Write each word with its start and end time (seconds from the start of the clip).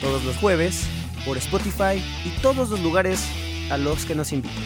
todos 0.00 0.24
los 0.24 0.36
jueves 0.36 0.86
por 1.24 1.36
Spotify 1.38 2.02
y 2.24 2.30
todos 2.40 2.70
los 2.70 2.80
lugares 2.80 3.20
a 3.70 3.76
los 3.76 4.04
que 4.04 4.14
nos 4.14 4.32
invitan. 4.32 4.56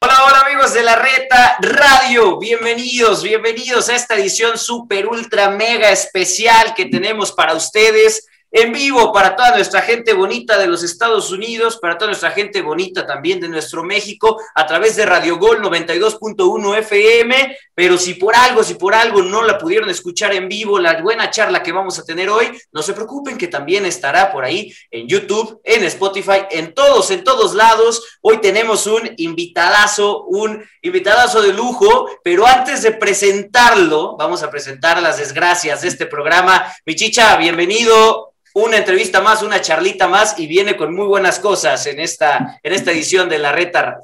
Hola, 0.00 0.24
hola 0.26 0.40
amigos 0.40 0.74
de 0.74 0.82
la 0.82 0.96
Reta 0.96 1.56
Radio, 1.60 2.38
bienvenidos, 2.38 3.22
bienvenidos 3.22 3.88
a 3.88 3.96
esta 3.96 4.16
edición 4.16 4.58
super 4.58 5.06
ultra 5.06 5.50
mega 5.50 5.90
especial 5.90 6.74
que 6.74 6.86
tenemos 6.86 7.32
para 7.32 7.54
ustedes 7.54 8.26
en 8.54 8.72
vivo 8.72 9.12
para 9.12 9.34
toda 9.34 9.56
nuestra 9.56 9.82
gente 9.82 10.12
bonita 10.12 10.56
de 10.56 10.68
los 10.68 10.84
Estados 10.84 11.32
Unidos, 11.32 11.78
para 11.82 11.98
toda 11.98 12.10
nuestra 12.10 12.30
gente 12.30 12.62
bonita 12.62 13.04
también 13.04 13.40
de 13.40 13.48
nuestro 13.48 13.82
México, 13.82 14.40
a 14.54 14.64
través 14.64 14.94
de 14.94 15.04
Radio 15.04 15.38
Gol 15.38 15.60
92.1 15.60 16.78
FM. 16.78 17.56
Pero 17.74 17.98
si 17.98 18.14
por 18.14 18.36
algo, 18.36 18.62
si 18.62 18.74
por 18.74 18.94
algo 18.94 19.22
no 19.22 19.42
la 19.42 19.58
pudieron 19.58 19.90
escuchar 19.90 20.32
en 20.34 20.48
vivo, 20.48 20.78
la 20.78 21.00
buena 21.02 21.30
charla 21.30 21.62
que 21.62 21.72
vamos 21.72 21.98
a 21.98 22.04
tener 22.04 22.30
hoy, 22.30 22.50
no 22.72 22.82
se 22.82 22.92
preocupen 22.92 23.36
que 23.36 23.48
también 23.48 23.84
estará 23.84 24.32
por 24.32 24.44
ahí 24.44 24.72
en 24.90 25.08
YouTube, 25.08 25.60
en 25.64 25.84
Spotify, 25.84 26.46
en 26.50 26.72
todos, 26.72 27.10
en 27.10 27.24
todos 27.24 27.54
lados. 27.54 28.18
Hoy 28.20 28.40
tenemos 28.40 28.86
un 28.86 29.10
invitadazo, 29.16 30.24
un 30.24 30.64
invitadazo 30.82 31.42
de 31.42 31.52
lujo, 31.52 32.08
pero 32.22 32.46
antes 32.46 32.82
de 32.82 32.92
presentarlo, 32.92 34.16
vamos 34.16 34.42
a 34.42 34.50
presentar 34.50 35.02
las 35.02 35.18
desgracias 35.18 35.82
de 35.82 35.88
este 35.88 36.06
programa. 36.06 36.72
Michicha, 36.86 37.36
bienvenido 37.36 38.34
una 38.54 38.76
entrevista 38.76 39.20
más, 39.20 39.42
una 39.42 39.60
charlita 39.60 40.06
más 40.06 40.38
y 40.38 40.46
viene 40.46 40.76
con 40.76 40.94
muy 40.94 41.06
buenas 41.06 41.40
cosas 41.40 41.86
en 41.86 41.98
esta, 41.98 42.60
en 42.62 42.72
esta 42.72 42.92
edición 42.92 43.28
de 43.28 43.38
La 43.38 43.50
Reta. 43.50 43.98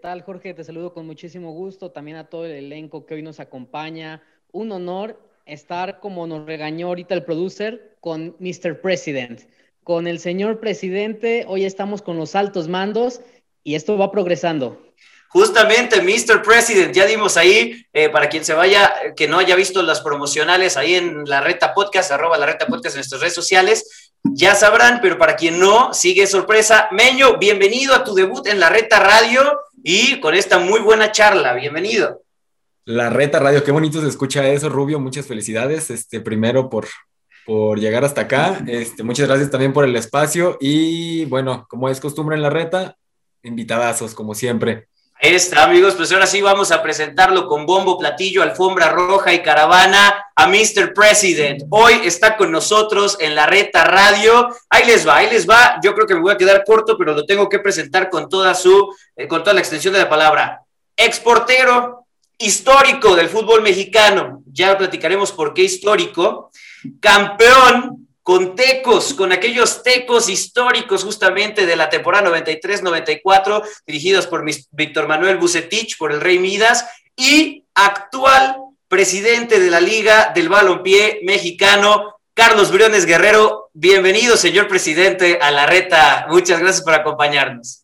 ¿Qué 0.00 0.08
tal, 0.08 0.22
Jorge? 0.22 0.54
Te 0.54 0.64
saludo 0.64 0.94
con 0.94 1.04
muchísimo 1.04 1.52
gusto. 1.52 1.90
También 1.90 2.16
a 2.16 2.30
todo 2.30 2.46
el 2.46 2.52
elenco 2.52 3.04
que 3.04 3.12
hoy 3.12 3.22
nos 3.22 3.38
acompaña. 3.38 4.22
Un 4.50 4.72
honor 4.72 5.20
estar, 5.44 6.00
como 6.00 6.26
nos 6.26 6.46
regañó 6.46 6.86
ahorita 6.86 7.14
el 7.14 7.22
producer, 7.22 7.98
con 8.00 8.34
Mr. 8.38 8.80
President. 8.80 9.42
Con 9.84 10.06
el 10.06 10.18
señor 10.18 10.58
presidente, 10.58 11.44
hoy 11.46 11.66
estamos 11.66 12.00
con 12.00 12.16
los 12.16 12.34
altos 12.34 12.66
mandos 12.66 13.20
y 13.62 13.74
esto 13.74 13.98
va 13.98 14.10
progresando. 14.10 14.80
Justamente, 15.28 16.00
Mr. 16.00 16.40
President, 16.42 16.94
ya 16.94 17.04
dimos 17.04 17.36
ahí, 17.36 17.84
eh, 17.92 18.08
para 18.08 18.30
quien 18.30 18.42
se 18.42 18.54
vaya, 18.54 18.90
que 19.14 19.28
no 19.28 19.38
haya 19.38 19.54
visto 19.54 19.82
las 19.82 20.00
promocionales 20.00 20.78
ahí 20.78 20.94
en 20.94 21.24
la 21.26 21.42
Reta 21.42 21.74
Podcast, 21.74 22.10
arroba 22.10 22.38
la 22.38 22.46
Reta 22.46 22.66
Podcast 22.66 22.94
en 22.94 23.00
nuestras 23.00 23.20
redes 23.20 23.34
sociales, 23.34 24.10
ya 24.24 24.54
sabrán, 24.54 25.00
pero 25.02 25.18
para 25.18 25.36
quien 25.36 25.60
no, 25.60 25.92
sigue 25.92 26.26
sorpresa. 26.26 26.88
Meño, 26.90 27.36
bienvenido 27.36 27.94
a 27.94 28.02
tu 28.02 28.14
debut 28.14 28.46
en 28.46 28.60
la 28.60 28.70
Reta 28.70 28.98
Radio 28.98 29.60
y 29.82 30.20
con 30.20 30.34
esta 30.34 30.58
muy 30.58 30.80
buena 30.80 31.12
charla, 31.12 31.54
bienvenido. 31.54 32.22
La 32.84 33.10
Reta 33.10 33.38
Radio, 33.38 33.62
qué 33.62 33.72
bonito 33.72 34.00
se 34.00 34.08
escucha 34.08 34.48
eso, 34.48 34.68
Rubio, 34.68 35.00
muchas 35.00 35.26
felicidades, 35.26 35.90
este, 35.90 36.20
primero 36.20 36.68
por, 36.68 36.86
por 37.46 37.78
llegar 37.78 38.04
hasta 38.04 38.22
acá, 38.22 38.62
este, 38.66 39.02
muchas 39.02 39.28
gracias 39.28 39.50
también 39.50 39.72
por 39.72 39.84
el 39.84 39.96
espacio 39.96 40.58
y 40.60 41.24
bueno, 41.26 41.66
como 41.68 41.88
es 41.88 42.00
costumbre 42.00 42.36
en 42.36 42.42
la 42.42 42.50
Reta, 42.50 42.96
invitadazos, 43.42 44.14
como 44.14 44.34
siempre. 44.34 44.88
Está, 45.20 45.64
amigos, 45.64 45.96
pues 45.96 46.10
ahora 46.12 46.26
sí 46.26 46.40
vamos 46.40 46.72
a 46.72 46.82
presentarlo 46.82 47.46
con 47.46 47.66
bombo, 47.66 47.98
platillo, 47.98 48.42
alfombra 48.42 48.88
roja 48.88 49.34
y 49.34 49.42
caravana 49.42 50.24
a 50.34 50.46
Mr. 50.46 50.94
President. 50.94 51.64
Hoy 51.68 52.00
está 52.04 52.38
con 52.38 52.50
nosotros 52.50 53.18
en 53.20 53.34
la 53.34 53.44
Reta 53.44 53.84
Radio. 53.84 54.48
Ahí 54.70 54.86
les 54.86 55.06
va, 55.06 55.18
ahí 55.18 55.28
les 55.28 55.46
va. 55.46 55.78
Yo 55.82 55.92
creo 55.92 56.06
que 56.06 56.14
me 56.14 56.22
voy 56.22 56.32
a 56.32 56.38
quedar 56.38 56.64
corto, 56.64 56.96
pero 56.96 57.12
lo 57.12 57.26
tengo 57.26 57.50
que 57.50 57.58
presentar 57.58 58.08
con 58.08 58.30
toda 58.30 58.54
su, 58.54 58.96
eh, 59.14 59.28
con 59.28 59.42
toda 59.42 59.52
la 59.52 59.60
extensión 59.60 59.92
de 59.92 60.00
la 60.00 60.08
palabra. 60.08 60.62
Exportero 60.96 62.06
histórico 62.38 63.14
del 63.14 63.28
fútbol 63.28 63.60
mexicano. 63.60 64.42
Ya 64.46 64.78
platicaremos 64.78 65.32
por 65.32 65.52
qué 65.52 65.64
histórico. 65.64 66.50
Campeón 66.98 68.08
con 68.30 68.54
tecos, 68.54 69.12
con 69.14 69.32
aquellos 69.32 69.82
tecos 69.82 70.28
históricos 70.28 71.02
justamente 71.02 71.66
de 71.66 71.74
la 71.74 71.90
temporada 71.90 72.30
93-94, 72.30 73.60
dirigidos 73.84 74.28
por 74.28 74.44
Víctor 74.70 75.08
Manuel 75.08 75.36
Bucetich, 75.36 75.98
por 75.98 76.12
el 76.12 76.20
Rey 76.20 76.38
Midas, 76.38 76.86
y 77.16 77.64
actual 77.74 78.54
presidente 78.86 79.58
de 79.58 79.68
la 79.68 79.80
Liga 79.80 80.30
del 80.32 80.48
Balompié 80.48 81.22
Mexicano, 81.24 82.20
Carlos 82.32 82.70
Briones 82.70 83.04
Guerrero. 83.04 83.70
Bienvenido, 83.72 84.36
señor 84.36 84.68
presidente, 84.68 85.40
a 85.42 85.50
la 85.50 85.66
reta. 85.66 86.26
Muchas 86.30 86.60
gracias 86.60 86.84
por 86.84 86.94
acompañarnos. 86.94 87.82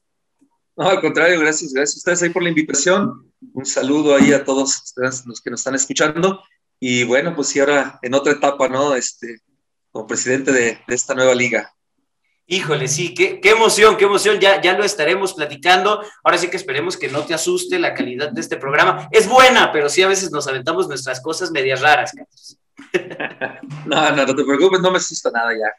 No, 0.77 0.89
al 0.89 1.01
contrario, 1.01 1.41
gracias, 1.41 1.73
gracias 1.73 1.97
a 1.97 1.99
ustedes 1.99 2.23
ahí 2.23 2.29
por 2.29 2.45
la 2.45 2.51
invitación. 2.51 3.33
Un 3.53 3.67
saludo 3.67 4.15
ahí 4.15 4.33
a 4.33 4.45
todos 4.45 4.95
los 4.95 5.41
que 5.41 5.51
nos 5.51 5.59
están 5.59 5.75
escuchando. 5.75 6.41
Y 6.79 7.03
bueno, 7.03 7.35
pues 7.35 7.49
sí, 7.49 7.59
ahora 7.59 7.99
en 8.01 8.15
otra 8.15 8.35
etapa, 8.35 8.69
¿no? 8.69 8.95
Este, 8.95 9.41
como 9.97 10.07
presidente 10.07 10.53
de, 10.53 10.79
esta 10.89 11.15
nueva 11.15 11.35
liga. 11.35 11.73
Híjole, 12.47 12.87
sí, 12.87 13.15
qué, 13.15 13.41
emoción, 13.43 13.97
qué 13.97 14.05
emoción, 14.05 14.39
ya, 14.39 14.61
ya 14.61 14.77
lo 14.77 14.85
estaremos 14.85 15.33
platicando. 15.33 16.03
Ahora 16.23 16.37
sí 16.37 16.49
que 16.49 16.59
esperemos 16.59 16.99
que 16.99 17.09
no 17.09 17.25
te 17.25 17.33
asuste 17.33 17.79
la 17.79 17.95
calidad 17.95 18.31
de 18.31 18.43
este 18.43 18.59
programa. 18.59 19.09
Es 19.11 19.27
buena, 19.27 19.73
pero 19.73 19.89
sí 19.89 20.03
a 20.03 20.09
veces 20.09 20.31
nos 20.31 20.47
aventamos 20.47 20.87
nuestras 20.87 21.23
cosas 21.23 21.51
medias 21.51 21.81
raras, 21.81 22.13
No, 23.87 24.11
no, 24.11 24.27
no 24.27 24.35
te 24.35 24.45
preocupes, 24.45 24.81
no 24.81 24.91
me 24.91 24.99
asusta 24.99 25.31
nada 25.31 25.51
ya. 25.55 25.73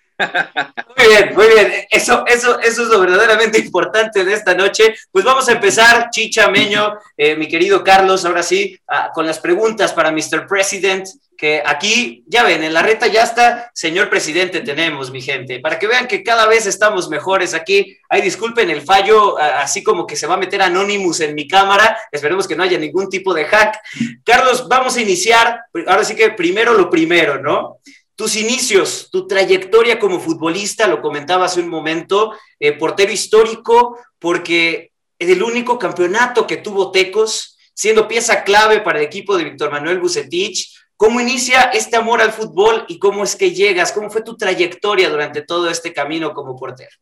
Muy 0.97 1.07
bien, 1.07 1.35
muy 1.35 1.47
bien. 1.47 1.85
Eso, 1.91 2.25
eso, 2.25 2.59
eso 2.59 2.83
es 2.83 2.89
lo 2.89 2.99
verdaderamente 2.99 3.59
importante 3.59 4.25
de 4.25 4.33
esta 4.33 4.55
noche. 4.55 4.95
Pues 5.11 5.23
vamos 5.23 5.47
a 5.47 5.51
empezar, 5.51 6.09
Chicha 6.09 6.49
Meño, 6.49 6.97
eh, 7.15 7.35
mi 7.35 7.47
querido 7.47 7.83
Carlos, 7.83 8.25
ahora 8.25 8.41
sí, 8.41 8.75
ah, 8.87 9.11
con 9.13 9.27
las 9.27 9.37
preguntas 9.39 9.93
para 9.93 10.11
Mr. 10.11 10.47
President 10.47 11.07
que 11.37 11.61
aquí, 11.63 12.23
ya 12.25 12.43
ven, 12.43 12.63
en 12.63 12.73
la 12.73 12.81
reta 12.81 13.05
ya 13.05 13.21
está, 13.21 13.69
señor 13.75 14.09
presidente, 14.09 14.61
tenemos, 14.61 15.11
mi 15.11 15.21
gente, 15.21 15.59
para 15.59 15.77
que 15.77 15.85
vean 15.85 16.07
que 16.07 16.23
cada 16.23 16.47
vez 16.47 16.65
estamos 16.65 17.09
mejores 17.09 17.53
aquí. 17.53 17.95
Ay, 18.09 18.21
disculpen 18.21 18.71
el 18.71 18.81
fallo, 18.81 19.37
así 19.37 19.83
como 19.83 20.07
que 20.07 20.15
se 20.15 20.25
va 20.25 20.33
a 20.33 20.37
meter 20.37 20.63
Anonymous 20.63 21.19
en 21.19 21.35
mi 21.35 21.47
cámara, 21.47 21.95
esperemos 22.11 22.47
que 22.47 22.55
no 22.55 22.63
haya 22.63 22.79
ningún 22.79 23.07
tipo 23.07 23.35
de 23.35 23.45
hack. 23.45 23.77
Carlos, 24.23 24.67
vamos 24.67 24.97
a 24.97 25.01
iniciar, 25.01 25.61
ahora 25.85 26.03
sí 26.03 26.15
que 26.15 26.31
primero 26.31 26.73
lo 26.73 26.89
primero, 26.89 27.39
¿no? 27.39 27.77
Tus 28.15 28.35
inicios, 28.35 29.09
tu 29.11 29.27
trayectoria 29.27 29.99
como 29.99 30.19
futbolista, 30.19 30.87
lo 30.87 31.01
comentaba 31.01 31.45
hace 31.45 31.59
un 31.59 31.69
momento, 31.69 32.35
eh, 32.59 32.71
portero 32.73 33.11
histórico, 33.11 33.99
porque 34.17 34.91
es 35.19 35.29
el 35.29 35.43
único 35.43 35.77
campeonato 35.77 36.47
que 36.47 36.57
tuvo 36.57 36.89
Tecos, 36.89 37.59
siendo 37.75 38.07
pieza 38.07 38.43
clave 38.43 38.81
para 38.81 38.97
el 38.97 39.05
equipo 39.05 39.37
de 39.37 39.43
Víctor 39.43 39.69
Manuel 39.69 39.99
Bucetich, 39.99 40.75
¿Cómo 40.97 41.21
inicia 41.21 41.61
este 41.73 41.95
amor 41.95 42.21
al 42.21 42.33
fútbol 42.33 42.83
y 42.87 42.97
cómo 42.97 43.23
es 43.23 43.35
que 43.35 43.51
llegas? 43.51 43.91
¿Cómo 43.91 44.09
fue 44.09 44.23
tu 44.23 44.35
trayectoria 44.35 45.09
durante 45.09 45.43
todo 45.43 45.69
este 45.69 45.93
camino 45.93 46.33
como 46.33 46.55
portero? 46.55 46.95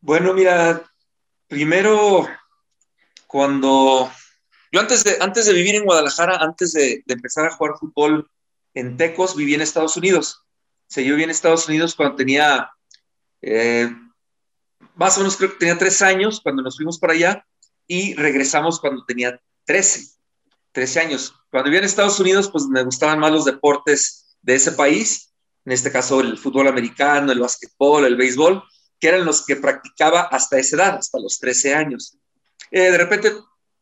Bueno, 0.00 0.34
mira, 0.34 0.82
primero 1.48 2.28
cuando 3.26 4.10
yo 4.70 4.80
antes 4.80 5.04
de, 5.04 5.16
antes 5.20 5.46
de 5.46 5.54
vivir 5.54 5.74
en 5.76 5.84
Guadalajara, 5.84 6.36
antes 6.36 6.72
de, 6.72 7.02
empezar 7.06 7.46
a 7.46 7.50
jugar 7.50 7.78
fútbol 7.78 8.30
en 8.74 8.96
Tecos, 8.96 9.34
viví 9.34 9.54
en 9.54 9.62
Estados 9.62 9.96
Unidos. 9.96 10.42
O 10.42 10.90
sea, 10.90 11.02
yo 11.02 11.10
viví 11.10 11.24
en 11.24 11.30
Estados 11.30 11.66
Unidos 11.66 11.94
cuando 11.94 12.16
tenía, 12.16 12.70
eh, 13.40 13.90
más 14.94 15.16
o 15.16 15.20
menos 15.20 15.36
creo 15.36 15.52
que 15.52 15.58
tenía 15.58 15.78
tres 15.78 16.02
años 16.02 16.40
cuando 16.42 16.62
nos 16.62 16.76
fuimos 16.76 16.98
para 16.98 17.14
allá 17.14 17.46
y 17.86 18.14
regresamos 18.14 18.78
cuando 18.80 19.04
tenía 19.06 19.40
trece. 19.64 20.17
13 20.72 21.00
años. 21.00 21.34
Cuando 21.50 21.66
vivía 21.66 21.80
en 21.80 21.86
Estados 21.86 22.20
Unidos, 22.20 22.50
pues 22.50 22.66
me 22.66 22.82
gustaban 22.82 23.18
más 23.18 23.32
los 23.32 23.44
deportes 23.44 24.36
de 24.42 24.54
ese 24.54 24.72
país, 24.72 25.32
en 25.64 25.72
este 25.72 25.90
caso 25.92 26.20
el 26.20 26.38
fútbol 26.38 26.68
americano, 26.68 27.32
el 27.32 27.40
básquetbol, 27.40 28.04
el 28.04 28.16
béisbol, 28.16 28.62
que 28.98 29.08
eran 29.08 29.24
los 29.24 29.44
que 29.44 29.56
practicaba 29.56 30.22
hasta 30.22 30.58
esa 30.58 30.76
edad, 30.76 30.96
hasta 30.96 31.20
los 31.20 31.38
13 31.38 31.74
años. 31.74 32.16
Eh, 32.70 32.90
de 32.90 32.98
repente 32.98 33.32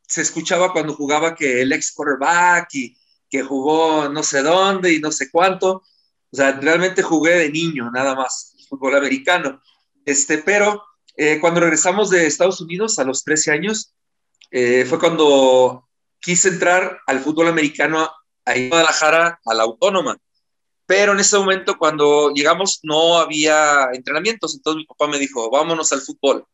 se 0.06 0.22
escuchaba 0.22 0.72
cuando 0.72 0.94
jugaba 0.94 1.34
que 1.34 1.62
el 1.62 1.72
ex 1.72 1.92
quarterback 1.92 2.68
y 2.74 2.96
que 3.28 3.42
jugó 3.42 4.08
no 4.08 4.22
sé 4.22 4.42
dónde 4.42 4.92
y 4.92 5.00
no 5.00 5.10
sé 5.10 5.30
cuánto. 5.30 5.82
O 6.30 6.36
sea, 6.36 6.52
realmente 6.52 7.02
jugué 7.02 7.32
de 7.32 7.50
niño, 7.50 7.90
nada 7.90 8.14
más, 8.14 8.54
fútbol 8.68 8.96
americano. 8.96 9.60
Este, 10.04 10.38
pero 10.38 10.82
eh, 11.16 11.38
cuando 11.40 11.60
regresamos 11.60 12.10
de 12.10 12.26
Estados 12.26 12.60
Unidos 12.60 12.98
a 12.98 13.04
los 13.04 13.24
13 13.24 13.52
años, 13.52 13.94
eh, 14.50 14.84
fue 14.88 14.98
cuando 14.98 15.85
quise 16.26 16.48
entrar 16.48 16.98
al 17.06 17.20
fútbol 17.20 17.46
americano 17.46 18.10
ahí 18.44 18.64
en 18.64 18.70
Guadalajara, 18.70 19.38
a 19.44 19.54
la 19.54 19.62
Autónoma. 19.62 20.18
pero 20.84 21.12
en 21.12 21.20
ese 21.20 21.38
momento 21.38 21.78
cuando 21.78 22.32
llegamos 22.32 22.80
no 22.82 23.18
había 23.18 23.90
entrenamientos, 23.92 24.56
entonces 24.56 24.78
mi 24.78 24.86
papá 24.86 25.06
me 25.06 25.18
dijo, 25.18 25.50
vámonos 25.50 25.92
al 25.92 26.00
fútbol. 26.00 26.44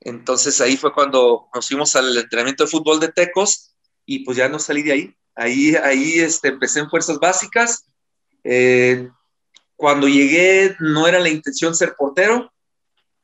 Entonces 0.00 0.60
ahí 0.60 0.76
fue 0.76 0.92
cuando 0.92 1.48
nos 1.52 1.66
fuimos 1.66 1.96
al 1.96 2.16
entrenamiento 2.16 2.64
de 2.64 2.70
fútbol 2.70 3.00
de 3.00 3.08
Tecos 3.08 3.74
y 4.06 4.20
pues 4.24 4.36
ya 4.36 4.48
no 4.48 4.60
salí 4.60 4.82
de 4.82 4.92
ahí. 4.92 5.16
Ahí, 5.34 5.74
ahí 5.76 6.20
este, 6.20 6.48
empecé 6.48 6.80
en 6.80 6.90
fuerzas 6.90 7.18
básicas. 7.18 7.86
Eh, 8.44 9.08
cuando 9.76 10.06
llegué 10.08 10.76
no 10.78 11.08
era 11.08 11.18
la 11.18 11.28
intención 11.28 11.74
ser 11.74 11.94
portero, 11.96 12.52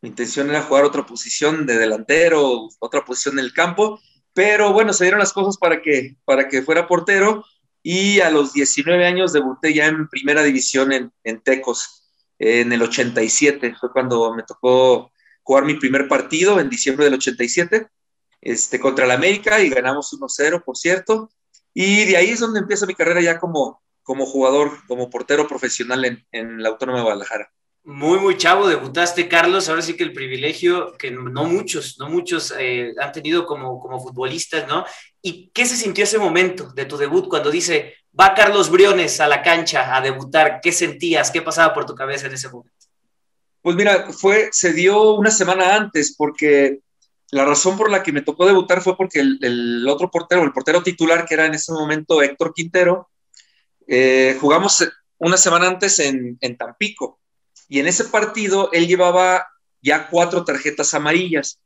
mi 0.02 0.08
intención 0.10 0.50
era 0.50 0.62
jugar 0.62 0.84
otra 0.84 1.06
posición 1.06 1.66
de 1.66 1.78
delantero, 1.78 2.68
otra 2.80 3.04
posición 3.04 3.38
en 3.38 3.44
el 3.44 3.52
campo, 3.52 4.00
pero 4.38 4.72
bueno, 4.72 4.92
se 4.92 5.02
dieron 5.02 5.18
las 5.18 5.32
cosas 5.32 5.56
para 5.56 5.82
que, 5.82 6.14
para 6.24 6.48
que 6.48 6.62
fuera 6.62 6.86
portero 6.86 7.44
y 7.82 8.20
a 8.20 8.30
los 8.30 8.52
19 8.52 9.04
años 9.04 9.32
debuté 9.32 9.74
ya 9.74 9.86
en 9.86 10.06
primera 10.06 10.44
división 10.44 10.92
en, 10.92 11.12
en 11.24 11.40
Tecos, 11.40 12.08
en 12.38 12.72
el 12.72 12.80
87, 12.80 13.74
fue 13.74 13.90
cuando 13.90 14.32
me 14.34 14.44
tocó 14.44 15.10
jugar 15.42 15.64
mi 15.64 15.74
primer 15.74 16.06
partido 16.06 16.60
en 16.60 16.70
diciembre 16.70 17.06
del 17.06 17.14
87 17.14 17.88
este, 18.40 18.78
contra 18.78 19.06
el 19.06 19.10
América 19.10 19.60
y 19.60 19.70
ganamos 19.70 20.12
1-0, 20.12 20.62
por 20.62 20.76
cierto. 20.76 21.32
Y 21.74 22.04
de 22.04 22.16
ahí 22.16 22.30
es 22.30 22.38
donde 22.38 22.60
empieza 22.60 22.86
mi 22.86 22.94
carrera 22.94 23.20
ya 23.20 23.40
como, 23.40 23.82
como 24.04 24.24
jugador, 24.24 24.70
como 24.86 25.10
portero 25.10 25.48
profesional 25.48 26.04
en, 26.04 26.24
en 26.30 26.62
la 26.62 26.68
Autónoma 26.68 26.98
de 26.98 27.04
Guadalajara. 27.06 27.50
Muy, 27.84 28.18
muy 28.18 28.36
chavo, 28.36 28.68
debutaste, 28.68 29.28
Carlos. 29.28 29.68
Ahora 29.68 29.80
sí 29.80 29.96
que 29.96 30.04
el 30.04 30.12
privilegio 30.12 30.92
que 30.98 31.10
no 31.10 31.44
muchos, 31.44 31.96
no 31.98 32.10
muchos 32.10 32.52
eh, 32.58 32.94
han 33.00 33.12
tenido 33.12 33.46
como, 33.46 33.80
como 33.80 33.98
futbolistas, 34.00 34.68
¿no? 34.68 34.84
¿Y 35.22 35.50
qué 35.54 35.64
se 35.64 35.76
sintió 35.76 36.04
ese 36.04 36.18
momento 36.18 36.70
de 36.74 36.84
tu 36.84 36.98
debut 36.98 37.28
cuando 37.28 37.50
dice, 37.50 37.94
va 38.18 38.34
Carlos 38.34 38.70
Briones 38.70 39.20
a 39.20 39.26
la 39.28 39.42
cancha 39.42 39.96
a 39.96 40.02
debutar? 40.02 40.60
¿Qué 40.62 40.70
sentías? 40.70 41.30
¿Qué 41.30 41.40
pasaba 41.40 41.72
por 41.72 41.86
tu 41.86 41.94
cabeza 41.94 42.26
en 42.26 42.34
ese 42.34 42.50
momento? 42.50 42.76
Pues 43.62 43.74
mira, 43.74 44.12
fue, 44.12 44.50
se 44.52 44.72
dio 44.74 45.14
una 45.14 45.30
semana 45.30 45.74
antes, 45.74 46.14
porque 46.16 46.80
la 47.30 47.44
razón 47.44 47.76
por 47.78 47.90
la 47.90 48.02
que 48.02 48.12
me 48.12 48.22
tocó 48.22 48.46
debutar 48.46 48.82
fue 48.82 48.96
porque 48.96 49.20
el, 49.20 49.86
otro 49.88 50.10
portero, 50.10 50.42
el 50.42 50.52
portero 50.52 50.82
titular, 50.82 51.24
que 51.24 51.34
era 51.34 51.46
en 51.46 51.54
ese 51.54 51.72
momento 51.72 52.20
Héctor 52.20 52.52
Quintero, 52.54 53.08
eh, 53.86 54.36
jugamos 54.40 54.86
una 55.16 55.38
semana 55.38 55.68
antes 55.68 55.98
en, 56.00 56.36
en 56.40 56.56
Tampico 56.56 57.18
y 57.68 57.80
en 57.80 57.86
ese 57.86 58.04
partido 58.04 58.70
él 58.72 58.86
llevaba 58.88 59.46
ya 59.82 60.08
cuatro 60.08 60.44
tarjetas 60.44 60.94
amarillas. 60.94 61.60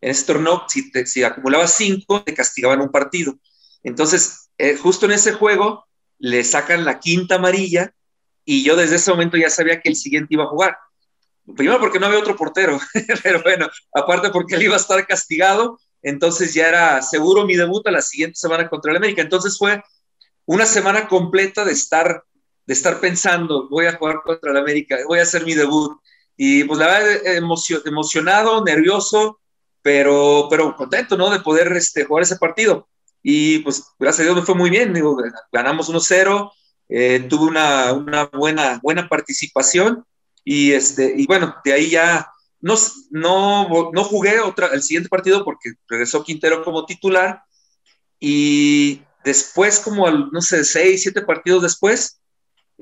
En 0.00 0.10
ese 0.10 0.24
torneo, 0.24 0.64
si, 0.68 0.90
te, 0.90 1.04
acumulaba 1.24 1.66
cinco, 1.66 2.22
te 2.22 2.32
castigaban 2.32 2.80
un 2.80 2.90
partido. 2.90 3.38
Entonces, 3.82 4.48
eh, 4.56 4.76
justo 4.76 5.06
en 5.06 5.12
ese 5.12 5.32
juego, 5.32 5.84
le 6.18 6.44
sacan 6.44 6.84
la 6.84 7.00
quinta 7.00 7.36
amarilla 7.36 7.92
y 8.44 8.62
yo 8.62 8.76
desde 8.76 8.96
ese 8.96 9.10
momento 9.10 9.36
ya 9.36 9.50
sabía 9.50 9.80
que 9.80 9.88
el 9.88 9.96
siguiente 9.96 10.34
iba 10.34 10.44
a 10.44 10.48
jugar. 10.48 10.76
Primero 11.56 11.80
porque 11.80 11.98
no 11.98 12.06
había 12.06 12.18
otro 12.18 12.36
portero, 12.36 12.78
pero 13.22 13.42
bueno, 13.42 13.68
aparte 13.92 14.30
porque 14.30 14.54
él 14.54 14.62
iba 14.62 14.74
a 14.74 14.78
estar 14.78 15.04
castigado, 15.06 15.78
entonces 16.02 16.54
ya 16.54 16.68
era 16.68 17.02
seguro 17.02 17.44
mi 17.44 17.56
debut 17.56 17.86
a 17.86 17.90
la 17.90 18.02
siguiente 18.02 18.36
semana 18.36 18.68
contra 18.68 18.92
el 18.92 18.98
América. 18.98 19.22
Entonces 19.22 19.58
fue 19.58 19.82
una 20.46 20.66
semana 20.66 21.08
completa 21.08 21.64
de 21.64 21.72
estar 21.72 22.24
de 22.70 22.74
estar 22.74 23.00
pensando, 23.00 23.68
voy 23.68 23.86
a 23.86 23.96
jugar 23.96 24.22
contra 24.22 24.52
el 24.52 24.56
América, 24.56 24.96
voy 25.08 25.18
a 25.18 25.24
hacer 25.24 25.44
mi 25.44 25.54
debut. 25.54 25.98
Y 26.36 26.62
pues 26.62 26.78
la 26.78 26.86
verdad, 26.86 27.82
emocionado, 27.84 28.62
nervioso, 28.62 29.40
pero, 29.82 30.46
pero 30.48 30.76
contento, 30.76 31.16
¿no? 31.16 31.30
De 31.30 31.40
poder 31.40 31.72
este, 31.72 32.04
jugar 32.04 32.22
ese 32.22 32.36
partido. 32.36 32.86
Y 33.24 33.58
pues 33.64 33.82
gracias 33.98 34.20
a 34.20 34.22
Dios 34.22 34.36
me 34.36 34.46
fue 34.46 34.54
muy 34.54 34.70
bien, 34.70 34.94
digo, 34.94 35.20
ganamos 35.50 35.90
1-0, 35.90 36.52
eh, 36.88 37.26
tuve 37.28 37.46
una, 37.46 37.92
una, 37.92 38.26
buena, 38.26 38.78
buena 38.80 39.08
participación 39.08 40.04
y, 40.44 40.70
este, 40.70 41.12
y 41.16 41.26
bueno, 41.26 41.56
de 41.64 41.72
ahí 41.72 41.90
ya 41.90 42.30
no, 42.60 42.76
no, 43.10 43.90
no 43.92 44.04
jugué 44.04 44.38
otra, 44.38 44.68
el 44.68 44.84
siguiente 44.84 45.08
partido 45.08 45.44
porque 45.44 45.72
regresó 45.88 46.22
Quintero 46.22 46.62
como 46.62 46.86
titular 46.86 47.42
y 48.20 49.02
después 49.24 49.80
como, 49.80 50.08
no 50.08 50.40
sé, 50.40 50.62
seis, 50.62 51.02
siete 51.02 51.22
partidos 51.22 51.64
después, 51.64 52.19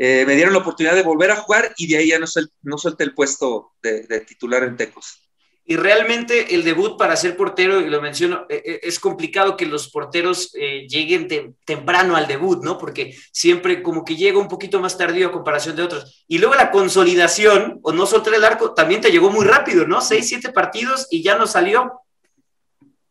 eh, 0.00 0.24
me 0.26 0.36
dieron 0.36 0.52
la 0.52 0.60
oportunidad 0.60 0.94
de 0.94 1.02
volver 1.02 1.32
a 1.32 1.36
jugar 1.36 1.74
y 1.76 1.88
de 1.88 1.96
ahí 1.96 2.08
ya 2.08 2.20
no, 2.20 2.26
no 2.62 2.78
solté 2.78 3.02
el 3.02 3.14
puesto 3.14 3.72
de, 3.82 4.20
titular 4.20 4.62
en 4.62 4.76
Tecos. 4.76 5.24
Y 5.64 5.76
realmente 5.76 6.54
el 6.54 6.64
debut 6.64 6.96
para 6.96 7.14
ser 7.16 7.36
portero, 7.36 7.80
y 7.80 7.90
lo 7.90 8.00
menciono, 8.00 8.46
eh, 8.48 8.62
eh, 8.64 8.80
es 8.84 8.98
complicado 8.98 9.56
que 9.56 9.66
los 9.66 9.90
porteros 9.90 10.52
lleguen 10.52 11.28
temprano 11.66 12.16
al 12.16 12.26
debut, 12.26 12.64
¿no? 12.64 12.78
Porque 12.78 13.14
siempre 13.32 13.82
como 13.82 14.02
que 14.02 14.16
llega 14.16 14.38
un 14.38 14.48
poquito 14.48 14.80
más 14.80 14.96
tardío 14.96 15.28
a 15.28 15.32
comparación 15.32 15.76
de 15.76 15.82
otros. 15.82 16.24
Y 16.26 16.38
luego 16.38 16.54
la 16.54 16.70
consolidación, 16.70 17.80
o 17.82 17.92
no 17.92 18.06
soltar 18.06 18.32
el 18.32 18.44
arco, 18.44 18.72
también 18.72 19.02
te 19.02 19.10
llegó 19.10 19.30
muy 19.30 19.44
rápido, 19.44 19.86
¿no? 19.86 20.00
Seis, 20.00 20.28
siete 20.28 20.52
partidos 20.52 21.06
y 21.10 21.22
ya 21.22 21.36
no 21.36 21.46
salió. 21.46 22.00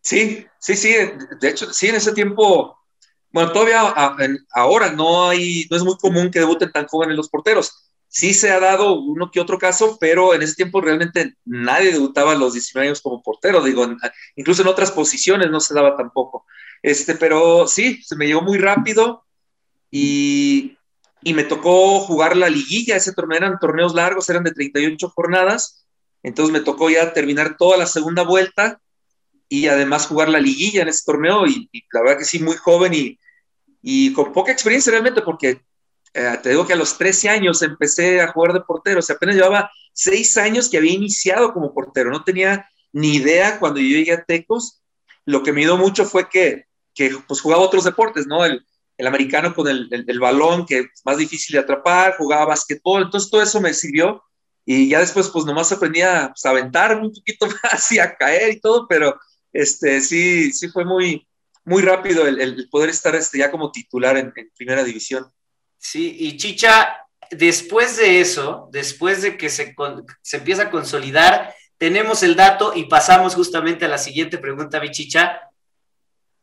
Sí, 0.02 0.46
sí, 0.58 0.78
sí. 0.78 0.96
De 1.42 1.50
hecho, 1.50 1.72
sí, 1.74 1.90
en 1.90 1.96
ese 1.96 2.14
tiempo 2.14 2.77
bueno, 3.38 3.52
todavía 3.52 3.82
ahora 4.56 4.94
no 4.94 5.30
hay, 5.30 5.68
no 5.70 5.78
es 5.78 5.84
muy 5.84 5.96
común 5.98 6.32
que 6.32 6.40
debuten 6.40 6.72
tan 6.72 6.88
jóvenes 6.88 7.16
los 7.16 7.30
porteros. 7.30 7.88
Sí 8.08 8.34
se 8.34 8.50
ha 8.50 8.60
dado 8.60 9.00
uno 9.00 9.30
que 9.30 9.40
otro 9.40 9.60
caso, 9.60 10.00
pero 10.02 10.34
en 10.34 10.42
ese 10.42 10.56
tiempo 10.56 10.82
realmente 10.82 11.36
nadie 11.46 11.92
debutaba 11.92 12.32
a 12.32 12.36
los 12.36 12.54
19 12.54 12.88
años 12.88 13.00
como 13.00 13.22
portero, 13.22 13.62
digo, 13.62 13.88
incluso 14.36 14.64
en 14.64 14.70
otras 14.70 14.92
posiciones 14.92 15.52
no 15.52 15.60
se 15.60 15.76
daba 15.76 15.96
tampoco. 15.96 16.48
Este, 16.82 17.14
pero 17.14 17.68
sí, 17.68 18.02
se 18.02 18.16
me 18.16 18.26
llegó 18.26 18.42
muy 18.42 18.58
rápido 18.58 19.24
y, 19.92 20.76
y 21.22 21.36
me 21.36 21.44
tocó 21.44 22.00
jugar 22.00 22.36
la 22.36 22.50
liguilla, 22.50 22.96
ese 22.96 23.14
torneo 23.14 23.38
eran 23.38 23.60
torneos 23.60 23.94
largos, 23.94 24.28
eran 24.32 24.46
de 24.46 24.52
38 24.52 25.10
jornadas, 25.10 25.86
entonces 26.24 26.52
me 26.52 26.62
tocó 26.62 26.90
ya 26.90 27.14
terminar 27.14 27.56
toda 27.56 27.78
la 27.78 27.86
segunda 27.86 28.24
vuelta 28.24 28.82
y 29.48 29.68
además 29.68 30.08
jugar 30.08 30.28
la 30.28 30.40
liguilla 30.40 30.82
en 30.82 30.88
ese 30.88 31.04
torneo 31.06 31.46
y, 31.46 31.70
y 31.72 31.84
la 31.94 32.02
verdad 32.02 32.18
que 32.18 32.26
sí, 32.26 32.40
muy 32.40 32.56
joven 32.56 32.96
y, 32.96 33.20
y 33.82 34.14
con 34.14 34.34
poca 34.34 34.52
experiencia 34.52 34.92
realmente, 34.92 35.22
porque 35.22 35.62
eh, 36.14 36.40
te 36.42 36.50
digo 36.50 36.66
que 36.66 36.74
a 36.74 36.78
los 36.78 36.98
13 36.98 37.30
años 37.30 37.62
empecé 37.62 38.22
a 38.22 38.32
jugar 38.32 38.54
de 38.54 38.62
portero, 38.62 39.00
o 39.00 39.02
sea, 39.02 39.16
apenas 39.16 39.36
llevaba 39.36 39.72
6 39.94 40.38
años 40.38 40.70
que 40.70 40.78
había 40.78 40.94
iniciado 40.94 41.54
como 41.54 41.74
portero, 41.74 42.10
no 42.10 42.24
tenía 42.24 42.70
ni 42.92 43.16
idea 43.16 43.60
cuando 43.60 43.80
yo 43.80 43.88
llegué 43.88 44.14
a 44.14 44.24
Tecos, 44.24 44.82
lo 45.26 45.44
que 45.44 45.54
me 45.54 45.62
dio 45.62 45.78
mucho 45.78 46.06
fue 46.06 46.30
que, 46.30 46.66
que 46.94 47.16
pues 47.28 47.42
jugaba 47.42 47.62
otros 47.62 47.84
deportes, 47.84 48.26
¿no? 48.28 48.46
El, 48.46 48.66
el 48.98 49.08
americano 49.08 49.54
con 49.54 49.68
el, 49.68 49.88
el, 49.92 50.20
balón, 50.20 50.66
que 50.66 50.80
es 50.80 51.02
más 51.06 51.18
difícil 51.18 51.54
de 51.54 51.60
atrapar, 51.60 52.16
jugaba 52.18 52.46
básquetbol, 52.46 53.04
entonces 53.04 53.30
todo 53.30 53.42
eso 53.42 53.62
me 53.62 53.74
sirvió 53.74 54.24
y 54.66 54.90
ya 54.90 55.00
después 55.00 55.30
pues 55.30 55.46
nomás 55.46 55.72
aprendía 55.72 56.32
pues, 56.34 56.46
a 56.46 56.50
aventarme 56.50 57.06
un 57.06 57.14
poquito 57.14 57.48
más 57.64 57.92
y 57.92 58.00
a 58.00 58.16
caer 58.16 58.54
y 58.54 58.60
todo, 58.60 58.88
pero 58.88 59.16
este, 59.54 60.02
sí, 60.02 60.52
sí 60.52 60.70
fue 60.70 60.84
muy, 60.84 61.28
muy 61.68 61.82
rápido 61.82 62.26
el, 62.26 62.70
poder 62.70 62.90
estar 62.90 63.14
este, 63.14 63.40
ya 63.40 63.52
como 63.52 63.74
titular 63.74 64.16
en, 64.16 64.34
primera 64.56 64.86
división. 64.86 65.30
Sí, 65.78 66.16
y 66.18 66.38
Chicha, 66.38 67.06
después 67.30 67.98
de 67.98 68.22
eso, 68.22 68.70
después 68.72 69.22
de 69.22 69.38
que 69.38 69.50
se, 69.50 69.76
se 70.22 70.38
empieza 70.38 70.64
a 70.64 70.72
consolidar, 70.72 71.54
tenemos 71.78 72.24
el 72.24 72.38
dato 72.38 72.72
y 72.74 72.86
pasamos 72.86 73.36
justamente 73.36 73.84
a 73.84 73.90
la 73.90 73.98
siguiente 73.98 74.38
pregunta, 74.38 74.80
mi 74.80 74.92
Chicha. 74.92 75.42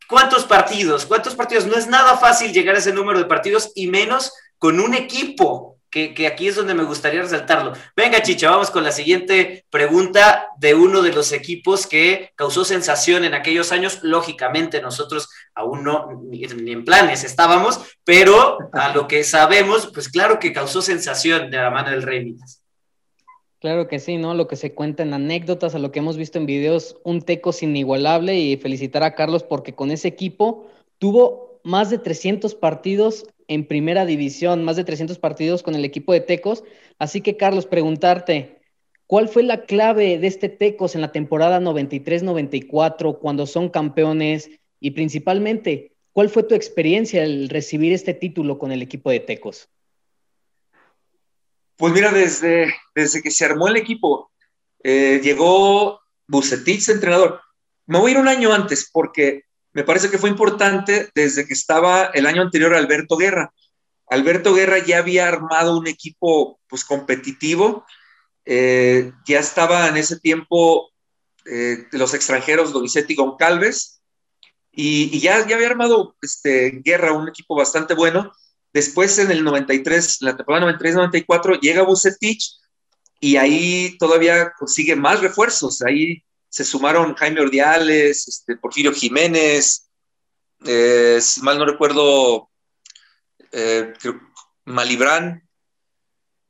¿Cuántos 0.07 0.45
partidos? 0.45 1.07
¿Cuántos 1.07 1.33
partidos? 1.33 1.65
No 1.65 1.75
es 1.75 1.87
nada 1.87 2.17
fácil 2.17 2.53
llegar 2.53 2.75
a 2.75 2.79
ese 2.79 2.93
número 2.93 3.17
de 3.17 3.25
partidos 3.25 3.71
y 3.73 3.87
menos 3.87 4.31
con 4.59 4.79
un 4.79 4.93
equipo 4.93 5.74
que, 5.95 6.27
aquí 6.27 6.49
es 6.49 6.55
donde 6.55 6.73
me 6.73 6.83
gustaría 6.83 7.21
resaltarlo. 7.21 7.71
Venga, 7.95 8.21
Chicha, 8.21 8.49
vamos 8.49 8.69
con 8.69 8.83
la 8.83 8.91
siguiente 8.91 9.65
pregunta 9.69 10.49
de 10.57 10.75
uno 10.75 11.01
de 11.01 11.13
los 11.13 11.31
equipos 11.31 11.87
que 11.87 12.31
causó 12.35 12.65
sensación 12.65 13.23
en 13.23 13.33
aquellos 13.33 13.71
años. 13.71 13.99
Lógicamente, 14.03 14.81
nosotros 14.81 15.29
aún 15.53 15.85
no, 15.85 16.21
ni, 16.25 16.43
en 16.43 16.83
planes 16.83 17.23
estábamos, 17.23 17.79
pero 18.03 18.57
a 18.73 18.93
lo 18.93 19.07
que 19.07 19.23
sabemos, 19.23 19.89
pues 19.93 20.09
claro 20.09 20.37
que 20.37 20.51
causó 20.51 20.81
sensación 20.81 21.49
de 21.49 21.57
la 21.57 21.69
mano 21.69 21.91
del 21.91 22.03
Rey 22.03 22.25
Midas. 22.25 22.61
Claro 23.59 23.87
que 23.87 23.99
sí, 23.99 24.17
¿no? 24.17 24.33
Lo 24.33 24.49
que 24.49 24.57
se 24.57 24.73
cuenta 24.73 25.01
en 25.01 25.13
anécdotas, 25.13 25.75
a 25.75 25.79
lo 25.79 25.93
que 25.93 25.99
hemos 25.99 26.17
visto 26.17 26.37
en 26.37 26.45
videos, 26.45 26.97
un 27.05 27.21
Tecos 27.21 27.63
inigualable 27.63 28.35
y 28.37 28.57
felicitar 28.57 29.03
a 29.03 29.15
Carlos 29.15 29.43
porque 29.43 29.73
con 29.73 29.91
ese 29.91 30.09
equipo 30.09 30.67
tuvo 30.99 31.61
más 31.63 31.89
de 31.89 31.99
300 31.99 32.53
partidos 32.53 33.27
en 33.47 33.67
primera 33.67 34.05
división, 34.05 34.63
más 34.63 34.75
de 34.75 34.83
300 34.83 35.19
partidos 35.19 35.63
con 35.63 35.75
el 35.75 35.85
equipo 35.85 36.13
de 36.13 36.21
Tecos. 36.21 36.63
Así 36.99 37.21
que, 37.21 37.37
Carlos, 37.37 37.65
preguntarte, 37.65 38.59
¿cuál 39.07 39.29
fue 39.29 39.43
la 39.43 39.65
clave 39.65 40.17
de 40.17 40.27
este 40.27 40.49
Tecos 40.49 40.95
en 40.95 41.01
la 41.01 41.11
temporada 41.11 41.59
93-94 41.59 43.19
cuando 43.19 43.47
son 43.47 43.69
campeones? 43.69 44.49
Y 44.79 44.91
principalmente, 44.91 45.93
¿cuál 46.11 46.29
fue 46.29 46.43
tu 46.43 46.55
experiencia 46.55 47.23
al 47.23 47.49
recibir 47.49 47.93
este 47.93 48.13
título 48.13 48.57
con 48.57 48.71
el 48.71 48.81
equipo 48.81 49.09
de 49.09 49.19
Tecos? 49.19 49.69
Pues 51.77 51.93
mira, 51.93 52.11
desde, 52.11 52.73
desde 52.93 53.21
que 53.21 53.31
se 53.31 53.45
armó 53.45 53.67
el 53.67 53.75
equipo, 53.75 54.31
eh, 54.83 55.19
llegó 55.21 55.99
Bucetich, 56.27 56.89
entrenador. 56.89 57.41
Me 57.85 57.99
voy 57.99 58.11
a 58.11 58.13
ir 58.13 58.19
un 58.19 58.27
año 58.27 58.53
antes, 58.53 58.89
porque 58.91 59.43
me 59.75 59.83
parece 59.83 60.09
que 60.09 60.17
fue 60.17 60.29
importante 60.29 61.09
desde 61.13 61.45
que 61.45 61.53
estaba 61.53 62.05
el 62.13 62.25
año 62.27 62.41
anterior 62.41 62.73
Alberto 62.73 63.17
Guerra. 63.17 63.53
Alberto 64.07 64.53
Guerra 64.53 64.79
ya 64.79 64.99
había 64.99 65.27
armado 65.27 65.77
un 65.77 65.85
equipo 65.87 66.61
pues 66.69 66.85
competitivo, 66.85 67.85
eh, 68.45 69.11
ya 69.27 69.39
estaba 69.39 69.89
en 69.89 69.97
ese 69.97 70.17
tiempo 70.17 70.91
eh, 71.43 71.87
los 71.91 72.13
extranjeros 72.13 72.71
Donizetti 72.71 73.13
y 73.13 73.15
Goncalves, 73.17 74.01
y, 74.71 75.19
ya, 75.19 75.45
ya 75.45 75.57
había 75.57 75.67
armado 75.67 76.15
este, 76.21 76.81
Guerra, 76.83 77.11
un 77.11 77.27
equipo 77.27 77.53
bastante 77.55 77.95
bueno. 77.95 78.31
Después 78.71 79.19
en 79.19 79.29
el 79.29 79.43
93, 79.43 80.21
la 80.21 80.37
temporada 80.37 80.71
93-94, 80.71 81.59
llega 81.59 81.83
Bucetich 81.83 82.59
y 83.19 83.35
ahí 83.35 83.97
todavía 83.99 84.53
consigue 84.57 84.95
más 84.95 85.19
refuerzos. 85.19 85.81
Ahí 85.81 86.23
se 86.55 86.63
sumaron 86.63 87.15
Jaime 87.15 87.41
Ordiales, 87.41 88.29
este, 88.29 88.55
Porfirio 88.55 88.93
Jiménez, 88.93 89.89
eh, 90.65 91.19
si 91.19 91.41
mal 91.41 91.59
no 91.59 91.65
recuerdo, 91.65 92.49
eh, 93.51 93.91
Malibrán, 94.63 95.45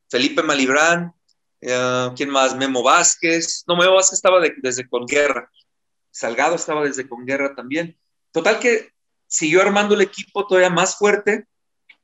Felipe 0.08 0.44
Malibrán, 0.44 1.12
eh, 1.60 2.10
¿quién 2.14 2.30
más? 2.30 2.54
Memo 2.54 2.84
Vázquez. 2.84 3.64
No, 3.66 3.74
Memo 3.74 3.94
Vázquez 3.94 4.12
estaba 4.18 4.38
desde 4.58 4.88
con 4.88 5.06
guerra. 5.06 5.50
Salgado 6.12 6.54
estaba 6.54 6.84
desde 6.84 7.08
con 7.08 7.26
guerra 7.26 7.56
también. 7.56 7.98
Total 8.30 8.60
que 8.60 8.92
siguió 9.26 9.60
armando 9.60 9.96
el 9.96 10.02
equipo 10.02 10.46
todavía 10.46 10.70
más 10.70 10.94
fuerte 10.94 11.48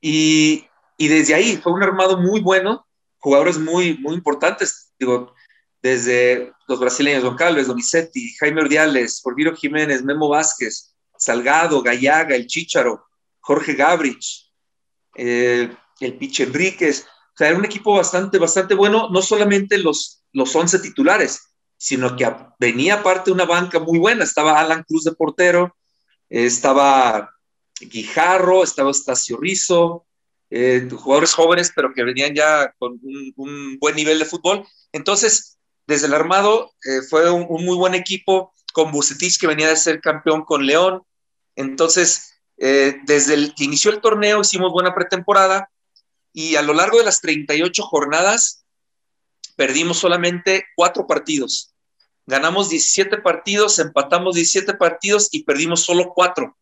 y, 0.00 0.66
desde 0.98 1.34
ahí 1.34 1.56
fue 1.56 1.72
un 1.72 1.84
armado 1.84 2.18
muy 2.18 2.40
bueno, 2.40 2.84
jugadores 3.18 3.60
muy, 3.60 3.96
muy 3.98 4.16
importantes, 4.16 4.92
digo, 4.98 5.32
desde 5.82 6.52
los 6.68 6.78
brasileños, 6.78 7.24
Don 7.24 7.36
Calves, 7.36 7.66
Donizetti, 7.66 8.34
Jaime 8.38 8.62
Ordiales, 8.62 9.20
Porfirio 9.20 9.54
Jiménez, 9.56 10.02
Memo 10.02 10.28
Vázquez, 10.28 10.94
Salgado, 11.18 11.82
Gallaga, 11.82 12.36
El 12.36 12.46
Chícharo, 12.46 13.04
Jorge 13.40 13.74
Gabrich, 13.74 14.50
eh, 15.16 15.74
el 16.00 16.18
Piche 16.18 16.44
Enríquez. 16.44 17.06
O 17.34 17.36
sea, 17.36 17.48
era 17.48 17.58
un 17.58 17.64
equipo 17.64 17.94
bastante, 17.94 18.38
bastante 18.38 18.74
bueno, 18.74 19.08
no 19.10 19.22
solamente 19.22 19.78
los, 19.78 20.22
los 20.32 20.54
11 20.54 20.78
titulares, 20.78 21.40
sino 21.76 22.14
que 22.16 22.32
venía 22.58 22.94
aparte 22.94 23.32
una 23.32 23.44
banca 23.44 23.80
muy 23.80 23.98
buena. 23.98 24.24
Estaba 24.24 24.60
Alan 24.60 24.84
Cruz 24.84 25.04
de 25.04 25.12
portero, 25.12 25.76
estaba 26.28 27.30
Guijarro, 27.80 28.62
estaba 28.62 28.90
Estacio 28.90 29.36
Rizo, 29.36 30.06
eh, 30.50 30.88
jugadores 30.90 31.34
jóvenes, 31.34 31.72
pero 31.74 31.92
que 31.92 32.04
venían 32.04 32.34
ya 32.34 32.72
con 32.78 33.00
un, 33.36 33.78
buen 33.78 33.96
nivel 33.96 34.18
de 34.18 34.24
fútbol. 34.24 34.66
Entonces, 34.92 35.51
desde 35.92 36.06
el 36.06 36.14
armado 36.14 36.72
eh, 36.84 37.02
fue 37.08 37.30
un, 37.30 37.64
muy 37.64 37.76
buen 37.76 37.94
equipo 37.94 38.52
con 38.72 38.90
Bucetich, 38.90 39.38
que 39.38 39.46
venía 39.46 39.68
de 39.68 39.76
ser 39.76 40.00
campeón 40.00 40.44
con 40.44 40.66
León. 40.66 41.02
Entonces, 41.56 42.34
eh, 42.58 42.96
desde 43.04 43.34
el 43.34 43.54
que 43.54 43.64
inició 43.64 43.90
el 43.90 44.00
torneo 44.00 44.40
hicimos 44.40 44.72
buena 44.72 44.94
pretemporada 44.94 45.70
y 46.32 46.56
a 46.56 46.62
lo 46.62 46.72
largo 46.72 46.98
de 46.98 47.04
las 47.04 47.20
38 47.20 47.82
jornadas 47.82 48.64
perdimos 49.56 49.98
solamente 49.98 50.64
cuatro 50.76 51.06
partidos 51.06 51.72
ganamos 52.26 52.70
17 52.70 53.18
partidos, 53.18 53.78
empatamos 53.78 54.34
17 54.34 54.74
partidos 54.74 55.28
y 55.32 55.44
perdimos 55.44 55.84
solo 55.84 56.12
4. 56.14 56.56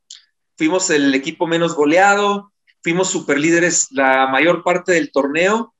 Fuimos 0.56 0.90
el 0.90 1.14
equipo 1.14 1.46
menos 1.46 1.75
goleado, 1.75 2.52
fuimos 2.82 3.10
superlíderes 3.10 3.88
la 3.90 4.26
mayor 4.28 4.62
parte 4.62 4.92
del 4.92 5.10
torneo. 5.12 5.75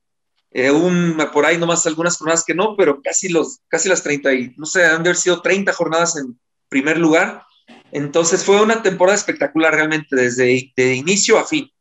Eh, 0.53 0.69
un, 0.69 1.17
por 1.31 1.45
ahí 1.45 1.57
nomás 1.57 1.85
algunas 1.87 2.17
jornadas 2.17 2.43
que 2.43 2.53
no, 2.53 2.75
pero 2.75 3.01
casi, 3.01 3.29
los, 3.29 3.59
casi 3.69 3.87
las 3.87 4.03
30, 4.03 4.33
y, 4.33 4.53
no 4.57 4.65
sé, 4.65 4.85
han 4.85 5.03
de 5.03 5.09
haber 5.09 5.15
sido 5.15 5.41
30 5.41 5.71
jornadas 5.73 6.17
en 6.17 6.39
primer 6.67 6.97
lugar. 6.97 7.43
Entonces 7.91 8.43
fue 8.43 8.61
una 8.61 8.83
temporada 8.83 9.17
espectacular 9.17 9.73
realmente, 9.73 10.15
desde 10.15 10.71
de 10.75 10.95
inicio 10.95 11.39
a 11.39 11.45
fin. 11.45 11.71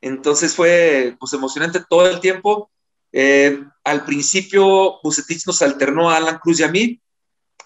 Entonces 0.00 0.54
fue 0.54 1.16
pues, 1.18 1.32
emocionante 1.32 1.82
todo 1.88 2.08
el 2.08 2.20
tiempo. 2.20 2.70
Eh, 3.12 3.62
al 3.84 4.04
principio, 4.04 5.00
Bucetich 5.02 5.46
nos 5.46 5.62
alternó 5.62 6.10
a 6.10 6.16
Alan 6.16 6.38
Cruz 6.38 6.60
y 6.60 6.64
a 6.64 6.68
mí, 6.68 7.00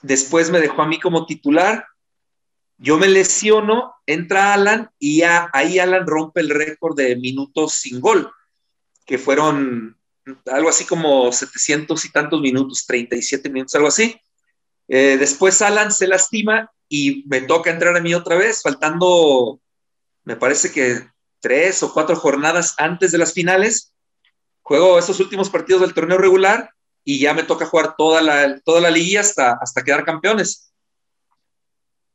después 0.03 0.51
me 0.51 0.61
dejó 0.61 0.83
a 0.83 0.87
mí 0.87 1.01
como 1.01 1.27
titular, 1.27 1.85
yo 2.77 2.97
me 2.97 3.09
lesiono, 3.09 3.95
entra 4.07 4.55
Alan 4.55 4.91
y 5.01 5.23
ahí 5.23 5.81
Alan 5.81 6.07
rompe 6.07 6.41
el 6.41 6.51
récord 6.51 6.97
de 6.97 7.17
minutos 7.17 7.73
sin 7.73 8.01
gol, 8.01 8.31
que 9.05 9.19
fueron 9.19 9.98
algo 10.47 10.69
así 10.69 10.85
como 10.85 11.33
700 11.33 12.05
y 12.05 12.13
tantos 12.13 12.41
minutos, 12.41 12.87
37 12.87 13.49
minutos, 13.51 13.75
algo 13.75 13.89
así. 13.89 14.21
Eh, 14.89 15.17
después 15.19 15.61
Alan 15.63 15.93
se 15.93 16.07
lastima 16.07 16.71
y 16.89 17.25
me 17.29 17.43
toca 17.43 17.71
entrar 17.71 17.97
a 17.97 18.01
mí 18.01 18.15
otra 18.15 18.37
vez, 18.37 18.63
faltando, 18.63 19.61
me 20.25 20.37
parece 20.37 20.73
que 20.73 21.07
tres 21.41 21.83
o 21.83 21.93
cuatro 21.93 22.17
jornadas 22.17 22.75
antes 22.79 23.13
de 23.13 23.19
las 23.19 23.33
finales. 23.33 23.93
Juego 24.63 24.99
esos 24.99 25.21
últimos 25.21 25.51
partidos 25.51 25.83
del 25.83 25.95
torneo 25.95 26.19
regular 26.19 26.71
y 27.05 27.19
ya 27.21 27.33
me 27.35 27.43
toca 27.43 27.67
jugar 27.67 27.95
toda 27.97 28.21
la, 28.21 28.61
toda 28.61 28.81
la 28.81 28.91
liga 28.91 29.21
hasta, 29.21 29.59
hasta 29.61 29.83
quedar 29.83 30.05
campeones. 30.05 30.73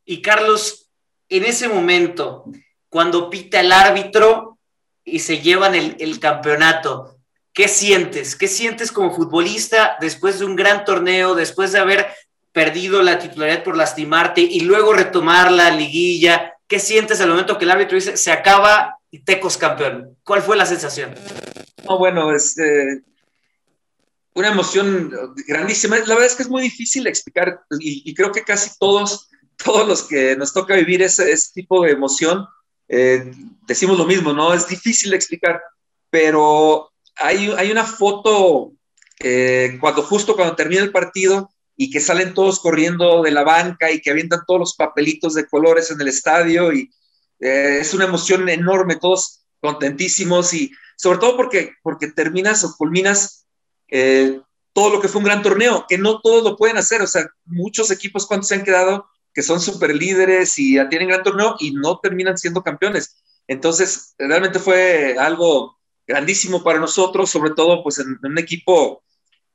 Y 0.05 0.21
Carlos, 0.21 0.91
en 1.29 1.45
ese 1.45 1.67
momento, 1.67 2.45
cuando 2.89 3.29
pita 3.29 3.59
el 3.59 3.71
árbitro 3.71 4.59
y 5.03 5.19
se 5.19 5.39
llevan 5.41 5.75
el, 5.75 5.95
el 5.99 6.19
campeonato, 6.19 7.12
¿qué 7.53 7.67
sientes? 7.67 8.35
¿Qué 8.35 8.47
sientes 8.47 8.91
como 8.91 9.15
futbolista 9.15 9.97
después 10.01 10.39
de 10.39 10.45
un 10.45 10.55
gran 10.55 10.85
torneo, 10.85 11.35
después 11.35 11.71
de 11.71 11.79
haber 11.79 12.07
perdido 12.51 13.01
la 13.01 13.19
titularidad 13.19 13.63
por 13.63 13.77
lastimarte 13.77 14.41
y 14.41 14.61
luego 14.61 14.93
retomar 14.93 15.51
la 15.51 15.69
liguilla? 15.71 16.55
¿Qué 16.67 16.79
sientes 16.79 17.21
al 17.21 17.29
momento 17.29 17.57
que 17.57 17.65
el 17.65 17.71
árbitro 17.71 17.95
dice 17.95 18.17
se 18.17 18.31
acaba 18.31 18.97
y 19.11 19.19
Tecos 19.19 19.57
campeón? 19.57 20.17
¿Cuál 20.23 20.41
fue 20.41 20.57
la 20.57 20.65
sensación? 20.65 21.13
No, 21.87 21.97
bueno, 21.97 22.33
este 22.35 23.03
una 24.35 24.49
emoción 24.49 25.11
grandísima. 25.47 25.97
La 25.99 26.15
verdad 26.15 26.25
es 26.25 26.35
que 26.35 26.43
es 26.43 26.49
muy 26.49 26.63
difícil 26.63 27.05
explicar 27.07 27.61
y, 27.79 28.13
creo 28.13 28.31
que 28.31 28.43
casi 28.43 28.71
todos, 28.79 29.29
todos 29.63 29.87
los 29.87 30.03
que 30.03 30.35
nos 30.35 30.53
toca 30.53 30.75
vivir 30.75 31.01
ese, 31.01 31.35
tipo 31.53 31.83
de 31.83 31.91
emoción, 31.91 32.45
eh, 32.87 33.31
decimos 33.67 33.97
lo 33.97 34.05
mismo, 34.05 34.33
¿no? 34.33 34.53
Es 34.53 34.67
difícil 34.67 35.13
explicar, 35.13 35.61
pero 36.09 36.92
hay, 37.17 37.51
hay 37.57 37.71
una 37.71 37.83
foto 37.83 38.73
eh, 39.19 39.77
cuando 39.79 40.03
justo 40.03 40.35
cuando 40.35 40.55
termina 40.55 40.81
el 40.81 40.91
partido 40.91 41.49
y 41.75 41.89
que 41.89 41.99
salen 41.99 42.33
todos 42.33 42.59
corriendo 42.59 43.21
de 43.21 43.31
la 43.31 43.43
banca 43.43 43.91
y 43.91 44.01
que 44.01 44.11
avientan 44.11 44.41
todos 44.45 44.59
los 44.59 44.75
papelitos 44.75 45.33
de 45.33 45.47
colores 45.47 45.91
en 45.91 45.99
el 46.01 46.07
estadio 46.07 46.73
y 46.73 46.91
eh, 47.39 47.77
es 47.79 47.93
una 47.93 48.05
emoción 48.05 48.47
enorme, 48.49 48.97
todos 48.97 49.45
contentísimos 49.59 50.53
y 50.53 50.71
sobre 50.97 51.19
todo 51.19 51.35
porque, 51.37 51.71
porque 51.81 52.07
terminas 52.07 52.63
o 52.63 52.75
culminas 52.75 53.45
eh, 53.89 54.39
todo 54.73 54.89
lo 54.89 55.01
que 55.01 55.07
fue 55.07 55.19
un 55.19 55.25
gran 55.25 55.41
torneo, 55.41 55.85
que 55.87 55.97
no 55.97 56.19
todos 56.21 56.43
lo 56.43 56.57
pueden 56.57 56.77
hacer, 56.77 57.01
o 57.01 57.07
sea, 57.07 57.27
muchos 57.45 57.91
equipos 57.91 58.25
cuando 58.25 58.45
se 58.45 58.55
han 58.55 58.63
quedado 58.63 59.05
que 59.33 59.43
son 59.43 59.59
super 59.59 59.95
líderes 59.95 60.57
y 60.59 60.77
tienen 60.89 61.07
gran 61.07 61.23
torneo 61.23 61.55
y 61.59 61.71
no 61.71 61.99
terminan 61.99 62.37
siendo 62.37 62.63
campeones. 62.63 63.23
Entonces, 63.47 64.13
realmente 64.17 64.59
fue 64.59 65.15
algo 65.17 65.77
grandísimo 66.07 66.63
para 66.63 66.79
nosotros, 66.79 67.29
sobre 67.29 67.51
todo 67.51 67.83
pues 67.83 67.99
en, 67.99 68.17
un 68.21 68.37
equipo 68.37 69.03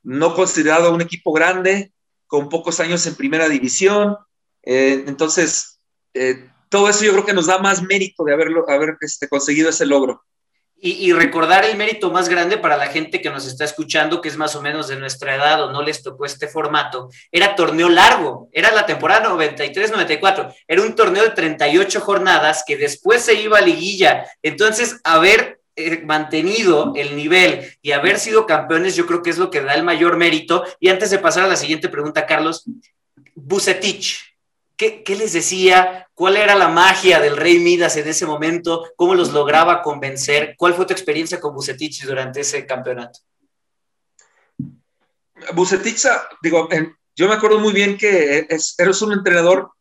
no 0.02 0.34
considerado 0.34 0.94
un 0.94 1.00
equipo 1.00 1.32
grande, 1.32 1.92
con 2.26 2.48
pocos 2.48 2.80
años 2.80 3.06
en 3.06 3.14
primera 3.14 3.48
división. 3.48 4.16
Eh, 4.62 5.04
entonces, 5.06 5.80
eh, 6.14 6.48
todo 6.68 6.88
eso 6.88 7.04
yo 7.04 7.12
creo 7.12 7.24
que 7.24 7.32
nos 7.32 7.46
da 7.46 7.58
más 7.58 7.82
mérito 7.82 8.24
de 8.24 8.34
haberlo, 8.34 8.68
haber 8.68 8.96
este, 9.00 9.28
conseguido 9.28 9.70
ese 9.70 9.86
logro. 9.86 10.22
Y, 10.80 11.12
recordar 11.12 11.64
el 11.64 11.76
mérito 11.76 12.12
más 12.12 12.28
grande 12.28 12.56
para 12.56 12.76
la 12.76 12.86
gente 12.86 13.20
que 13.20 13.30
nos 13.30 13.46
está 13.46 13.64
escuchando, 13.64 14.20
que 14.20 14.28
es 14.28 14.36
más 14.36 14.54
o 14.54 14.62
menos 14.62 14.86
de 14.86 14.94
nuestra 14.94 15.34
edad 15.34 15.60
o 15.64 15.72
no 15.72 15.82
les 15.82 16.04
tocó 16.04 16.24
este 16.24 16.46
formato, 16.46 17.10
era 17.32 17.56
torneo 17.56 17.88
largo, 17.88 18.48
era 18.52 18.70
la 18.70 18.86
temporada 18.86 19.28
93-94, 19.28 20.54
era 20.68 20.82
un 20.82 20.94
torneo 20.94 21.24
de 21.24 21.30
38 21.30 22.00
jornadas 22.00 22.62
que 22.64 22.76
después 22.76 23.22
se 23.22 23.34
iba 23.34 23.58
a 23.58 23.62
liguilla. 23.62 24.24
Entonces, 24.40 25.00
haber 25.02 25.57
mantenido 26.04 26.92
el 26.96 27.16
nivel 27.16 27.76
y 27.82 27.92
haber 27.92 28.18
sido 28.18 28.46
campeones, 28.46 28.96
yo 28.96 29.06
creo 29.06 29.22
que 29.22 29.30
es 29.30 29.38
lo 29.38 29.50
que 29.50 29.60
da 29.60 29.74
el 29.74 29.82
mayor 29.82 30.16
mérito. 30.16 30.64
Y 30.80 30.88
antes 30.88 31.10
de 31.10 31.18
pasar 31.18 31.44
a 31.44 31.48
la 31.48 31.56
siguiente 31.56 31.88
pregunta, 31.88 32.26
Carlos, 32.26 32.64
Bucetich, 33.34 34.28
¿Qué, 34.78 35.02
les 35.18 35.32
decía? 35.32 36.08
¿Cuál 36.14 36.36
era 36.36 36.54
la 36.54 36.68
magia 36.68 37.18
del 37.18 37.36
Rey 37.36 37.58
Midas 37.58 37.96
en 37.96 38.06
ese 38.06 38.26
momento? 38.26 38.88
¿Cómo 38.94 39.16
los 39.16 39.32
lograba 39.32 39.82
convencer? 39.82 40.54
¿Cuál 40.56 40.74
fue 40.74 40.86
tu 40.86 40.92
experiencia 40.92 41.40
con 41.40 41.52
Bucetich 41.52 42.04
durante 42.04 42.42
ese 42.42 42.64
campeonato? 42.64 43.18
Bucetich, 45.52 46.06
digo, 46.40 46.68
yo 47.16 47.28
me 47.28 47.34
acuerdo 47.34 47.58
muy 47.58 47.72
bien 47.72 47.98
que 47.98 48.46
eres 48.48 49.02
un 49.02 49.12
entrenador, 49.14 49.72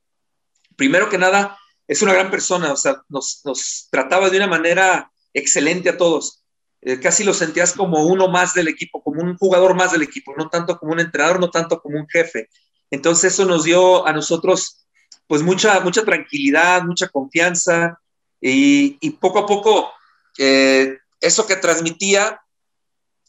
primero 0.76 1.10
que 1.10 1.20
nada, 1.20 1.56
es 1.88 2.02
una 2.02 2.14
gran 2.14 2.32
persona, 2.32 2.74
o 2.74 2.76
sea, 2.76 3.00
nos, 3.08 3.88
trataba 3.92 4.32
de 4.32 4.38
una 4.38 4.48
manera 4.48 5.12
excelente 5.34 5.90
a 5.90 5.98
todos. 5.98 6.44
Eh, 6.82 7.00
casi 7.00 7.24
lo 7.24 7.34
sentías 7.34 7.74
como 7.74 8.06
uno 8.06 8.28
más 8.28 8.54
del 8.54 8.68
equipo, 8.68 9.04
como 9.04 9.22
un 9.22 9.38
jugador 9.38 9.76
más 9.76 9.92
del 9.92 10.04
equipo, 10.04 10.34
no 10.38 10.50
tanto 10.50 10.78
como 10.78 10.94
un 10.94 11.00
entrenador, 11.00 11.40
no 11.40 11.50
tanto 11.50 11.82
como 11.82 12.00
un 12.00 12.08
jefe. 12.08 12.50
Entonces 12.92 13.34
eso 13.34 13.46
nos 13.46 13.64
dio 13.64 14.06
a 14.08 14.14
nosotros 14.14 14.86
pues 15.28 15.42
mucha, 15.42 15.80
mucha 15.82 16.06
tranquilidad, 16.06 16.84
mucha 16.84 17.10
confianza 17.10 18.00
y, 18.40 19.10
poco 19.20 19.40
a 19.40 19.46
poco 19.46 19.92
eh, 20.38 20.98
eso 21.20 21.46
que 21.48 21.58
transmitía 21.58 22.40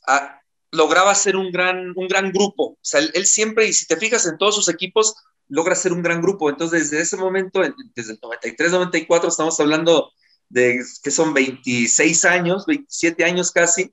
a, 0.07 0.41
lograba 0.71 1.15
ser 1.15 1.37
un 1.37 1.51
gran, 1.51 1.93
un 1.97 2.09
gran 2.09 2.33
grupo. 2.33 2.65
O 2.65 2.79
sea, 2.83 3.01
él, 3.01 3.27
siempre, 3.27 3.67
y 3.67 3.73
si 3.73 3.87
te 3.87 3.97
fijas 3.97 4.27
en 4.27 4.39
todos 4.39 4.55
sus 4.55 4.69
equipos, 4.69 5.15
logra 5.49 5.75
ser 5.75 5.93
un 5.93 6.03
gran 6.03 6.21
grupo. 6.21 6.51
Entonces, 6.51 6.91
desde 6.91 7.03
ese 7.03 7.17
momento, 7.17 7.61
desde 7.95 8.13
el 8.13 8.19
93, 8.23 8.73
94, 8.73 9.29
estamos 9.29 9.59
hablando 9.61 10.13
de 10.49 10.83
que 11.03 11.11
son 11.11 11.35
26 11.35 12.25
años, 12.25 12.67
27 12.67 13.25
años 13.25 13.51
casi, 13.51 13.93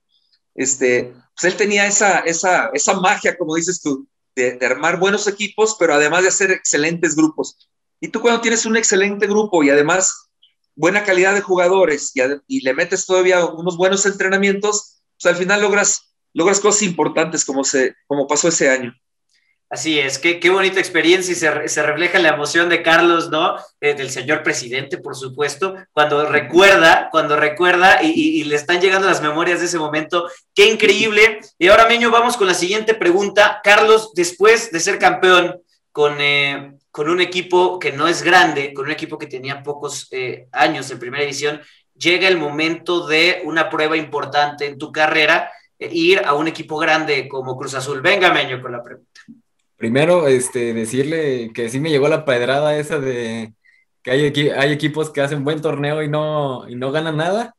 este, 0.54 1.14
pues 1.36 1.52
él 1.52 1.58
tenía 1.58 1.86
esa, 1.86 2.20
esa, 2.20 2.70
esa 2.74 2.94
magia, 3.00 3.38
como 3.38 3.56
dices 3.56 3.82
tú, 3.82 4.08
de, 4.36 4.58
armar 4.66 5.00
buenos 5.00 5.28
equipos, 5.28 5.76
pero 5.80 5.94
además 5.94 6.24
de 6.24 6.30
hacer 6.30 6.52
excelentes 6.52 7.16
grupos. 7.16 7.70
Y 8.00 8.10
tú 8.10 8.22
cuando 8.22 8.42
tienes 8.42 8.66
un 8.66 8.78
excelente 8.78 9.28
grupo 9.28 9.64
y 9.64 9.70
además 9.70 10.30
buena 10.76 11.04
calidad 11.04 11.34
de 11.34 11.42
jugadores 11.42 12.12
y, 12.48 12.62
le 12.62 12.74
metes 12.74 13.06
todavía 13.06 13.46
unos 13.46 13.78
buenos 13.78 14.06
entrenamientos, 14.06 15.02
pues 15.18 15.34
al 15.34 15.40
final 15.40 15.62
logras 15.62 16.16
logras 16.36 16.60
cosas 16.60 16.84
importantes 16.84 17.46
como, 17.46 17.64
se, 17.64 17.96
como 18.08 18.28
pasó 18.28 18.50
ese 18.50 18.70
año. 18.70 18.94
Así 19.68 20.00
es, 20.00 20.20
qué, 20.20 20.40
qué 20.40 20.52
bonita 20.52 20.80
experiencia 20.80 21.32
y 21.32 21.36
se, 21.36 21.68
se, 21.68 21.82
refleja 21.82 22.20
la 22.20 22.30
emoción 22.30 22.70
de 22.70 22.84
Carlos, 22.84 23.32
¿no? 23.32 23.56
Eh, 23.82 23.96
del 23.96 24.12
señor 24.12 24.44
presidente, 24.44 25.00
por 25.00 25.16
supuesto, 25.16 25.76
cuando 25.92 26.24
recuerda, 26.30 27.10
cuando 27.12 27.36
recuerda 27.36 28.04
y, 28.04 28.12
y, 28.12 28.44
le 28.44 28.56
están 28.56 28.80
llegando 28.80 29.08
las 29.08 29.24
memorias 29.24 29.60
de 29.60 29.66
ese 29.66 29.80
momento. 29.80 30.30
Qué 30.54 30.68
increíble. 30.72 31.40
Y 31.58 31.68
ahora, 31.68 31.88
Meño, 31.88 32.12
vamos 32.12 32.38
con 32.38 32.46
la 32.46 32.54
siguiente 32.54 32.94
pregunta. 32.94 33.60
Carlos, 33.64 34.12
después 34.14 34.72
de 34.72 34.80
ser 34.80 35.00
campeón 35.00 35.60
con, 35.92 36.22
eh, 36.22 36.74
con 36.92 37.10
un 37.10 37.20
equipo 37.20 37.80
que 37.80 37.92
no 37.92 38.08
es 38.08 38.22
grande, 38.22 38.72
con 38.72 38.86
un 38.86 38.92
equipo 38.92 39.18
que 39.18 39.26
tenía 39.26 39.64
pocos 39.64 40.08
eh, 40.12 40.48
años 40.52 40.92
en 40.92 41.00
primera 41.00 41.24
edición, 41.24 41.60
llega 41.96 42.28
el 42.28 42.38
momento 42.38 43.08
de 43.08 43.42
una 43.46 43.68
prueba 43.72 43.98
importante 43.98 44.68
en 44.68 44.78
tu 44.78 44.92
carrera 44.92 45.52
ir 45.80 46.22
a 46.24 46.36
un 46.36 46.48
equipo 46.48 46.78
grande 46.78 47.28
como 47.28 47.58
Cruz 47.58 47.74
Azul. 47.74 48.02
Venga, 48.02 48.32
Meño, 48.32 48.62
con 48.62 48.72
la 48.72 48.84
pregunta. 48.84 49.15
Primero, 49.78 50.28
este, 50.28 50.74
decirle 50.74 51.52
que 51.54 51.70
sí 51.70 51.80
me 51.80 51.90
llegó 51.90 52.08
la 52.08 52.26
pedrada 52.26 52.78
esa 52.78 53.00
de 53.00 53.54
que 54.02 54.12
hay, 54.12 54.50
hay 54.50 54.72
equipos 54.72 55.10
que 55.10 55.22
hacen 55.22 55.44
buen 55.44 55.62
torneo 55.62 56.04
y 56.04 56.08
no, 56.08 56.70
y 56.70 56.76
no 56.76 56.92
ganan 56.92 57.18
nada. 57.18 57.56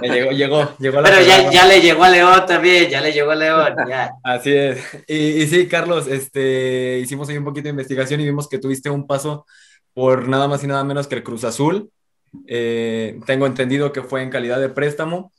Me 0.00 0.08
llegó, 0.08 0.30
llegó, 0.32 0.76
llegó 0.78 1.00
la 1.00 1.08
Pero 1.08 1.22
ya, 1.22 1.50
ya, 1.50 1.66
le 1.66 1.80
llegó 1.80 2.04
a 2.04 2.10
León 2.10 2.44
también, 2.46 2.88
ya 2.88 3.00
le 3.00 3.12
llegó 3.12 3.30
a 3.30 3.36
León, 3.36 3.74
ya. 3.88 4.10
Así 4.24 4.52
es. 4.52 4.78
Y, 5.06 5.14
y, 5.14 5.46
sí, 5.46 5.68
Carlos, 5.68 6.06
este, 6.08 6.98
hicimos 6.98 7.28
ahí 7.28 7.36
un 7.36 7.44
poquito 7.44 7.64
de 7.64 7.70
investigación 7.70 8.20
y 8.20 8.24
vimos 8.24 8.48
que 8.48 8.58
tuviste 8.58 8.90
un 8.90 9.06
paso 9.06 9.46
por 9.94 10.28
nada 10.28 10.48
más 10.48 10.64
y 10.64 10.66
nada 10.66 10.84
menos 10.84 11.06
que 11.06 11.16
el 11.16 11.22
Cruz 11.22 11.44
Azul. 11.44 11.90
Eh, 12.46 13.20
tengo 13.26 13.46
entendido 13.46 13.92
que 13.92 14.02
fue 14.02 14.22
en 14.22 14.30
calidad 14.30 14.60
de 14.60 14.68
préstamo. 14.68 15.32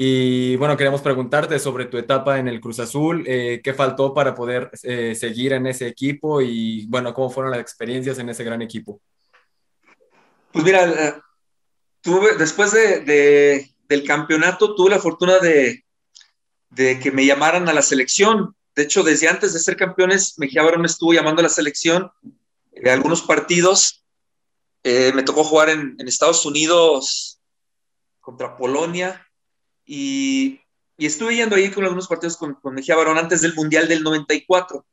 Y 0.00 0.54
bueno, 0.54 0.76
queríamos 0.76 1.00
preguntarte 1.00 1.58
sobre 1.58 1.86
tu 1.86 1.98
etapa 1.98 2.38
en 2.38 2.46
el 2.46 2.60
Cruz 2.60 2.78
Azul, 2.78 3.24
eh, 3.26 3.60
qué 3.64 3.74
faltó 3.74 4.14
para 4.14 4.32
poder 4.32 4.70
eh, 4.84 5.16
seguir 5.16 5.54
en 5.54 5.66
ese 5.66 5.88
equipo 5.88 6.40
y 6.40 6.86
bueno, 6.86 7.12
cómo 7.12 7.30
fueron 7.30 7.50
las 7.50 7.60
experiencias 7.60 8.16
en 8.20 8.28
ese 8.28 8.44
gran 8.44 8.62
equipo. 8.62 9.00
Pues 10.52 10.64
mira, 10.64 10.84
eh, 10.88 11.14
tuve, 12.00 12.36
después 12.36 12.70
de, 12.70 13.74
del 13.88 14.04
campeonato 14.04 14.76
tuve 14.76 14.90
la 14.90 15.00
fortuna 15.00 15.40
de, 15.40 15.84
de, 16.70 17.00
que 17.00 17.10
me 17.10 17.26
llamaran 17.26 17.68
a 17.68 17.72
la 17.72 17.82
selección. 17.82 18.54
De 18.76 18.84
hecho, 18.84 19.02
desde 19.02 19.26
antes 19.26 19.52
de 19.52 19.58
ser 19.58 19.76
campeones, 19.76 20.38
Mejía 20.38 20.62
Barón 20.62 20.84
estuvo 20.84 21.12
llamando 21.12 21.40
a 21.40 21.42
la 21.42 21.48
selección 21.48 22.08
de 22.70 22.88
algunos 22.88 23.22
partidos. 23.22 24.04
me 24.84 25.24
tocó 25.24 25.42
jugar 25.42 25.70
en, 25.70 25.96
en 25.98 26.06
Estados 26.06 26.46
Unidos 26.46 27.40
contra 28.20 28.56
Polonia, 28.56 29.27
y, 29.88 30.60
estuve 30.98 31.36
yendo 31.36 31.56
ahí 31.56 31.70
con 31.70 31.84
algunos 31.84 32.06
partidos 32.06 32.36
con, 32.36 32.54
con 32.54 32.74
Mejía 32.74 32.96
Barón 32.96 33.18
antes 33.18 33.40
del 33.40 33.54
Mundial 33.54 33.88
del 33.88 34.02
94. 34.02 34.84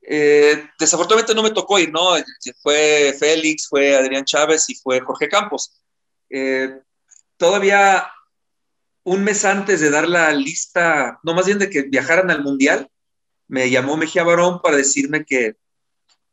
Eh, 0.00 0.70
desafortunadamente 0.78 1.34
no 1.34 1.42
me 1.42 1.50
tocó 1.50 1.78
ir, 1.78 1.92
¿no? 1.92 2.14
Fue 2.62 3.14
Félix, 3.18 3.68
fue 3.68 3.96
Adrián 3.96 4.24
Chávez 4.24 4.68
y 4.70 4.76
fue 4.76 5.00
Jorge 5.00 5.28
Campos. 5.28 5.82
Eh, 6.30 6.78
todavía 7.36 8.06
un 9.02 9.24
mes 9.24 9.44
antes 9.44 9.80
de 9.80 9.90
dar 9.90 10.08
la 10.08 10.32
lista, 10.32 11.18
no 11.22 11.34
más 11.34 11.46
bien 11.46 11.58
de 11.58 11.68
que 11.68 11.82
viajaran 11.82 12.30
al 12.30 12.42
Mundial, 12.42 12.88
me 13.48 13.68
llamó 13.68 13.96
Mejía 13.96 14.24
Barón 14.24 14.62
para 14.62 14.76
decirme 14.76 15.24
que, 15.24 15.56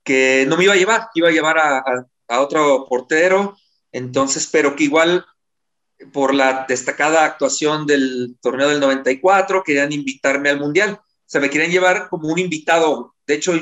que 0.03 0.45
no 0.47 0.57
me 0.57 0.63
iba 0.65 0.73
a 0.73 0.77
llevar, 0.77 1.09
iba 1.15 1.27
a 1.27 1.31
llevar 1.31 1.57
a, 1.57 1.83
a 2.27 2.39
otro 2.39 2.85
portero, 2.87 3.57
entonces, 3.91 4.47
pero 4.47 4.75
que 4.75 4.85
igual 4.85 5.25
por 6.11 6.33
la 6.33 6.65
destacada 6.67 7.25
actuación 7.25 7.85
del 7.85 8.37
torneo 8.41 8.69
del 8.69 8.79
94, 8.79 9.63
querían 9.63 9.91
invitarme 9.91 10.49
al 10.49 10.59
Mundial. 10.59 10.99
O 11.01 11.07
sea, 11.25 11.41
me 11.41 11.49
querían 11.49 11.71
llevar 11.71 12.09
como 12.09 12.27
un 12.27 12.39
invitado. 12.39 13.15
De 13.25 13.35
hecho, 13.35 13.53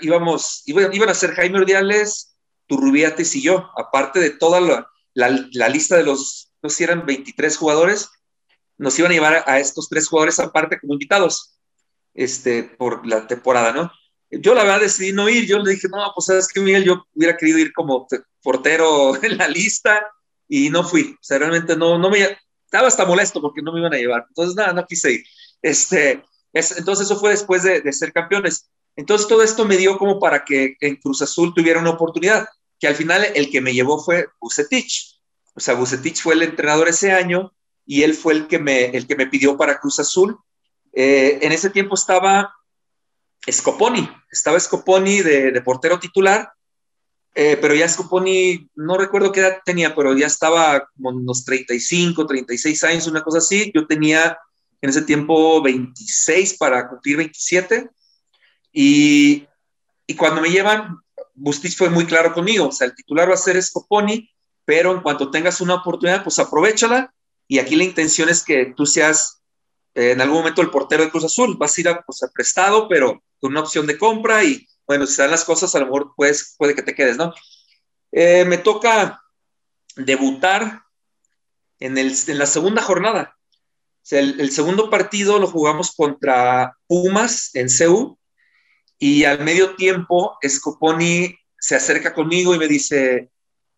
íbamos, 0.00 0.62
iban 0.66 1.08
a 1.08 1.14
ser 1.14 1.32
Jaime 1.32 1.58
Ordiales, 1.58 2.36
Turrubiates 2.66 3.34
y 3.34 3.42
yo, 3.42 3.70
aparte 3.76 4.20
de 4.20 4.30
toda 4.30 4.86
la, 5.14 5.68
lista 5.68 5.96
de 5.96 6.04
los, 6.04 6.52
no 6.62 6.68
sé 6.68 6.76
si 6.76 6.84
eran 6.84 7.04
23 7.04 7.56
jugadores, 7.56 8.10
nos 8.76 8.98
iban 8.98 9.10
a 9.10 9.14
llevar 9.14 9.44
a 9.46 9.58
estos 9.58 9.88
tres 9.88 10.06
jugadores 10.08 10.38
aparte 10.38 10.78
como 10.78 10.92
invitados 10.92 11.58
este, 12.14 12.62
por 12.62 13.06
la 13.06 13.26
temporada, 13.26 13.72
¿no? 13.72 13.90
Yo 14.30 14.54
la 14.54 14.62
verdad 14.62 14.80
decidí 14.80 15.12
no 15.12 15.28
ir, 15.28 15.46
yo 15.46 15.58
le 15.58 15.72
dije, 15.72 15.88
no, 15.88 16.12
pues 16.14 16.26
sabes 16.26 16.48
que 16.48 16.60
Miguel, 16.60 16.84
yo 16.84 17.04
hubiera 17.14 17.36
querido 17.36 17.58
ir 17.58 17.72
como 17.72 18.06
portero 18.42 19.16
en 19.22 19.38
la 19.38 19.48
lista, 19.48 20.06
y 20.48 20.70
no 20.70 20.82
fui. 20.82 21.14
O 21.14 21.22
sea, 21.22 21.38
realmente 21.38 21.76
no, 21.76 21.98
no 21.98 22.10
me, 22.10 22.36
estaba 22.64 22.88
hasta 22.88 23.04
molesto 23.04 23.40
porque 23.40 23.62
no 23.62 23.72
me 23.72 23.80
iban 23.80 23.94
a 23.94 23.98
llevar. 23.98 24.24
Entonces, 24.28 24.56
nada, 24.56 24.72
no 24.72 24.86
quise 24.86 25.12
ir. 25.12 25.24
Este, 25.62 26.24
entonces, 26.52 27.06
eso 27.06 27.20
fue 27.20 27.30
después 27.30 27.62
de, 27.62 27.80
de, 27.80 27.92
ser 27.92 28.12
campeones. 28.12 28.70
Entonces, 28.96 29.28
todo 29.28 29.42
esto 29.42 29.64
me 29.64 29.76
dio 29.76 29.98
como 29.98 30.18
para 30.18 30.44
que 30.44 30.76
en 30.80 30.96
Cruz 30.96 31.22
Azul 31.22 31.52
tuviera 31.54 31.80
una 31.80 31.90
oportunidad, 31.90 32.48
que 32.80 32.88
al 32.88 32.94
final 32.94 33.26
el 33.34 33.50
que 33.50 33.60
me 33.60 33.74
llevó 33.74 34.02
fue 34.02 34.26
Bucetich. 34.40 35.20
O 35.54 35.60
sea, 35.60 35.74
Bucetich 35.74 36.22
fue 36.22 36.34
el 36.34 36.42
entrenador 36.42 36.88
ese 36.88 37.12
año 37.12 37.52
y 37.84 38.02
él 38.02 38.14
fue 38.14 38.34
el 38.34 38.46
que 38.46 38.58
me, 38.58 38.86
el 38.86 39.06
que 39.06 39.16
me 39.16 39.26
pidió 39.26 39.56
para 39.56 39.78
Cruz 39.78 39.98
Azul. 40.00 40.38
Eh, 40.92 41.38
en 41.42 41.52
ese 41.52 41.70
tiempo 41.70 41.94
estaba 41.94 42.54
Scoponi, 43.50 44.08
estaba 44.30 44.58
Scoponi 44.58 45.20
de, 45.20 45.52
de 45.52 45.62
portero 45.62 45.98
titular 45.98 46.52
eh, 47.40 47.56
pero 47.56 47.72
ya 47.72 47.88
Scoponi, 47.88 48.68
no 48.74 48.98
recuerdo 48.98 49.30
qué 49.30 49.38
edad 49.38 49.58
tenía, 49.64 49.94
pero 49.94 50.12
ya 50.16 50.26
estaba 50.26 50.88
como 50.96 51.10
unos 51.10 51.44
35, 51.44 52.26
36 52.26 52.82
años, 52.82 53.06
una 53.06 53.22
cosa 53.22 53.38
así. 53.38 53.70
Yo 53.72 53.86
tenía 53.86 54.36
en 54.80 54.90
ese 54.90 55.02
tiempo 55.02 55.62
26 55.62 56.54
para 56.54 56.88
cumplir 56.88 57.18
27. 57.18 57.90
Y, 58.72 59.46
y 60.04 60.14
cuando 60.16 60.40
me 60.40 60.50
llevan, 60.50 60.98
Bustich 61.32 61.76
fue 61.76 61.88
muy 61.90 62.06
claro 62.06 62.34
conmigo, 62.34 62.66
o 62.66 62.72
sea, 62.72 62.88
el 62.88 62.96
titular 62.96 63.30
va 63.30 63.34
a 63.34 63.36
ser 63.36 63.62
Scoponi, 63.62 64.28
pero 64.64 64.92
en 64.92 65.00
cuanto 65.00 65.30
tengas 65.30 65.60
una 65.60 65.74
oportunidad, 65.74 66.24
pues 66.24 66.40
aprovechala. 66.40 67.14
Y 67.46 67.60
aquí 67.60 67.76
la 67.76 67.84
intención 67.84 68.28
es 68.28 68.42
que 68.42 68.74
tú 68.76 68.84
seas 68.84 69.40
eh, 69.94 70.10
en 70.10 70.20
algún 70.20 70.38
momento 70.38 70.60
el 70.60 70.70
portero 70.70 71.04
de 71.04 71.10
Cruz 71.10 71.22
Azul. 71.22 71.56
Vas 71.56 71.78
a 71.78 71.80
ir 71.80 71.88
a, 71.88 72.02
pues, 72.02 72.20
a 72.24 72.32
prestado, 72.34 72.88
pero 72.88 73.22
con 73.38 73.52
una 73.52 73.60
opción 73.60 73.86
de 73.86 73.96
compra 73.96 74.42
y 74.42 74.66
bueno, 74.88 75.06
si 75.06 75.20
dan 75.20 75.30
las 75.30 75.44
cosas, 75.44 75.74
a 75.74 75.80
lo 75.80 75.84
mejor 75.84 76.12
pues, 76.16 76.54
puede 76.56 76.74
que 76.74 76.82
te 76.82 76.94
quedes, 76.94 77.18
¿no? 77.18 77.34
Eh, 78.10 78.46
me 78.46 78.56
toca 78.56 79.22
debutar 79.96 80.82
en, 81.78 81.98
el, 81.98 82.14
en 82.26 82.38
la 82.38 82.46
segunda 82.46 82.80
jornada. 82.80 83.36
O 83.36 84.08
sea, 84.08 84.20
el, 84.20 84.50
segundo 84.50 84.88
partido 84.88 85.38
lo 85.38 85.46
jugamos 85.46 85.94
contra 85.94 86.74
Pumas 86.86 87.54
en 87.54 87.68
CEU 87.68 88.18
y 88.98 89.24
al 89.24 89.44
medio 89.44 89.76
tiempo 89.76 90.38
Scoponi 90.46 91.36
se 91.58 91.76
acerca 91.76 92.14
conmigo 92.14 92.54
y 92.54 92.58
me 92.58 92.66
dice, 92.66 93.30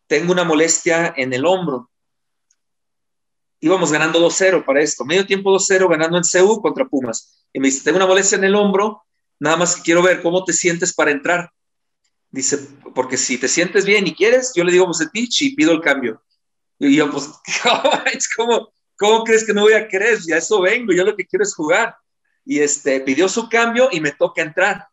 tengo 0.07 0.31
una 0.31 0.44
molestia 0.44 1.12
en 1.16 1.33
el 1.33 1.44
hombro. 1.44 1.90
Íbamos 3.59 3.90
ganando 3.90 4.20
2-0 4.20 4.64
para 4.64 4.81
esto, 4.81 5.05
medio 5.05 5.27
tiempo 5.27 5.51
2-0 5.51 5.90
ganando 5.90 6.16
en 6.18 6.25
CEU 6.25 6.62
contra 6.62 6.87
Pumas. 6.87 7.44
Y 7.53 7.59
me 7.59 7.66
dice, 7.66 7.83
tengo 7.83 7.96
una 7.96 8.07
molestia 8.07 8.38
en 8.38 8.44
el 8.44 8.55
hombro, 8.55 9.03
Nada 9.40 9.57
más 9.57 9.74
que 9.74 9.83
quiero 9.83 10.03
ver 10.03 10.22
cómo 10.22 10.44
te 10.44 10.53
sientes 10.53 10.92
para 10.92 11.11
entrar. 11.11 11.50
Dice, 12.31 12.59
porque 12.94 13.16
si 13.16 13.38
te 13.38 13.48
sientes 13.48 13.85
bien 13.85 14.07
y 14.07 14.14
quieres, 14.14 14.53
yo 14.55 14.62
le 14.62 14.70
digo 14.70 14.87
Bucetich 14.87 15.42
y 15.42 15.57
pido 15.57 15.72
el 15.72 15.81
cambio. 15.81 16.22
Y 16.79 16.94
yo, 16.96 17.11
pues, 17.11 17.29
es 18.14 18.29
como, 18.35 18.72
¿cómo 18.96 19.24
crees 19.24 19.44
que 19.44 19.55
no 19.55 19.62
voy 19.62 19.72
a 19.72 19.88
querer? 19.88 20.18
Ya 20.20 20.37
eso 20.37 20.61
vengo, 20.61 20.92
yo 20.92 21.05
lo 21.05 21.16
que 21.16 21.26
quiero 21.26 21.42
es 21.42 21.55
jugar. 21.55 21.96
Y 22.44 22.61
este, 22.61 23.00
pidió 23.00 23.29
su 23.29 23.48
cambio 23.48 23.88
y 23.90 24.00
me 24.00 24.12
toca 24.12 24.42
entrar. 24.42 24.87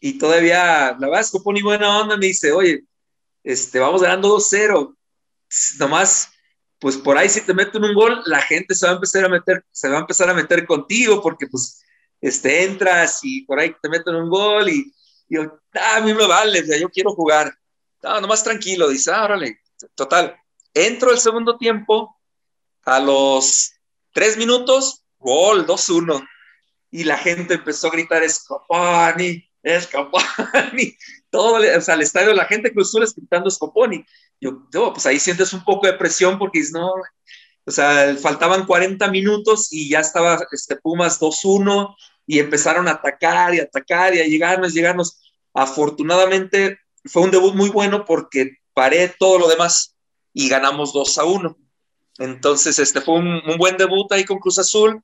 Y 0.00 0.18
todavía, 0.18 0.96
la 0.98 1.20
es 1.20 1.30
que 1.30 1.38
buena 1.62 2.00
onda, 2.00 2.16
me 2.16 2.26
dice, 2.26 2.52
oye, 2.52 2.84
este, 3.44 3.78
vamos 3.78 4.02
ganando 4.02 4.36
2-0. 4.36 4.96
Nomás, 5.78 6.30
pues 6.78 6.96
por 6.96 7.18
ahí 7.18 7.28
si 7.28 7.40
te 7.40 7.54
meten 7.54 7.84
un 7.84 7.94
gol, 7.94 8.22
la 8.26 8.40
gente 8.40 8.74
se 8.74 8.86
va 8.86 8.92
a 8.92 8.94
empezar 8.96 9.24
a 9.24 9.28
meter, 9.28 9.64
se 9.70 9.88
va 9.88 9.98
a 9.98 10.00
empezar 10.00 10.28
a 10.30 10.34
meter 10.34 10.66
contigo, 10.66 11.22
porque 11.22 11.46
pues 11.46 11.82
este, 12.22 12.64
entras 12.64 13.20
y 13.22 13.44
por 13.44 13.60
ahí 13.60 13.74
te 13.82 13.90
meten 13.90 14.14
un 14.14 14.30
gol 14.30 14.70
y, 14.70 14.90
yo, 15.28 15.60
ah, 15.74 15.96
a 15.96 16.00
mí 16.00 16.14
me 16.14 16.26
vale, 16.26 16.62
yo 16.80 16.88
quiero 16.88 17.12
jugar. 17.12 17.52
No, 18.02 18.20
nomás 18.20 18.42
tranquilo, 18.42 18.88
dice, 18.88 19.10
ah, 19.12 19.24
órale, 19.24 19.60
total. 19.94 20.34
Entro 20.72 21.10
el 21.10 21.18
segundo 21.18 21.58
tiempo, 21.58 22.16
a 22.84 22.98
los 22.98 23.74
Tres 24.12 24.36
minutos, 24.36 25.02
gol, 25.18 25.66
2-1. 25.66 26.26
Y 26.90 27.04
la 27.04 27.16
gente 27.16 27.54
empezó 27.54 27.88
a 27.88 27.92
gritar, 27.92 28.28
Scoponi, 28.28 29.42
Scoponi. 29.80 30.96
Todo, 31.30 31.56
o 31.56 31.80
sea, 31.80 31.94
el 31.94 32.02
estadio, 32.02 32.34
la 32.34 32.44
gente 32.44 32.72
Cruz 32.72 32.88
Azul 32.88 33.10
gritando 33.16 33.50
Scoponi. 33.50 34.04
Yo, 34.38 34.66
yo, 34.72 34.92
pues 34.92 35.06
ahí 35.06 35.18
sientes 35.18 35.54
un 35.54 35.64
poco 35.64 35.86
de 35.86 35.94
presión 35.94 36.38
porque 36.38 36.58
dices, 36.58 36.74
no, 36.74 36.92
o 37.64 37.70
sea, 37.70 38.14
faltaban 38.16 38.66
40 38.66 39.08
minutos 39.10 39.68
y 39.70 39.88
ya 39.88 40.00
estaba 40.00 40.46
este, 40.50 40.76
Pumas 40.76 41.18
2-1 41.18 41.96
y 42.26 42.38
empezaron 42.38 42.88
a 42.88 42.92
atacar 42.92 43.54
y 43.54 43.60
atacar 43.60 44.14
y 44.14 44.20
a 44.20 44.26
llegarnos, 44.26 44.74
llegarnos. 44.74 45.20
Afortunadamente 45.54 46.78
fue 47.04 47.22
un 47.22 47.30
debut 47.30 47.54
muy 47.54 47.68
bueno 47.70 48.04
porque 48.04 48.58
paré 48.74 49.14
todo 49.18 49.38
lo 49.38 49.48
demás 49.48 49.96
y 50.32 50.48
ganamos 50.48 50.92
2 50.92 51.18
a 51.18 51.24
1. 51.24 51.56
Entonces, 52.18 52.78
este 52.78 53.00
fue 53.00 53.14
un, 53.16 53.42
buen 53.58 53.76
debut 53.76 54.10
ahí 54.12 54.24
con 54.24 54.38
Cruz 54.38 54.58
Azul. 54.58 55.02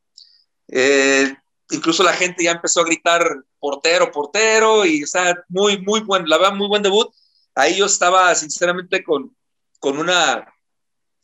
Eh, 0.68 1.34
incluso 1.70 2.02
la 2.02 2.12
gente 2.12 2.44
ya 2.44 2.52
empezó 2.52 2.80
a 2.80 2.84
gritar 2.84 3.24
portero, 3.58 4.10
portero, 4.12 4.84
y 4.86 5.02
o 5.02 5.06
sea, 5.06 5.36
muy, 5.48 5.78
muy 5.78 6.00
buen, 6.00 6.28
la 6.28 6.38
verdad, 6.38 6.54
muy 6.54 6.68
buen 6.68 6.82
debut. 6.82 7.08
Ahí 7.54 7.76
yo 7.76 7.86
estaba 7.86 8.34
sinceramente 8.34 9.02
con, 9.02 9.34
con 9.80 9.98
una 9.98 10.46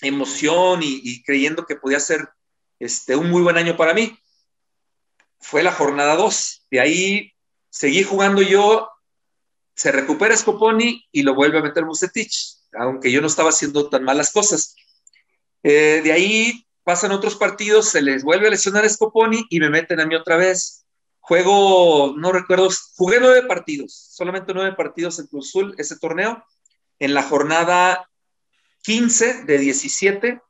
emoción 0.01 0.81
y, 0.83 1.23
creyendo 1.23 1.65
que 1.65 1.77
podía 1.77 2.01
ser 2.01 2.29
este, 2.79 3.17
un 3.17 3.31
muy 3.31 3.43
buen 3.43 3.57
año 3.57 3.77
para 3.77 3.95
mí. 3.95 4.19
Fue 5.45 5.63
la 5.63 5.73
jornada 5.73 6.17
2. 6.17 6.67
De 6.71 6.81
ahí 6.81 7.33
seguí 7.69 8.03
jugando 8.03 8.41
yo, 8.41 8.89
se 9.75 9.93
recupera 9.93 10.35
Scoponi 10.35 11.07
y 11.13 11.23
lo 11.23 11.35
vuelve 11.35 11.59
a 11.59 11.63
meter 11.63 11.85
Musetich, 11.85 12.57
aunque 12.73 13.13
yo 13.13 13.21
no 13.21 13.27
estaba 13.27 13.51
haciendo 13.51 13.91
tan 13.91 14.05
malas 14.05 14.33
cosas. 14.33 14.75
Eh, 15.63 16.01
de 16.03 16.13
ahí 16.13 16.67
pasan 16.83 17.13
otros 17.13 17.37
partidos, 17.37 17.91
se 17.91 18.01
les 18.01 18.25
vuelve 18.25 18.47
a 18.47 18.51
lesionar 18.51 18.89
Scoponi 18.89 19.45
y 19.51 19.61
me 19.61 19.69
meten 19.69 20.01
a 20.01 20.07
mí 20.07 20.15
otra 20.15 20.39
vez. 20.39 20.87
Juego, 21.21 22.15
no 22.17 22.33
recuerdo, 22.33 22.71
jugué 22.97 23.21
nueve 23.21 23.43
partidos, 23.43 23.93
solamente 24.13 24.55
nueve 24.55 24.75
partidos 24.75 25.19
en 25.19 25.27
Cruz 25.27 25.51
Azul 25.51 25.75
ese 25.77 25.99
torneo. 25.99 26.43
En 26.99 27.13
la 27.13 27.23
jornada 27.23 28.09
15 28.81 29.45
de 29.45 29.59
17 29.59 30.41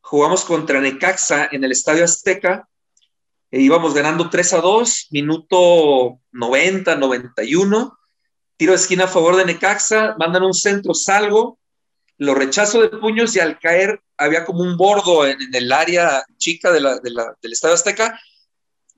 jugamos 0.00 0.44
contra 0.44 0.80
Necaxa 0.80 1.48
en 1.52 1.62
el 1.62 1.70
Estadio 1.70 2.04
Azteca 2.04 2.68
e 3.52 3.60
íbamos 3.60 3.92
ganando 3.92 4.30
3 4.30 4.54
a 4.54 4.60
2, 4.60 5.08
minuto 5.10 6.18
90, 6.32 6.96
91. 6.96 7.98
Tiro 8.56 8.72
de 8.72 8.76
esquina 8.76 9.04
a 9.04 9.08
favor 9.08 9.36
de 9.36 9.44
Necaxa, 9.44 10.16
mandan 10.18 10.42
un 10.42 10.54
centro, 10.54 10.94
salgo, 10.94 11.58
lo 12.16 12.34
rechazo 12.34 12.80
de 12.80 12.88
puños 12.88 13.36
y 13.36 13.40
al 13.40 13.58
caer 13.58 14.00
había 14.16 14.46
como 14.46 14.62
un 14.62 14.78
bordo 14.78 15.26
en, 15.26 15.38
el 15.54 15.70
área 15.70 16.24
chica 16.38 16.72
de 16.72 16.80
la, 16.80 16.98
del 16.98 17.52
Estadio 17.52 17.74
Azteca 17.74 18.18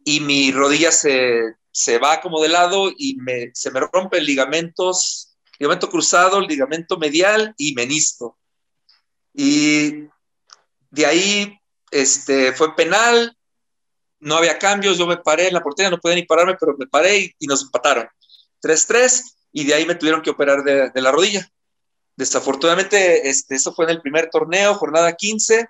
y 0.05 0.21
mi 0.21 0.53
rodilla 0.53 0.93
se, 0.93 1.57
se 1.73 1.99
va 1.99 2.21
como 2.21 2.41
de 2.41 2.49
lado 2.49 2.93
y 2.97 3.17
me, 3.17 3.51
se 3.55 3.73
me 3.73 3.81
rompen 3.81 4.25
ligamentos, 4.25 5.35
ligamento 5.59 5.91
cruzado, 5.91 6.41
ligamento 6.41 6.97
medial 6.97 7.55
y 7.57 7.75
menisco. 7.75 8.39
Y 9.33 10.05
de 10.91 11.07
ahí 11.07 11.59
este, 11.91 12.53
fue 12.53 12.77
penal, 12.77 13.37
no 14.25 14.37
había 14.37 14.59
cambios, 14.59 14.97
yo 14.97 15.07
me 15.07 15.19
paré 15.19 15.49
en 15.49 15.55
la 15.55 15.63
portería, 15.63 15.91
no 15.91 16.01
podía 16.01 16.17
ni 16.17 16.25
pararme, 16.25 16.57
pero 16.59 16.75
me 16.79 16.87
paré 16.87 17.35
y, 17.39 17.47
nos 17.47 17.63
empataron. 17.63 18.09
3-3 18.63 19.23
y 19.53 19.65
de 19.65 19.75
ahí 19.75 19.87
me 19.87 19.95
tuvieron 19.95 20.23
que 20.23 20.31
operar 20.31 20.65
de, 20.65 20.91
la 21.01 21.13
rodilla. 21.13 21.47
Desafortunadamente, 22.17 23.29
este, 23.29 23.55
eso 23.55 23.75
fue 23.75 23.85
en 23.85 23.91
el 23.93 24.01
primer 24.01 24.31
torneo, 24.31 24.75
jornada 24.75 25.13
15, 25.13 25.69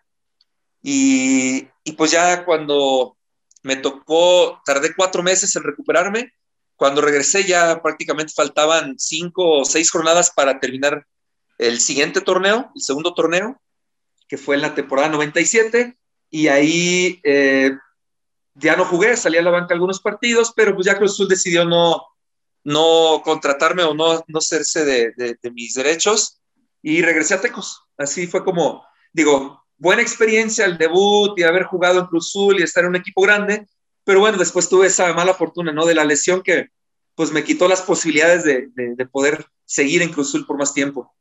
y, 0.83 1.69
y 1.83 1.93
pues 1.93 2.13
ya 2.13 2.45
cuando 2.45 3.17
me 3.63 3.77
tocó, 3.77 4.63
tardé 4.65 4.95
cuatro 4.95 5.23
meses 5.23 5.57
en 5.57 5.65
recuperarme, 5.65 6.33
cuando 6.77 7.01
regresé 7.01 7.45
ya 7.45 7.83
prácticamente 7.83 8.33
faltaban 8.35 8.95
cinco 8.99 9.61
o 9.61 9.65
seis 9.65 9.91
jornadas 9.91 10.31
para 10.31 10.61
terminar 10.61 11.07
el 11.59 11.81
siguiente 11.81 12.21
torneo, 12.21 12.71
el 12.75 12.83
segundo 12.83 13.15
torneo, 13.15 13.61
que 14.29 14.39
fue 14.39 14.55
en 14.55 14.63
la 14.63 14.75
temporada 14.75 15.09
97, 15.09 15.97
y 16.31 16.49
ahí 16.49 17.21
eh, 17.25 17.73
ya 18.55 18.77
no 18.77 18.85
jugué, 18.85 19.17
salí 19.17 19.37
a 19.37 19.43
la 19.43 19.51
banca 19.51 19.75
algunos 19.75 20.01
partidos, 20.01 20.53
pero 20.55 20.75
pues 20.75 20.87
ya 20.87 20.97
Cruz 20.97 21.13
Azul 21.13 21.29
decidió 21.29 21.65
no, 21.65 22.03
no 22.63 23.21
contratarme 23.25 23.83
o 23.83 23.95
no, 23.95 24.25
no 24.27 24.39
hacerse 24.39 24.85
de, 24.85 25.13
de, 25.17 25.51
mis 25.51 25.75
derechos 25.75 26.41
y 26.83 27.03
regresé 27.03 27.35
a 27.35 27.41
Tecos. 27.41 27.83
Así 27.97 28.27
fue 28.27 28.45
como, 28.45 28.85
digo, 29.13 29.65
buena 29.77 30.03
experiencia 30.03 30.65
el 30.65 30.79
debut 30.79 31.39
y 31.39 31.43
haber 31.43 31.65
jugado 31.65 32.01
en 32.01 32.07
Cruz 32.07 32.29
Azul 32.31 32.59
y 32.59 32.63
estar 32.63 32.85
en 32.85 32.91
un 32.91 32.97
equipo 32.97 33.23
grande, 33.23 33.67
pero 34.05 34.21
bueno, 34.21 34.39
después 34.39 34.69
tuve 34.69 34.87
esa 34.87 35.13
mala 35.13 35.35
fortuna, 35.35 35.73
¿no? 35.73 35.87
De 35.87 35.95
la 35.95 36.05
lesión 36.05 36.43
que 36.43 36.69
pues 37.15 37.31
me 37.31 37.45
quitó 37.45 37.69
las 37.69 37.83
posibilidades 37.83 38.45
de, 38.45 38.69
de 38.75 39.07
poder 39.07 39.47
seguir 39.65 40.03
en 40.03 40.13
Cruz 40.13 40.29
Azul 40.29 40.47
por 40.47 40.59
más 40.59 40.75
tiempo. 40.75 41.15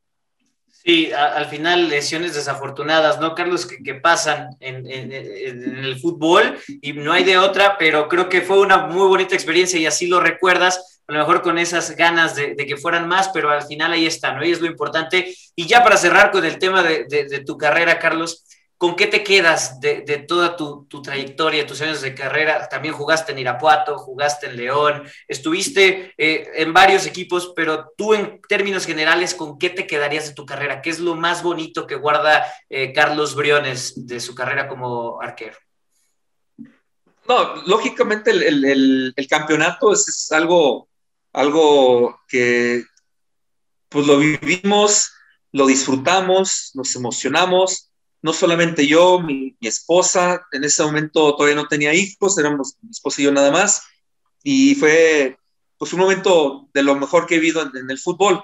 Sí, 0.85 1.13
al 1.13 1.45
final 1.45 1.87
lesiones 1.87 2.35
desafortunadas, 2.35 3.17
¿no, 3.19 3.35
Carlos? 3.35 3.65
Que, 3.65 3.95
pasan 3.95 4.49
en, 4.59 4.85
el 4.85 5.97
fútbol 5.97 6.57
y 6.81 6.91
no 6.91 7.13
hay 7.13 7.23
de 7.23 7.37
otra, 7.37 7.77
pero 7.77 8.09
creo 8.09 8.27
que 8.27 8.41
fue 8.41 8.59
una 8.59 8.87
muy 8.87 9.07
bonita 9.07 9.33
experiencia 9.33 9.79
y 9.79 9.85
así 9.85 10.07
lo 10.07 10.19
recuerdas, 10.19 11.01
a 11.07 11.13
lo 11.13 11.19
mejor 11.19 11.41
con 11.41 11.57
esas 11.57 11.95
ganas 11.95 12.35
de, 12.35 12.55
que 12.55 12.75
fueran 12.75 13.07
más, 13.07 13.29
pero 13.29 13.49
al 13.49 13.63
final 13.63 13.93
ahí 13.93 14.05
está, 14.05 14.33
¿no? 14.33 14.43
Y 14.43 14.51
es 14.51 14.59
lo 14.59 14.67
importante. 14.67 15.33
Y 15.55 15.67
ya 15.67 15.83
para 15.85 15.95
cerrar 15.95 16.31
con 16.31 16.43
el 16.43 16.59
tema 16.59 16.83
de 16.83 17.43
tu 17.45 17.57
carrera, 17.57 17.97
Carlos, 17.97 18.43
¿Con 18.77 18.95
qué 18.95 19.07
te 19.07 19.23
quedas 19.23 19.79
de, 19.79 20.01
toda 20.27 20.57
tu, 20.57 20.85
trayectoria, 21.01 21.65
tus 21.65 21.81
años 21.81 22.01
de 22.01 22.13
carrera? 22.13 22.67
También 22.67 22.93
jugaste 22.93 23.31
en 23.31 23.39
Irapuato, 23.39 23.97
jugaste 23.97 24.47
en 24.47 24.57
León, 24.57 25.03
estuviste 25.27 26.13
eh, 26.17 26.49
en 26.55 26.73
varios 26.73 27.05
equipos, 27.05 27.53
pero 27.55 27.93
tú 27.95 28.13
en 28.13 28.41
términos 28.49 28.85
generales, 28.85 29.35
¿con 29.35 29.57
qué 29.57 29.69
te 29.69 29.87
quedarías 29.87 30.27
de 30.27 30.33
tu 30.33 30.45
carrera? 30.45 30.81
¿Qué 30.81 30.89
es 30.89 30.99
lo 30.99 31.15
más 31.15 31.43
bonito 31.43 31.87
que 31.87 31.95
guarda 31.95 32.45
eh, 32.69 32.91
Carlos 32.91 33.35
Briones 33.35 33.93
de 34.05 34.19
su 34.19 34.35
carrera 34.35 34.67
como 34.67 35.21
arquero? 35.21 35.57
No, 37.25 37.55
lógicamente 37.65 38.31
el, 38.31 39.13
campeonato 39.29 39.93
es, 39.93 40.29
algo, 40.31 40.89
algo 41.31 42.19
que 42.27 42.83
pues 43.87 44.05
lo 44.05 44.17
vivimos, 44.17 45.13
lo 45.53 45.67
disfrutamos, 45.67 46.71
nos 46.73 46.93
emocionamos 46.97 47.92
no 48.23 48.31
solamente 48.31 48.87
yo, 48.87 49.19
mi, 49.19 49.55
esposa, 49.61 50.47
en 50.53 50.63
ese 50.63 50.81
momento 50.83 51.35
todavía 51.35 51.55
no 51.55 51.67
tenía 51.67 51.93
hijos, 51.93 52.37
éramos 52.37 52.77
mi 52.81 52.89
esposa 52.89 53.21
y 53.21 53.25
yo 53.25 53.31
nada 53.31 53.51
más, 53.51 53.83
y 54.41 54.75
fue 54.75 55.37
pues 55.77 55.91
un 55.93 55.99
momento 55.99 56.69
de 56.73 56.83
lo 56.83 56.95
mejor 56.95 57.27
que 57.27 57.35
he 57.35 57.39
vivido 57.39 57.61
en, 57.61 57.89
el 57.89 57.99
fútbol. 57.99 58.41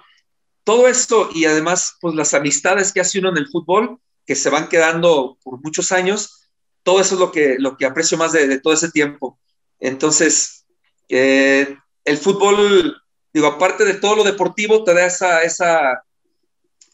Todo 0.65 0.87
esto 0.87 1.29
y 1.33 1.45
además 1.45 1.95
pues 2.01 2.13
las 2.13 2.33
amistades 2.33 2.91
que 2.91 2.99
hace 2.99 3.19
uno 3.19 3.29
en 3.29 3.37
el 3.37 3.47
fútbol, 3.47 3.99
que 4.25 4.35
se 4.35 4.49
van 4.49 4.67
quedando 4.67 5.37
por 5.43 5.61
muchos 5.63 5.93
años, 5.93 6.49
todo 6.83 6.99
eso 6.99 7.15
es 7.15 7.21
lo 7.21 7.31
que, 7.31 7.55
lo 7.57 7.77
que 7.77 7.85
aprecio 7.85 8.17
más 8.17 8.33
de, 8.33 8.59
todo 8.59 8.73
ese 8.73 8.91
tiempo. 8.91 9.39
Entonces, 9.79 10.65
eh, 11.07 11.77
el 12.03 12.17
fútbol, 12.17 13.01
digo, 13.33 13.47
aparte 13.47 13.85
de 13.85 13.93
todo 13.93 14.17
lo 14.17 14.23
deportivo, 14.25 14.83
te 14.83 14.93
da 14.93 15.05
esa, 15.05 15.41
esa 15.43 16.03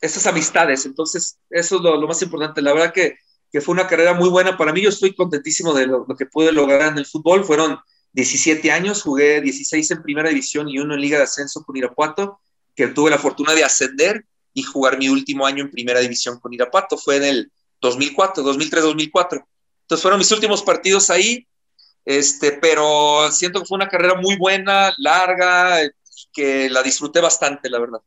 esas 0.05 0.27
amistades. 0.27 0.85
Entonces, 0.85 1.39
eso 1.49 1.75
es 1.77 1.81
lo, 1.81 2.07
más 2.07 2.21
importante. 2.21 2.61
La 2.61 2.73
verdad 2.73 2.93
que, 2.93 3.17
que, 3.51 3.61
fue 3.61 3.73
una 3.73 3.87
carrera 3.87 4.13
muy 4.13 4.29
buena 4.29 4.57
para 4.57 4.73
mí. 4.73 4.81
Yo 4.81 4.89
estoy 4.89 5.15
contentísimo 5.15 5.73
de 5.73 5.87
lo, 5.87 6.05
que 6.17 6.25
pude 6.25 6.51
lograr 6.51 6.91
en 6.91 6.97
el 6.97 7.05
fútbol. 7.05 7.43
Fueron 7.43 7.79
17 8.13 8.71
años, 8.71 9.01
jugué 9.01 9.41
16 9.41 9.91
en 9.91 10.03
primera 10.03 10.29
división 10.29 10.69
y 10.69 10.79
uno 10.79 10.93
en 10.93 11.01
Liga 11.01 11.17
de 11.17 11.25
Ascenso 11.25 11.63
con 11.63 11.75
Irapuato, 11.75 12.39
que 12.75 12.87
tuve 12.87 13.09
la 13.09 13.17
fortuna 13.17 13.53
de 13.53 13.63
ascender 13.63 14.25
y 14.53 14.63
jugar 14.63 14.97
mi 14.97 15.09
último 15.09 15.45
año 15.45 15.63
en 15.63 15.71
primera 15.71 15.99
división 15.99 16.39
con 16.39 16.53
Irapuato. 16.53 16.97
Fue 16.97 17.17
en 17.17 17.23
el 17.23 17.51
2004, 17.81 18.43
2003-2004. 18.43 19.45
Entonces 19.81 20.01
fueron 20.01 20.19
mis 20.19 20.31
últimos 20.31 20.63
partidos 20.63 21.09
ahí, 21.09 21.45
este, 22.05 22.53
pero 22.53 23.31
siento 23.31 23.59
que 23.59 23.67
fue 23.67 23.75
una 23.75 23.87
carrera 23.87 24.15
muy 24.15 24.35
buena, 24.35 24.93
larga, 24.97 25.79
que 26.33 26.69
la 26.69 26.81
disfruté 26.81 27.21
bastante, 27.21 27.69
la 27.69 27.79
verdad 27.79 27.99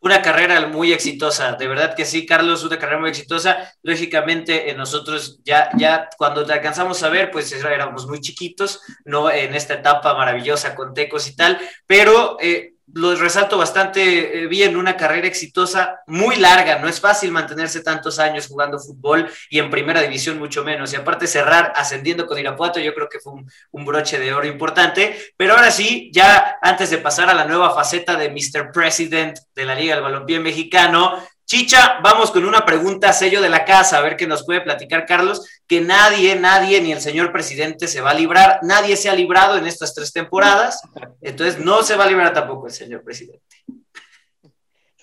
una 0.00 0.22
carrera 0.22 0.66
muy 0.66 0.92
exitosa, 0.92 1.52
de 1.52 1.68
verdad 1.68 1.94
que 1.94 2.04
sí, 2.04 2.24
Carlos, 2.24 2.64
una 2.64 2.78
carrera 2.78 3.00
muy 3.00 3.10
exitosa. 3.10 3.72
Lógicamente, 3.82 4.70
eh, 4.70 4.74
nosotros 4.74 5.40
ya, 5.44 5.70
ya 5.76 6.08
cuando 6.16 6.44
te 6.44 6.52
alcanzamos 6.52 7.02
a 7.02 7.10
ver, 7.10 7.30
pues 7.30 7.52
éramos 7.52 8.06
muy 8.06 8.20
chiquitos, 8.20 8.80
no 9.04 9.30
en 9.30 9.54
esta 9.54 9.74
etapa 9.74 10.14
maravillosa 10.14 10.74
con 10.74 10.94
Tecos 10.94 11.28
y 11.28 11.36
tal, 11.36 11.58
pero 11.86 12.38
eh, 12.40 12.74
lo 12.94 13.14
resalto 13.14 13.58
bastante 13.58 14.42
eh, 14.42 14.46
bien, 14.46 14.76
una 14.76 14.96
carrera 14.96 15.26
exitosa, 15.26 16.00
muy 16.06 16.36
larga, 16.36 16.78
no 16.78 16.88
es 16.88 17.00
fácil 17.00 17.30
mantenerse 17.30 17.82
tantos 17.82 18.18
años 18.18 18.48
jugando 18.48 18.78
fútbol 18.78 19.30
y 19.48 19.58
en 19.58 19.70
primera 19.70 20.00
división 20.00 20.38
mucho 20.38 20.64
menos, 20.64 20.92
y 20.92 20.96
aparte 20.96 21.26
cerrar 21.26 21.72
ascendiendo 21.76 22.26
con 22.26 22.38
Irapuato, 22.38 22.80
yo 22.80 22.94
creo 22.94 23.08
que 23.08 23.20
fue 23.20 23.34
un, 23.70 23.84
broche 23.84 24.18
de 24.18 24.32
oro 24.32 24.46
importante, 24.46 25.34
pero 25.36 25.54
ahora 25.54 25.70
sí, 25.70 26.10
ya 26.12 26.58
antes 26.62 26.90
de 26.90 26.98
pasar 26.98 27.28
a 27.28 27.34
la 27.34 27.44
nueva 27.44 27.74
faceta 27.74 28.14
de 28.14 28.30
Mr. 28.30 28.70
President 28.72 29.36
de 29.54 29.64
la 29.64 29.74
Liga 29.74 29.94
del 29.94 30.04
Balompié 30.04 30.38
Mexicano, 30.38 31.20
Chicha, 31.50 31.98
vamos 32.00 32.30
con 32.30 32.44
una 32.44 32.64
pregunta 32.64 33.12
sello 33.12 33.40
de 33.40 33.48
la 33.48 33.64
casa, 33.64 33.98
a 33.98 34.02
ver 34.02 34.16
qué 34.16 34.28
nos 34.28 34.44
puede 34.44 34.60
platicar 34.60 35.04
Carlos, 35.04 35.44
que 35.66 35.80
nadie, 35.80 36.36
nadie, 36.36 36.80
ni 36.80 36.92
el 36.92 37.00
señor 37.00 37.32
presidente 37.32 37.88
se 37.88 38.00
va 38.00 38.10
a 38.10 38.14
librar, 38.14 38.60
nadie 38.62 38.94
se 38.94 39.10
ha 39.10 39.16
librado 39.16 39.58
en 39.58 39.66
estas 39.66 39.92
tres 39.92 40.12
temporadas, 40.12 40.80
entonces 41.20 41.58
no 41.58 41.82
se 41.82 41.96
va 41.96 42.04
a 42.04 42.06
librar 42.06 42.32
tampoco 42.32 42.68
el 42.68 42.72
señor 42.72 43.02
presidente. 43.02 43.56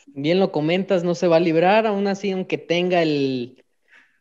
Bien 0.05 0.39
lo 0.39 0.53
comentas, 0.53 1.03
no 1.03 1.15
se 1.15 1.27
va 1.27 1.35
a 1.35 1.41
librar, 1.41 1.85
aún 1.85 2.07
así, 2.07 2.31
aunque 2.31 2.57
tenga 2.57 3.01
el, 3.01 3.65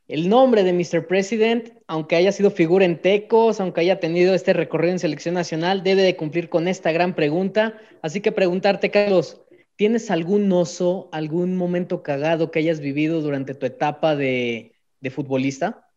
el 0.09 0.29
nombre 0.29 0.65
de 0.65 0.73
Mr. 0.73 1.07
President, 1.07 1.75
aunque 1.87 2.17
haya 2.17 2.33
sido 2.33 2.51
figura 2.51 2.85
en 2.85 3.01
Tecos, 3.01 3.61
aunque 3.61 3.83
haya 3.83 4.01
tenido 4.01 4.35
este 4.35 4.53
recorrido 4.53 4.95
en 4.95 4.99
selección 4.99 5.37
nacional, 5.37 5.85
debe 5.85 6.03
de 6.03 6.17
cumplir 6.17 6.49
con 6.49 6.67
esta 6.67 6.91
gran 6.91 7.15
pregunta. 7.15 7.79
Así 8.03 8.21
que 8.21 8.33
preguntarte, 8.33 8.91
Carlos, 8.91 9.43
¿tienes 9.77 10.11
algún 10.11 10.51
oso, 10.53 11.09
algún 11.13 11.57
momento 11.57 12.03
cagado 12.03 12.51
que 12.51 12.59
hayas 12.59 12.81
vivido 12.81 13.21
durante 13.21 13.55
tu 13.55 13.67
etapa 13.67 14.17
de, 14.17 14.73
futbolista? 15.15 15.89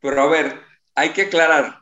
Pero 0.00 0.22
a 0.22 0.26
ver, 0.28 0.60
hay 0.94 1.10
que 1.10 1.22
aclarar, 1.22 1.80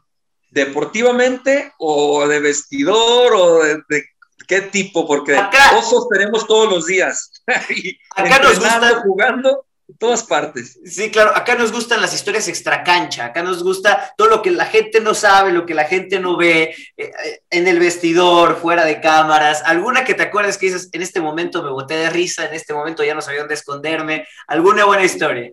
¿deportivamente 0.50 1.72
o 1.78 2.26
de 2.26 2.40
vestidor 2.40 3.34
o 3.34 3.62
de, 3.62 4.04
qué 4.48 4.62
tipo? 4.62 5.06
Porque 5.06 5.38
osos 5.76 6.08
tenemos 6.08 6.46
todos 6.46 6.70
los 6.70 6.86
días. 6.86 7.42
acá 8.16 8.38
nos 8.38 8.58
gusta 8.58 9.00
jugando 9.02 9.66
todas 9.98 10.24
partes. 10.24 10.78
Sí, 10.84 11.10
claro, 11.10 11.34
acá 11.34 11.54
nos 11.54 11.72
gustan 11.72 12.00
las 12.00 12.14
historias 12.14 12.48
extracancha, 12.48 13.26
acá 13.26 13.42
nos 13.42 13.62
gusta 13.62 14.12
todo 14.16 14.28
lo 14.28 14.42
que 14.42 14.50
la 14.50 14.66
gente 14.66 15.00
no 15.00 15.14
sabe, 15.14 15.52
lo 15.52 15.66
que 15.66 15.74
la 15.74 15.84
gente 15.84 16.20
no 16.20 16.36
ve, 16.36 16.74
eh, 16.96 17.12
eh, 17.24 17.42
en 17.50 17.66
el 17.66 17.78
vestidor, 17.78 18.56
fuera 18.56 18.84
de 18.84 19.00
cámaras, 19.00 19.62
alguna 19.64 20.04
que 20.04 20.14
te 20.14 20.22
acuerdes 20.22 20.58
que 20.58 20.66
dices, 20.66 20.88
en 20.92 21.02
este 21.02 21.20
momento 21.20 21.62
me 21.62 21.70
boté 21.70 21.94
de 21.94 22.10
risa, 22.10 22.46
en 22.46 22.54
este 22.54 22.74
momento 22.74 23.04
ya 23.04 23.14
no 23.14 23.22
sabía 23.22 23.40
dónde 23.40 23.54
esconderme, 23.54 24.26
alguna 24.46 24.84
buena 24.84 25.04
historia. 25.04 25.52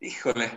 Híjole. 0.00 0.50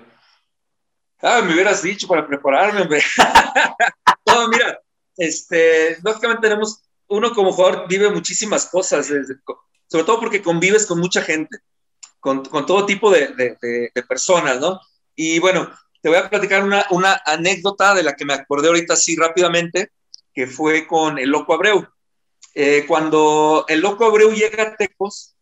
Ah, 1.21 1.41
me 1.41 1.53
hubieras 1.53 1.81
dicho 1.81 2.07
para 2.07 2.25
prepararme, 2.25 2.81
hombre. 2.81 3.01
no, 4.25 4.47
mira, 4.47 4.79
este, 5.17 5.97
lógicamente 6.03 6.47
tenemos, 6.47 6.81
uno 7.07 7.31
como 7.33 7.51
jugador 7.51 7.87
vive 7.89 8.09
muchísimas 8.09 8.67
cosas, 8.67 9.07
sobre 9.07 10.03
todo 10.03 10.19
porque 10.19 10.41
convives 10.41 10.85
con 10.85 10.99
mucha 10.99 11.21
gente 11.21 11.57
con, 12.19 12.43
todo 12.43 12.85
tipo 12.85 13.11
de, 13.11 13.91
personas, 14.07 14.59
¿no? 14.59 14.79
Y 15.15 15.39
bueno, 15.39 15.69
te 16.01 16.09
voy 16.09 16.17
a 16.17 16.29
platicar 16.29 16.63
una, 16.63 17.21
anécdota 17.25 17.93
de 17.93 18.03
la 18.03 18.15
que 18.15 18.25
me 18.25 18.33
acordé 18.33 18.67
ahorita 18.67 18.93
así 18.93 19.15
rápidamente, 19.15 19.91
que 20.33 20.47
fue 20.47 20.87
con 20.87 21.17
el 21.17 21.29
Loco 21.29 21.53
Abreu. 21.53 21.87
Eh, 22.55 22.85
cuando 22.87 23.65
el 23.67 23.81
Loco 23.81 24.05
Abreu 24.05 24.31
llega 24.31 24.63
a 24.63 24.75
Tecos, 24.75 25.35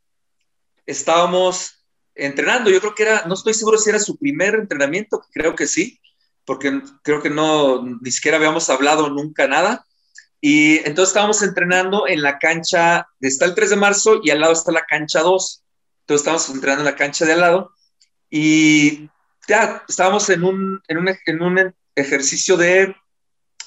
estábamos 0.85 1.85
entrenando, 2.15 2.69
yo 2.69 2.79
creo 2.79 2.95
que 2.95 3.03
era, 3.03 3.25
no 3.25 3.35
estoy 3.35 3.53
seguro 3.53 3.77
si 3.77 3.89
era 3.89 3.99
su 3.99 4.17
primer 4.17 4.55
entrenamiento, 4.55 5.23
creo 5.31 5.55
que 5.55 5.67
sí, 5.67 5.99
porque 6.45 6.81
creo 7.03 7.21
que 7.21 7.29
no, 7.29 7.83
ni 8.01 8.11
siquiera 8.11 8.37
habíamos 8.37 8.69
hablado 8.69 9.09
nunca 9.09 9.47
nada. 9.47 9.85
Y 10.39 10.77
entonces 10.77 11.09
estábamos 11.09 11.41
entrenando 11.41 12.07
en 12.07 12.21
la 12.21 12.39
cancha, 12.39 13.07
está 13.19 13.45
el 13.45 13.55
3 13.55 13.71
de 13.71 13.75
marzo 13.75 14.19
y 14.23 14.29
al 14.29 14.39
lado 14.39 14.53
está 14.53 14.71
la 14.71 14.85
cancha 14.85 15.21
2. 15.21 15.63
Entonces 16.07 16.21
estábamos 16.21 16.49
entrenando 16.49 16.83
en 16.83 16.93
la 16.93 16.95
cancha 16.95 17.25
de 17.25 17.33
al 17.33 17.41
lado 17.41 17.73
y 18.29 19.09
ya 19.45 19.83
estábamos 19.89 20.29
en 20.29 20.45
un, 20.45 20.81
en 20.87 20.99
un, 20.99 21.09
en 21.25 21.43
un 21.43 21.75
ejercicio 21.95 22.55
de 22.55 22.95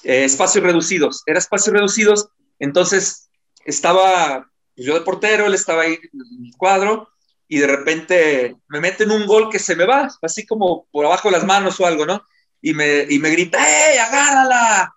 eh, 0.03 0.23
espacios 0.25 0.63
reducidos. 0.63 1.21
Era 1.27 1.37
espacios 1.37 1.71
reducidos, 1.71 2.29
entonces 2.57 3.29
estaba 3.63 4.49
yo 4.75 4.95
de 4.95 5.01
portero, 5.01 5.45
él 5.45 5.53
estaba 5.53 5.83
ahí 5.83 5.99
en 6.01 6.45
el 6.47 6.57
cuadro 6.57 7.09
y 7.47 7.59
de 7.59 7.67
repente 7.67 8.57
me 8.69 8.79
meten 8.79 9.11
un 9.11 9.27
gol 9.27 9.51
que 9.51 9.59
se 9.59 9.75
me 9.75 9.85
va, 9.85 10.09
así 10.23 10.43
como 10.43 10.87
por 10.91 11.05
abajo 11.05 11.27
de 11.27 11.37
las 11.37 11.45
manos 11.45 11.79
o 11.79 11.85
algo, 11.85 12.07
¿no? 12.07 12.25
Y 12.59 12.73
me, 12.73 13.05
y 13.07 13.19
me 13.19 13.29
grita, 13.29 13.59
¡Ey, 13.59 13.99
agárrala! 13.99 14.95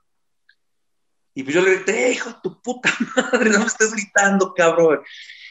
Y 1.34 1.42
pues 1.42 1.54
yo 1.54 1.60
le 1.60 1.74
grité, 1.74 2.12
hijo 2.12 2.30
de 2.30 2.36
tu 2.42 2.62
puta 2.62 2.90
madre, 3.16 3.50
no 3.50 3.58
me 3.58 3.66
estés 3.66 3.92
gritando, 3.92 4.54
cabrón. 4.54 5.00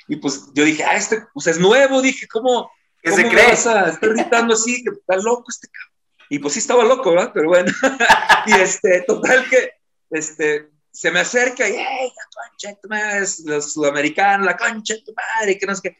Y 0.07 0.17
pues 0.17 0.45
yo 0.53 0.63
dije, 0.65 0.83
ah, 0.83 0.95
este 0.95 1.23
pues 1.33 1.47
es 1.47 1.59
nuevo, 1.59 2.01
dije, 2.01 2.27
¿cómo, 2.27 2.69
¿Qué 3.03 3.11
se 3.11 3.27
cree? 3.27 3.51
Vas 3.65 3.99
gritando 3.99 4.53
así, 4.53 4.81
que 4.81 4.91
está 4.91 5.17
loco 5.17 5.45
este 5.49 5.67
cabrón. 5.67 5.93
Y 6.29 6.39
pues 6.39 6.53
sí 6.53 6.59
estaba 6.59 6.85
loco, 6.85 7.11
¿verdad? 7.11 7.31
Pero 7.33 7.49
bueno. 7.49 7.71
y 8.47 8.53
este, 8.53 9.01
total 9.01 9.47
que, 9.49 9.71
este, 10.09 10.69
se 10.89 11.11
me 11.11 11.19
acerca 11.19 11.67
y, 11.67 11.73
¡hey, 11.73 12.11
la 12.15 12.47
concha 12.49 12.79
tu 12.81 12.87
madre! 12.87 13.27
Los 13.45 13.73
sudamericanos, 13.73 14.45
la 14.45 14.55
concha 14.55 14.93
de 14.93 15.01
tu 15.01 15.13
madre, 15.13 15.57
que 15.57 15.65
no 15.65 15.75
sé 15.75 15.81
qué. 15.81 15.97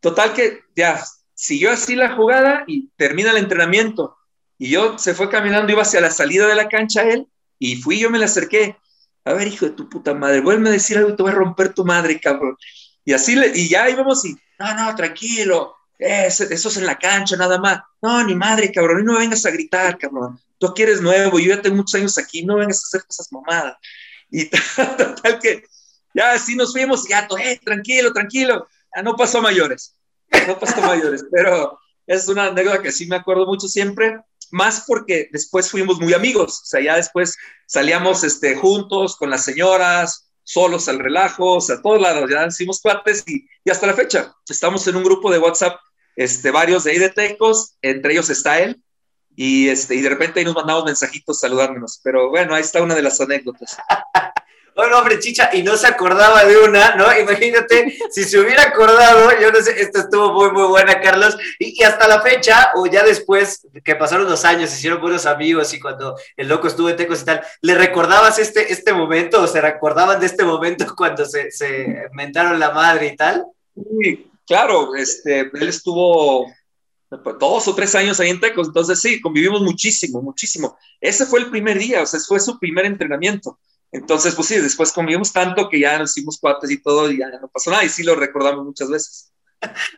Total 0.00 0.32
que 0.32 0.60
ya 0.74 1.04
siguió 1.34 1.72
así 1.72 1.94
la 1.94 2.16
jugada 2.16 2.64
y 2.66 2.88
termina 2.96 3.30
el 3.30 3.36
entrenamiento. 3.36 4.16
Y 4.56 4.70
yo 4.70 4.98
se 4.98 5.14
fue 5.14 5.28
caminando, 5.28 5.70
iba 5.70 5.82
hacia 5.82 6.00
la 6.00 6.10
salida 6.10 6.46
de 6.46 6.54
la 6.54 6.68
cancha 6.68 7.02
él, 7.02 7.28
y 7.58 7.76
fui, 7.76 7.98
yo 7.98 8.08
me 8.08 8.18
le 8.18 8.24
acerqué. 8.24 8.76
A 9.24 9.34
ver, 9.34 9.46
hijo 9.46 9.66
de 9.66 9.72
tu 9.72 9.90
puta 9.90 10.14
madre, 10.14 10.40
vuelve 10.40 10.70
a 10.70 10.72
decir 10.72 10.96
algo 10.96 11.10
y 11.10 11.16
te 11.16 11.22
voy 11.22 11.32
a 11.32 11.34
romper 11.34 11.74
tu 11.74 11.84
madre, 11.84 12.18
cabrón. 12.18 12.56
Y 13.08 13.14
así, 13.14 13.34
le, 13.34 13.56
y 13.56 13.70
ya 13.70 13.88
íbamos 13.88 14.22
y, 14.26 14.36
no, 14.58 14.74
no, 14.74 14.94
tranquilo, 14.94 15.74
eso, 15.98 16.44
es 16.44 16.76
en 16.76 16.84
la 16.84 16.98
cancha 16.98 17.38
nada 17.38 17.56
más. 17.56 17.80
No, 18.02 18.22
ni 18.22 18.34
madre, 18.34 18.70
cabrón, 18.70 19.02
no 19.02 19.14
me 19.14 19.20
vengas 19.20 19.46
a 19.46 19.50
gritar, 19.50 19.96
cabrón. 19.96 20.38
Tú 20.58 20.66
aquí 20.66 20.82
eres 20.82 21.00
nuevo, 21.00 21.38
yo 21.38 21.54
ya 21.54 21.62
tengo 21.62 21.76
muchos 21.76 21.94
años 21.94 22.18
aquí, 22.18 22.44
no 22.44 22.56
vengas 22.56 22.84
a 22.84 22.86
hacer 22.86 23.06
cosas 23.06 23.32
mamadas. 23.32 23.78
Y 24.30 24.44
tal, 25.22 25.38
que 25.40 25.62
ya 26.12 26.32
así 26.32 26.54
nos 26.54 26.72
fuimos 26.72 27.06
y 27.06 27.08
ya, 27.08 27.26
eh, 27.42 27.58
tranquilo, 27.64 28.12
tranquilo. 28.12 28.68
Ya 28.94 29.00
no 29.00 29.16
pasó 29.16 29.40
mayores, 29.40 29.96
no 30.46 30.58
pasó 30.58 30.82
mayores, 30.82 31.24
pero 31.32 31.80
es 32.06 32.28
una 32.28 32.48
anécdota 32.48 32.82
que 32.82 32.92
sí 32.92 33.06
me 33.06 33.16
acuerdo 33.16 33.46
mucho 33.46 33.68
siempre, 33.68 34.20
más 34.50 34.84
porque 34.86 35.30
después 35.32 35.70
fuimos 35.70 35.98
muy 35.98 36.12
amigos, 36.12 36.60
o 36.60 36.66
sea, 36.66 36.82
ya 36.82 36.96
después 36.96 37.38
salíamos 37.64 38.22
este, 38.22 38.54
juntos 38.54 39.16
con 39.16 39.30
las 39.30 39.46
señoras, 39.46 40.27
solos 40.48 40.88
al 40.88 40.98
relajo, 40.98 41.56
o 41.56 41.60
sea, 41.60 41.76
a 41.76 41.82
todos 41.82 42.00
lados, 42.00 42.30
ya 42.30 42.46
hicimos 42.46 42.80
cuates 42.80 43.22
y, 43.26 43.46
y, 43.62 43.70
hasta 43.70 43.86
la 43.86 43.92
fecha 43.92 44.32
estamos 44.48 44.86
en 44.88 44.96
un 44.96 45.04
grupo 45.04 45.30
de 45.30 45.38
WhatsApp, 45.38 45.78
este, 46.16 46.50
varios 46.50 46.84
de 46.84 46.92
ahí 46.92 46.98
de 46.98 47.10
Tecos, 47.10 47.76
entre 47.82 48.14
ellos 48.14 48.30
está 48.30 48.58
él, 48.58 48.82
y, 49.36 49.68
este, 49.68 49.94
y 49.94 50.00
de 50.00 50.08
repente 50.08 50.40
ahí 50.40 50.46
nos 50.46 50.54
mandamos 50.54 50.86
mensajitos 50.86 51.38
saludándonos, 51.38 52.00
pero 52.02 52.30
bueno, 52.30 52.54
ahí 52.54 52.62
está 52.62 52.82
una 52.82 52.94
de 52.94 53.02
las 53.02 53.20
anécdotas. 53.20 53.76
Bueno, 54.78 54.96
hombre, 55.00 55.18
chicha, 55.18 55.50
y 55.52 55.64
no 55.64 55.76
se 55.76 55.88
acordaba 55.88 56.44
de 56.44 56.56
una, 56.56 56.94
¿no? 56.94 57.06
Imagínate, 57.18 57.98
si 58.12 58.22
se 58.22 58.38
hubiera 58.38 58.62
acordado, 58.62 59.28
yo 59.40 59.50
no 59.50 59.60
sé, 59.60 59.72
esto 59.82 59.98
estuvo 59.98 60.32
muy, 60.32 60.52
muy 60.52 60.68
buena, 60.68 61.00
Carlos, 61.00 61.36
y, 61.58 61.82
hasta 61.82 62.06
la 62.06 62.22
fecha, 62.22 62.70
o 62.76 62.86
ya 62.86 63.02
después 63.02 63.66
que 63.82 63.96
pasaron 63.96 64.30
los 64.30 64.44
años, 64.44 64.72
hicieron 64.72 65.00
buenos 65.00 65.26
amigos 65.26 65.74
y 65.74 65.80
cuando 65.80 66.14
el 66.36 66.46
loco 66.46 66.68
estuvo 66.68 66.88
en 66.88 66.96
Tecos 66.96 67.22
y 67.22 67.24
tal, 67.24 67.42
¿le 67.60 67.74
recordabas 67.74 68.38
este, 68.38 68.72
este 68.72 68.92
momento 68.92 69.42
o 69.42 69.48
se 69.48 69.60
recordaban 69.60 70.20
de 70.20 70.26
este 70.26 70.44
momento 70.44 70.86
cuando 70.96 71.24
se, 71.24 71.50
se 71.50 72.06
mentaron 72.12 72.60
la 72.60 72.70
madre 72.70 73.08
y 73.08 73.16
tal? 73.16 73.46
Sí, 73.74 74.30
claro, 74.46 74.94
este, 74.94 75.50
él 75.54 75.68
estuvo 75.68 76.46
dos 77.10 77.66
o 77.66 77.74
tres 77.74 77.96
años 77.96 78.20
ahí 78.20 78.28
en 78.28 78.38
Tecos, 78.38 78.68
entonces 78.68 79.00
sí, 79.00 79.20
convivimos 79.20 79.60
muchísimo, 79.60 80.22
muchísimo. 80.22 80.78
Ese 81.00 81.26
fue 81.26 81.40
el 81.40 81.50
primer 81.50 81.80
día, 81.80 82.00
o 82.00 82.06
sea, 82.06 82.20
fue 82.20 82.38
su 82.38 82.60
primer 82.60 82.84
entrenamiento. 82.84 83.58
Entonces, 83.90 84.34
pues 84.34 84.48
sí, 84.48 84.60
después 84.60 84.92
convivimos 84.92 85.32
tanto 85.32 85.68
que 85.68 85.80
ya 85.80 85.98
nos 85.98 86.16
hicimos 86.16 86.38
cuates 86.38 86.70
y 86.70 86.82
todo 86.82 87.10
y 87.10 87.18
ya 87.18 87.28
no 87.28 87.48
pasó 87.48 87.70
nada 87.70 87.84
y 87.84 87.88
sí 87.88 88.02
lo 88.02 88.14
recordamos 88.14 88.64
muchas 88.64 88.90
veces. 88.90 89.32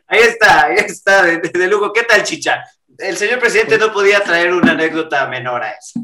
Ahí 0.07 0.21
está, 0.21 0.67
ahí 0.67 0.77
está, 0.79 1.25
de, 1.25 1.39
de 1.39 1.69
lujo. 1.69 1.93
¿Qué 1.93 2.05
tal, 2.05 2.23
Chicha? 2.23 2.65
El 2.99 3.17
señor 3.17 3.41
presidente 3.41 3.79
no 3.79 3.93
podía 3.93 4.23
traer 4.23 4.53
una 4.53 4.73
anécdota 4.73 5.27
menor 5.29 5.63
a 5.63 5.73
eso. 5.73 6.01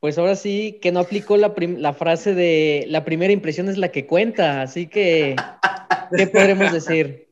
Pues 0.00 0.18
ahora 0.18 0.34
sí 0.34 0.80
que 0.82 0.90
no 0.90 1.00
aplicó 1.00 1.36
la, 1.36 1.54
la, 1.56 1.92
frase 1.92 2.34
de 2.34 2.86
la 2.88 3.04
primera 3.04 3.32
impresión 3.32 3.68
es 3.68 3.78
la 3.78 3.92
que 3.92 4.04
cuenta, 4.04 4.60
así 4.60 4.88
que, 4.88 5.36
¿qué 6.16 6.26
podremos 6.26 6.72
decir? 6.72 7.28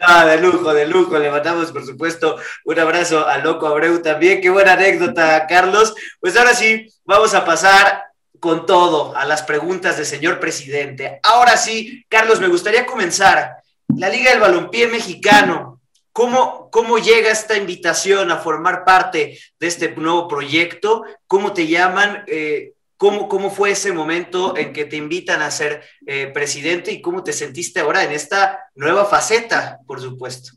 Ah, 0.00 0.26
de 0.26 0.40
lujo, 0.40 0.72
de 0.72 0.86
lujo. 0.86 1.18
Le 1.18 1.30
mandamos, 1.30 1.72
por 1.72 1.84
supuesto, 1.84 2.36
un 2.64 2.78
abrazo 2.78 3.26
al 3.26 3.42
Loco 3.42 3.66
Abreu 3.66 4.00
también. 4.02 4.40
Qué 4.40 4.50
buena 4.50 4.72
anécdota, 4.72 5.46
Carlos. 5.46 5.94
Pues 6.20 6.36
ahora 6.36 6.54
sí, 6.54 6.86
vamos 7.04 7.34
a 7.34 7.44
pasar 7.44 8.09
con 8.40 8.66
todo 8.66 9.14
a 9.16 9.24
las 9.24 9.42
preguntas 9.42 9.96
del 9.96 10.06
señor 10.06 10.40
presidente. 10.40 11.20
Ahora 11.22 11.56
sí, 11.56 12.04
Carlos, 12.08 12.40
me 12.40 12.48
gustaría 12.48 12.86
comenzar. 12.86 13.56
La 13.96 14.08
Liga 14.08 14.30
del 14.30 14.40
Balompié 14.40 14.88
Mexicano, 14.88 15.80
¿cómo, 16.12 16.70
cómo 16.70 16.98
llega 16.98 17.30
esta 17.30 17.56
invitación 17.56 18.30
a 18.30 18.38
formar 18.38 18.84
parte 18.84 19.38
de 19.58 19.66
este 19.66 19.94
nuevo 19.94 20.26
proyecto? 20.26 21.04
¿Cómo 21.26 21.52
te 21.52 21.66
llaman? 21.66 22.24
Eh, 22.26 22.72
¿cómo, 22.96 23.28
¿Cómo 23.28 23.50
fue 23.50 23.72
ese 23.72 23.92
momento 23.92 24.56
en 24.56 24.72
que 24.72 24.84
te 24.84 24.96
invitan 24.96 25.42
a 25.42 25.50
ser 25.50 25.84
eh, 26.06 26.28
presidente 26.28 26.92
y 26.92 27.00
cómo 27.00 27.22
te 27.22 27.32
sentiste 27.32 27.80
ahora 27.80 28.04
en 28.04 28.12
esta 28.12 28.70
nueva 28.74 29.04
faceta, 29.04 29.78
por 29.86 30.00
supuesto? 30.00 30.52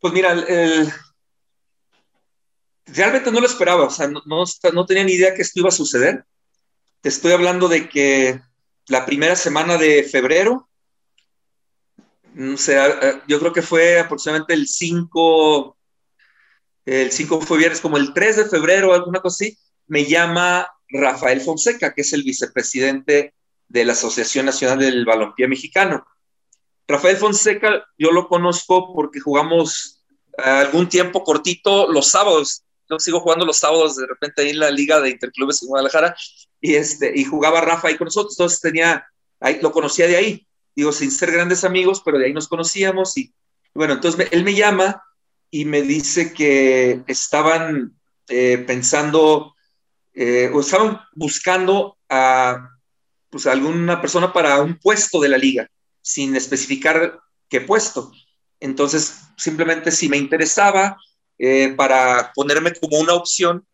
Pues 0.00 0.12
mira, 0.12 0.34
realmente 2.86 3.30
no 3.30 3.40
lo 3.40 3.46
esperaba, 3.46 3.84
o 3.84 3.90
sea, 3.90 4.08
no, 4.08 4.86
tenía 4.86 5.04
ni 5.04 5.12
idea 5.12 5.34
que 5.34 5.42
esto 5.42 5.60
iba 5.60 5.68
a 5.68 5.72
suceder. 5.72 6.24
Te 7.04 7.10
estoy 7.10 7.32
hablando 7.32 7.68
de 7.68 7.86
que 7.86 8.40
la 8.88 9.04
primera 9.04 9.36
semana 9.36 9.76
de 9.76 10.04
febrero 10.04 10.70
no 12.32 12.56
sé, 12.56 12.78
yo 13.28 13.38
creo 13.38 13.52
que 13.52 13.60
fue 13.60 14.00
aproximadamente 14.00 14.54
el 14.54 14.66
5, 14.66 15.76
el 16.86 17.12
5 17.12 17.40
fue 17.42 17.58
viernes, 17.58 17.82
como 17.82 17.98
el 17.98 18.14
3 18.14 18.36
de 18.36 18.44
febrero, 18.46 18.94
alguna 18.94 19.20
cosa 19.20 19.44
así, 19.44 19.58
me 19.86 20.06
llama 20.06 20.66
Rafael 20.88 21.42
Fonseca, 21.42 21.92
que 21.92 22.00
es 22.00 22.14
el 22.14 22.22
vicepresidente 22.22 23.34
de 23.68 23.84
la 23.84 23.92
Asociación 23.92 24.46
Nacional 24.46 24.78
del 24.78 25.04
Balompié 25.04 25.46
Mexicano. 25.46 26.06
Rafael 26.88 27.18
Fonseca, 27.18 27.84
yo 27.98 28.12
lo 28.12 28.28
conozco 28.28 28.94
porque 28.94 29.20
jugamos 29.20 30.02
eh, 30.38 30.42
algún 30.42 30.88
tiempo 30.88 31.22
cortito 31.22 31.86
los 31.92 32.08
sábados. 32.08 32.64
Yo 32.88 32.98
sigo 32.98 33.20
jugando 33.20 33.44
los 33.44 33.58
sábados 33.58 33.96
de 33.96 34.06
repente 34.06 34.40
ahí 34.40 34.50
en 34.52 34.60
la 34.60 34.70
Liga 34.70 35.02
de 35.02 35.10
Interclubes 35.10 35.62
en 35.62 35.68
Guadalajara 35.68 36.16
y, 36.64 36.76
este, 36.76 37.12
y 37.14 37.24
jugaba 37.24 37.60
Rafa 37.60 37.88
ahí 37.88 37.96
con 37.96 38.06
nosotros. 38.06 38.34
Entonces 38.34 38.60
tenía, 38.60 39.06
ahí, 39.40 39.58
lo 39.60 39.72
conocía 39.72 40.06
de 40.06 40.16
ahí 40.16 40.46
digo, 40.74 40.92
sin 40.92 41.10
ser 41.10 41.30
grandes 41.30 41.64
amigos, 41.64 42.02
pero 42.04 42.18
de 42.18 42.26
ahí 42.26 42.32
nos 42.32 42.48
conocíamos 42.48 43.16
y 43.16 43.32
bueno, 43.74 43.94
entonces 43.94 44.28
él 44.30 44.44
me 44.44 44.54
llama 44.54 45.02
y 45.50 45.64
me 45.64 45.82
dice 45.82 46.32
que 46.32 47.02
estaban 47.06 47.96
eh, 48.28 48.58
pensando 48.66 49.54
eh, 50.12 50.50
o 50.52 50.60
estaban 50.60 51.00
buscando 51.12 51.96
a 52.08 52.70
pues, 53.30 53.46
alguna 53.46 54.00
persona 54.00 54.32
para 54.32 54.60
un 54.62 54.78
puesto 54.78 55.20
de 55.20 55.28
la 55.28 55.38
liga, 55.38 55.68
sin 56.00 56.36
especificar 56.36 57.20
qué 57.48 57.60
puesto. 57.60 58.12
Entonces, 58.60 59.22
simplemente 59.36 59.90
si 59.90 60.08
me 60.08 60.16
interesaba 60.16 60.96
eh, 61.38 61.74
para 61.76 62.32
ponerme 62.34 62.72
como 62.74 62.98
una 62.98 63.14
opción 63.14 63.66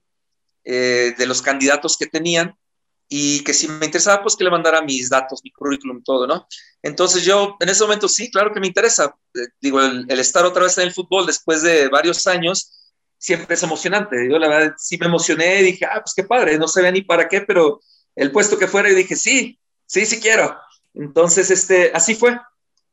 de 0.62 1.26
los 1.26 1.42
candidatos 1.42 1.96
que 1.96 2.06
tenían, 2.06 2.54
y 3.12 3.42
que 3.42 3.52
si 3.52 3.66
me 3.66 3.84
interesaba, 3.84 4.22
pues 4.22 4.36
que 4.36 4.44
le 4.44 4.50
mandara 4.50 4.82
mis 4.82 5.10
datos, 5.10 5.40
mi 5.42 5.50
currículum, 5.50 6.00
todo, 6.00 6.28
¿no? 6.28 6.46
Entonces 6.80 7.24
yo 7.24 7.56
en 7.58 7.68
ese 7.68 7.82
momento 7.82 8.08
sí, 8.08 8.30
claro 8.30 8.52
que 8.54 8.60
me 8.60 8.68
interesa. 8.68 9.16
Eh, 9.34 9.48
digo, 9.60 9.80
el, 9.80 10.08
estar 10.10 10.46
otra 10.46 10.62
vez 10.62 10.78
en 10.78 10.84
el 10.84 10.92
fútbol 10.92 11.26
después 11.26 11.62
de 11.62 11.88
varios 11.88 12.28
años 12.28 12.94
siempre 13.18 13.54
es 13.56 13.62
emocionante. 13.64 14.28
Yo 14.30 14.38
la 14.38 14.48
verdad 14.48 14.74
sí 14.78 14.96
me 14.96 15.06
emocioné 15.06 15.60
dije, 15.60 15.84
ah, 15.86 16.00
pues 16.00 16.14
qué 16.14 16.22
padre, 16.22 16.56
no 16.56 16.68
sé 16.68 16.90
ni 16.92 17.02
para 17.02 17.26
qué, 17.26 17.40
pero 17.40 17.80
el 18.14 18.30
puesto 18.30 18.56
que 18.56 18.68
fuera 18.68 18.88
y 18.88 18.94
dije, 18.94 19.16
sí, 19.16 19.58
sí, 19.86 20.06
sí 20.06 20.20
quiero. 20.20 20.56
Entonces, 20.94 21.50
este, 21.50 21.90
así 21.92 22.14
fue. 22.14 22.38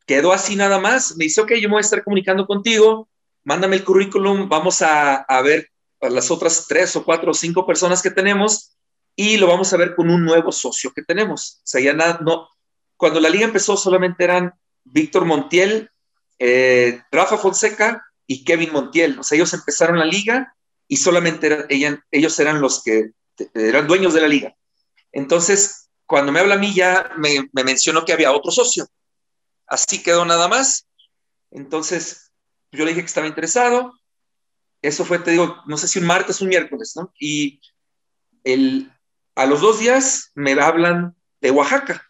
Quedó 0.08 0.34
así 0.34 0.56
nada 0.56 0.80
más. 0.80 1.16
Me 1.16 1.26
dice, 1.26 1.42
ok, 1.42 1.54
yo 1.62 1.70
me 1.70 1.74
voy 1.74 1.82
a 1.82 1.82
estar 1.82 2.04
comunicando 2.04 2.48
contigo, 2.48 3.08
mándame 3.44 3.76
el 3.76 3.84
currículum, 3.84 4.50
vamos 4.50 4.82
a, 4.82 5.18
a 5.18 5.42
ver 5.44 5.70
a 6.02 6.10
las 6.10 6.32
otras 6.32 6.66
tres 6.68 6.96
o 6.96 7.06
cuatro 7.06 7.32
o 7.32 7.36
cinco 7.36 7.68
personas 7.68 8.02
que 8.02 8.10
tenemos 8.10 8.77
y 9.20 9.38
lo 9.38 9.48
vamos 9.48 9.74
a 9.74 9.78
ver 9.78 9.96
con 9.96 10.12
un 10.12 10.24
nuevo 10.24 10.52
socio 10.52 10.94
que 10.94 11.02
tenemos. 11.02 11.58
O 11.58 11.68
sea, 11.68 11.82
ya 11.82 11.92
nada, 11.92 12.20
no, 12.24 12.48
cuando 12.96 13.20
la 13.20 13.30
liga 13.30 13.46
empezó 13.46 13.76
solamente 13.76 14.24
eran 14.24 14.54
Víctor 14.84 15.26
Montiel, 15.26 15.90
eh, 16.38 17.02
Rafa 17.12 17.38
Fonseca 17.38 18.06
y 18.28 18.46
Kevin 18.46 18.72
Montiel. 18.72 19.18
O 19.18 19.24
sea, 19.24 19.36
ellos 19.36 19.52
empezaron 19.56 19.98
la 19.98 20.06
liga 20.06 20.56
y 20.88 20.98
solamente 20.98 21.66
ellos 22.12 22.40
eran 22.40 22.62
los 22.62 22.84
que 22.84 23.10
eran 23.56 23.88
dueños 23.88 24.14
de 24.14 24.22
la 24.22 24.28
liga. 24.28 24.56
Entonces, 25.12 25.90
cuando 26.06 26.32
me 26.32 26.40
habla 26.40 26.54
a 26.54 26.60
mí 26.60 26.76
ya 26.76 27.10
me, 27.18 27.50
me 27.54 27.64
mencionó 27.64 28.06
que 28.06 28.14
había 28.14 28.32
otro 28.32 28.52
socio. 28.52 28.88
Así 29.66 30.04
quedó 30.04 30.26
nada 30.26 30.48
más. 30.48 30.86
Entonces, 31.50 32.32
yo 32.72 32.86
le 32.86 32.92
dije 32.92 33.02
que 33.02 33.08
estaba 33.08 33.26
interesado. 33.26 33.94
Eso 34.84 35.06
fue, 35.06 35.18
te 35.18 35.32
digo, 35.32 35.58
no 35.66 35.76
sé 35.76 35.88
si 35.88 35.98
un 35.98 36.06
martes 36.06 36.40
o 36.40 36.44
un 36.44 36.50
miércoles, 36.50 36.94
¿no? 36.96 37.12
Y 37.20 37.60
el, 38.44 38.92
a 39.38 39.46
los 39.46 39.62
dos 39.62 39.80
días 39.80 40.32
me 40.34 40.54
hablan 40.54 41.16
de 41.42 41.52
Oaxaca. 41.52 42.04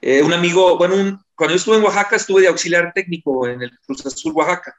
Eh, 0.00 0.22
un 0.22 0.32
amigo, 0.32 0.76
bueno, 0.76 1.24
cuando 1.36 1.54
yo 1.54 1.56
estuve 1.56 1.76
en 1.76 1.84
Oaxaca, 1.84 2.16
estuve 2.16 2.42
de 2.42 2.48
auxiliar 2.48 2.92
técnico 2.92 3.46
en 3.46 3.62
el 3.62 3.70
Cruz 3.86 4.04
Azul 4.04 4.32
Oaxaca 4.34 4.74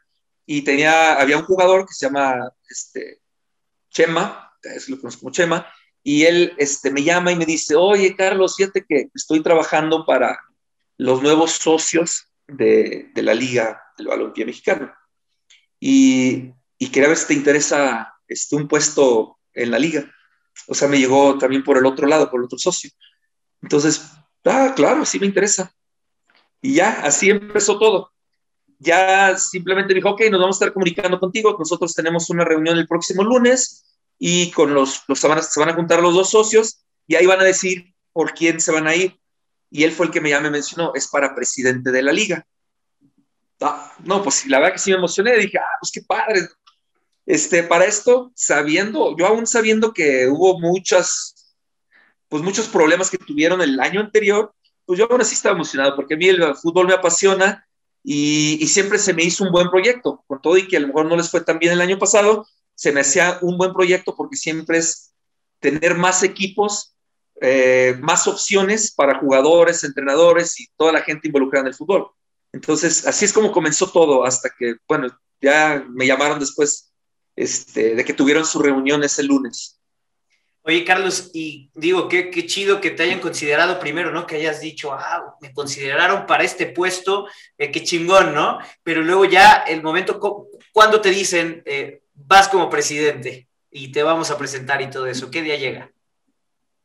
y 0.45 0.61
tenía, 0.61 1.13
había 1.13 1.37
un 1.37 1.45
jugador 1.45 1.85
que 1.85 1.93
se 1.93 2.05
llama 2.05 2.51
este, 2.69 3.21
Chema, 3.89 4.51
lo 4.89 4.99
conozco 4.99 5.21
como 5.21 5.31
Chema, 5.31 5.65
y 6.03 6.23
él 6.23 6.53
este, 6.57 6.91
me 6.91 7.03
llama 7.03 7.31
y 7.31 7.37
me 7.37 7.45
dice, 7.45 7.77
oye, 7.77 8.13
Carlos, 8.17 8.57
fíjate 8.57 8.85
que 8.85 9.09
estoy 9.13 9.41
trabajando 9.41 10.05
para 10.05 10.37
los 10.97 11.21
nuevos 11.21 11.51
socios 11.51 12.25
de, 12.45 13.09
de 13.13 13.23
la 13.23 13.33
Liga 13.33 13.81
del 13.97 14.07
Balompié 14.07 14.45
Mexicano. 14.45 14.93
Y, 15.79 16.51
y 16.77 16.89
quería 16.91 17.07
ver 17.07 17.17
si 17.17 17.27
te 17.27 17.33
interesa 17.35 18.15
este, 18.27 18.57
un 18.57 18.67
puesto 18.67 19.39
en 19.53 19.71
la 19.71 19.79
liga 19.79 20.11
o 20.67 20.73
sea, 20.73 20.87
me 20.87 20.99
llegó 20.99 21.37
también 21.37 21.63
por 21.63 21.77
el 21.77 21.85
otro 21.85 22.07
lado, 22.07 22.29
por 22.29 22.39
el 22.39 22.45
otro 22.45 22.57
socio. 22.57 22.91
Entonces, 23.61 24.11
ah, 24.45 24.73
claro, 24.75 25.05
sí 25.05 25.19
me 25.19 25.25
interesa. 25.25 25.73
Y 26.61 26.75
ya, 26.75 27.01
así 27.01 27.29
empezó 27.29 27.79
todo. 27.79 28.11
Ya 28.77 29.37
simplemente 29.37 29.93
dijo, 29.93 30.09
ok, 30.09 30.21
nos 30.31 30.39
vamos 30.39 30.55
a 30.55 30.59
estar 30.59 30.73
comunicando 30.73 31.19
contigo, 31.19 31.55
nosotros 31.57 31.93
tenemos 31.93 32.29
una 32.29 32.45
reunión 32.45 32.77
el 32.77 32.87
próximo 32.87 33.23
lunes 33.23 33.97
y 34.17 34.51
con 34.51 34.73
los, 34.73 35.03
los 35.07 35.19
se, 35.19 35.27
van 35.27 35.39
a, 35.39 35.41
se 35.41 35.59
van 35.59 35.69
a 35.69 35.73
juntar 35.73 36.01
los 36.01 36.13
dos 36.13 36.29
socios 36.29 36.81
y 37.07 37.15
ahí 37.15 37.25
van 37.25 37.41
a 37.41 37.45
decir 37.45 37.93
por 38.13 38.33
quién 38.33 38.59
se 38.59 38.71
van 38.71 38.87
a 38.87 38.95
ir. 38.95 39.19
Y 39.69 39.83
él 39.83 39.91
fue 39.91 40.07
el 40.07 40.11
que 40.11 40.21
me 40.21 40.29
ya 40.29 40.39
me 40.39 40.49
mencionó, 40.49 40.93
es 40.95 41.07
para 41.07 41.35
presidente 41.35 41.91
de 41.91 42.01
la 42.01 42.11
liga. 42.11 42.45
Ah, 43.61 43.93
no, 44.03 44.23
pues 44.23 44.45
la 44.45 44.59
verdad 44.59 44.73
que 44.73 44.79
sí 44.79 44.91
me 44.91 44.97
emocioné, 44.97 45.35
dije, 45.37 45.57
ah, 45.57 45.77
pues 45.81 45.91
qué 45.91 46.01
padre, 46.01 46.47
este, 47.29 47.61
para 47.61 47.85
esto, 47.85 48.31
sabiendo, 48.33 49.15
yo 49.15 49.27
aún 49.27 49.45
sabiendo 49.45 49.93
que 49.93 50.27
hubo 50.27 50.59
muchas, 50.59 51.55
pues 52.27 52.41
muchos 52.41 52.67
problemas 52.67 53.11
que 53.11 53.19
tuvieron 53.19 53.61
el 53.61 53.79
año 53.79 53.99
anterior, 53.99 54.51
pues 54.83 54.97
yo 54.97 55.07
aún 55.07 55.21
así 55.21 55.35
estaba 55.35 55.53
emocionado 55.53 55.95
porque 55.95 56.15
a 56.15 56.17
mí 56.17 56.27
el 56.27 56.55
fútbol 56.55 56.87
me 56.87 56.95
apasiona 56.95 57.67
y, 58.03 58.65
siempre 58.65 58.97
se 58.97 59.13
me 59.13 59.23
hizo 59.23 59.43
un 59.43 59.51
buen 59.51 59.69
proyecto, 59.69 60.23
con 60.25 60.41
todo 60.41 60.57
y 60.57 60.67
que 60.67 60.77
a 60.77 60.79
lo 60.79 60.87
mejor 60.87 61.05
no 61.05 61.15
les 61.15 61.29
fue 61.29 61.41
tan 61.41 61.59
bien 61.59 61.71
el 61.73 61.81
año 61.81 61.99
pasado, 61.99 62.47
se 62.73 62.91
me 62.91 63.01
hacía 63.01 63.37
un 63.43 63.59
buen 63.59 63.73
proyecto 63.73 64.15
porque 64.15 64.35
siempre 64.35 64.79
es 64.79 65.13
tener 65.59 65.93
más 65.93 66.23
equipos, 66.23 66.95
eh, 67.41 67.95
más 68.01 68.25
opciones 68.25 68.91
para 68.91 69.19
jugadores, 69.19 69.83
entrenadores 69.83 70.59
y 70.59 70.65
toda 70.75 70.93
la 70.93 71.03
gente 71.03 71.27
involucrada 71.27 71.61
en 71.61 71.67
el 71.67 71.75
fútbol. 71.75 72.07
Entonces, 72.51 73.05
así 73.05 73.25
es 73.25 73.33
como 73.33 73.51
comenzó 73.51 73.91
todo 73.91 74.25
hasta 74.25 74.49
que, 74.57 74.77
bueno, 74.87 75.15
ya 75.39 75.85
me 75.89 76.07
llamaron 76.07 76.39
después 76.39 76.88
este, 77.35 77.95
de 77.95 78.05
que 78.05 78.13
tuvieron 78.13 78.45
su 78.45 78.59
reunión 78.59 79.03
ese 79.03 79.23
lunes. 79.23 79.79
Oye, 80.63 80.83
Carlos, 80.83 81.31
y 81.33 81.71
digo, 81.73 82.09
qué, 82.09 82.29
qué 82.29 82.45
chido 82.45 82.81
que 82.81 82.91
te 82.91 83.03
hayan 83.03 83.19
considerado 83.19 83.79
primero, 83.79 84.11
¿no? 84.11 84.27
Que 84.27 84.35
hayas 84.35 84.59
dicho, 84.59 84.91
ah, 84.93 85.35
me 85.41 85.53
consideraron 85.53 86.25
para 86.25 86.43
este 86.43 86.67
puesto, 86.67 87.27
eh, 87.57 87.71
qué 87.71 87.81
chingón, 87.83 88.35
¿no? 88.35 88.59
Pero 88.83 89.01
luego 89.01 89.25
ya 89.25 89.63
el 89.67 89.81
momento, 89.81 90.19
cuando 90.71 91.01
te 91.01 91.09
dicen, 91.11 91.63
eh, 91.65 92.01
vas 92.13 92.49
como 92.49 92.69
presidente 92.69 93.47
y 93.71 93.91
te 93.91 94.03
vamos 94.03 94.31
a 94.31 94.37
presentar 94.37 94.81
y 94.81 94.89
todo 94.89 95.07
eso, 95.07 95.31
¿qué 95.31 95.41
día 95.41 95.55
llega? 95.55 95.91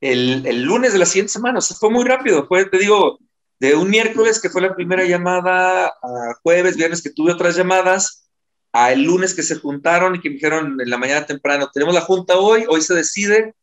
El, 0.01 0.47
el 0.47 0.63
lunes 0.63 0.93
de 0.93 1.01
la 1.01 1.07
siguiente 1.07 1.33
semana, 1.33 1.59
o 1.59 1.63
sea, 1.63 1.77
fue 1.77 1.91
muy 1.91 2.05
rápido, 2.05 2.47
fue, 2.47 2.65
te 2.67 2.79
digo, 2.79 3.19
de 3.59 3.75
un 3.75 3.91
miércoles 3.91 4.41
que 4.41 4.51
fue 4.51 4.63
la 4.63 4.75
primera 4.75 5.05
llamada 5.05 5.87
a 5.87 6.35
jueves, 6.43 6.77
viernes 6.77 7.03
que 7.03 7.11
tuve 7.11 7.33
otras 7.33 7.57
llamadas, 7.57 8.29
a 8.77 8.91
el 8.91 9.05
lunes 9.05 9.35
que 9.35 9.45
se 9.45 9.55
juntaron 9.55 10.17
y 10.17 10.21
que 10.21 10.29
me 10.29 10.35
dijeron 10.35 10.81
en 10.81 10.91
la 10.91 10.99
mañana 10.99 11.25
temprano, 11.25 11.71
tenemos 11.73 11.95
la 11.95 12.01
junta 12.01 12.37
hoy, 12.39 12.65
hoy 12.69 12.83
se 12.83 12.93
decide, 12.93 13.55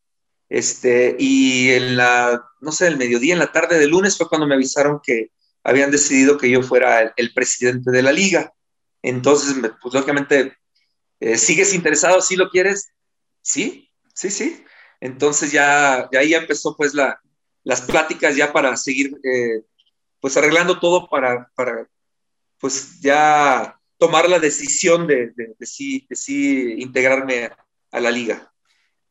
este, 0.47 1.17
y 1.19 1.71
en 1.71 1.97
la, 1.97 2.41
no 2.61 2.71
sé, 2.71 2.87
el 2.87 2.97
mediodía, 2.97 3.33
en 3.33 3.39
la 3.39 3.51
tarde 3.51 3.77
del 3.77 3.89
lunes 3.89 4.17
fue 4.17 4.29
cuando 4.29 4.47
me 4.47 4.55
avisaron 4.55 5.01
que 5.03 5.31
habían 5.65 5.91
decidido 5.91 6.37
que 6.37 6.49
yo 6.49 6.63
fuera 6.63 7.13
el, 7.17 7.33
presidente 7.33 7.91
de 7.91 8.01
la 8.01 8.13
liga. 8.13 8.53
Entonces, 9.01 9.53
pues 9.81 9.93
lógicamente, 9.93 10.57
eh, 11.19 11.37
¿sigues 11.37 11.73
interesado? 11.73 12.21
¿Sí 12.21 12.37
lo 12.37 12.49
quieres? 12.49 12.93
Sí, 13.41 13.89
sí, 14.13 14.29
sí. 14.29 14.63
Entonces 15.01 15.51
ya, 15.51 16.07
ya 16.09 16.19
ahí 16.19 16.33
empezó 16.33 16.77
pues 16.77 16.93
la, 16.93 17.19
las 17.65 17.81
pláticas 17.81 18.37
ya 18.37 18.53
para 18.53 18.77
seguir 18.77 19.19
eh, 19.25 19.61
pues 20.21 20.37
arreglando 20.37 20.79
todo 20.79 21.09
para, 21.09 21.51
para 21.53 21.85
pues 22.59 23.01
ya 23.01 23.77
tomar 24.01 24.27
la 24.27 24.39
decisión 24.39 25.05
de, 25.05 25.31
de, 25.35 25.65
sí, 25.67 26.07
integrarme 26.79 27.51
a 27.91 27.99
la 27.99 28.09
liga. 28.09 28.51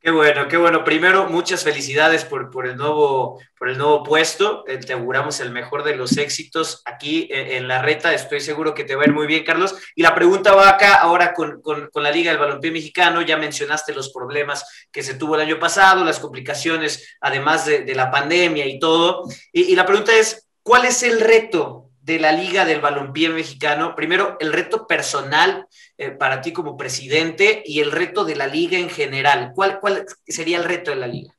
Qué 0.01 0.11
bueno, 0.11 0.49
qué 0.49 0.57
bueno. 0.57 0.83
Primero, 0.83 1.29
muchas 1.29 1.63
felicidades 1.63 2.25
por, 2.25 2.51
por, 2.51 2.67
el, 2.67 2.77
nuevo, 2.77 3.39
por 3.57 3.69
el 3.69 3.79
nuevo 3.79 4.03
puesto. 4.03 4.65
Eh, 4.67 4.79
te 4.79 4.93
auguramos 4.93 5.39
el 5.39 5.53
mejor 5.53 5.85
de 5.85 5.95
los 5.95 6.17
éxitos 6.17 6.83
aquí 6.87 7.29
en, 7.31 7.69
la 7.69 7.81
reta. 7.81 8.13
Estoy 8.13 8.41
seguro 8.41 8.75
que 8.75 8.83
te 8.83 8.97
va 8.97 9.03
a 9.03 9.07
ir 9.07 9.13
muy 9.13 9.29
bien, 9.29 9.45
Carlos. 9.45 9.77
Y 9.95 10.03
la 10.03 10.13
pregunta 10.13 10.57
va 10.57 10.71
acá 10.71 10.95
ahora 10.95 11.35
con, 11.35 11.63
con, 11.63 11.89
con, 11.93 12.03
la 12.03 12.11
Liga 12.11 12.33
del 12.33 12.41
Balompié 12.41 12.73
Mexicano. 12.73 13.23
Ya 13.23 13.37
mencionaste 13.37 13.95
los 13.95 14.13
problemas 14.13 14.89
que 14.91 15.05
se 15.05 15.15
tuvo 15.15 15.37
el 15.37 15.43
año 15.43 15.61
pasado, 15.61 16.05
las 16.05 16.19
complicaciones, 16.19 17.17
además 17.21 17.65
de, 17.65 17.85
de 17.85 17.95
la 17.95 18.11
pandemia 18.11 18.67
y 18.67 18.81
todo. 18.81 19.23
Y, 19.53 19.71
y 19.71 19.77
la 19.77 19.87
pregunta 19.87 20.19
es, 20.19 20.49
¿cuál 20.65 20.85
es 20.87 21.05
el 21.05 21.21
reto 21.21 21.90
de 22.03 22.19
la 22.19 22.33
Liga 22.33 22.65
del 22.65 22.81
Balompié 22.81 23.29
Mexicano. 23.29 23.95
Primero, 23.95 24.37
el 24.41 24.53
reto 24.53 24.87
personal 24.87 25.67
eh, 25.99 26.11
para 26.11 26.41
ti 26.41 26.53
como 26.53 26.77
presidente 26.77 27.63
y 27.65 27.81
el 27.81 27.93
reto 27.93 28.25
de 28.25 28.37
la 28.37 28.47
Liga 28.47 28.79
en 28.79 28.91
general. 28.91 29.53
¿Cuál, 29.55 29.81
¿Cuál 29.81 30.07
sería 30.27 30.59
el 30.59 30.65
reto 30.65 30.91
de 30.91 30.97
la 30.97 31.07
Liga? 31.07 31.35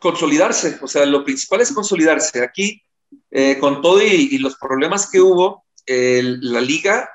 Consolidarse, 0.00 0.78
o 0.82 0.88
sea, 0.88 1.04
lo 1.06 1.24
principal 1.24 1.60
es 1.60 1.72
consolidarse. 1.72 2.42
Aquí 2.42 2.82
eh, 3.30 3.58
con 3.58 3.82
todo 3.82 4.02
y, 4.02 4.38
los 4.38 4.56
problemas 4.56 5.10
que 5.10 5.20
hubo, 5.20 5.64
la 5.86 6.60
liga, 6.60 7.08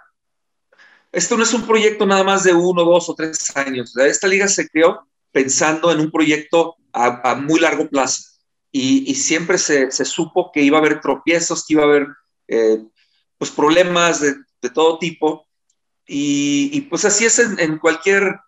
esto 1.12 1.36
no 1.36 1.44
es 1.44 1.54
un 1.54 1.68
proyecto 1.68 2.06
nada 2.06 2.24
más 2.24 2.44
de 2.44 2.54
uno, 2.54 2.84
dos 2.86 3.10
o 3.10 3.16
tres 3.16 3.56
años. 3.56 3.96
Esta 3.98 4.28
liga 4.28 4.48
se 4.48 4.68
creó 4.70 5.08
pensando 5.32 5.92
en 5.92 6.00
un 6.00 6.12
proyecto 6.12 6.78
a, 6.94 7.36
muy 7.36 7.60
largo 7.60 7.90
plazo 7.90 8.31
y, 8.72 9.16
siempre 9.16 9.58
se, 9.58 9.92
supo 10.06 10.52
que 10.52 10.62
iba 10.62 10.78
a 10.78 10.82
haber 10.82 11.02
tropiezos, 11.02 11.66
que 11.66 11.74
iba 11.74 11.84
a 11.84 11.88
haber 11.88 12.08
eh, 12.48 12.84
pues 13.38 13.52
problemas 13.52 14.22
de, 14.22 14.36
todo 14.74 15.00
tipo 15.00 15.48
y, 16.08 16.82
pues 16.82 17.04
así 17.06 17.26
es 17.26 17.40
en, 17.40 17.78
cualquier, 17.80 18.40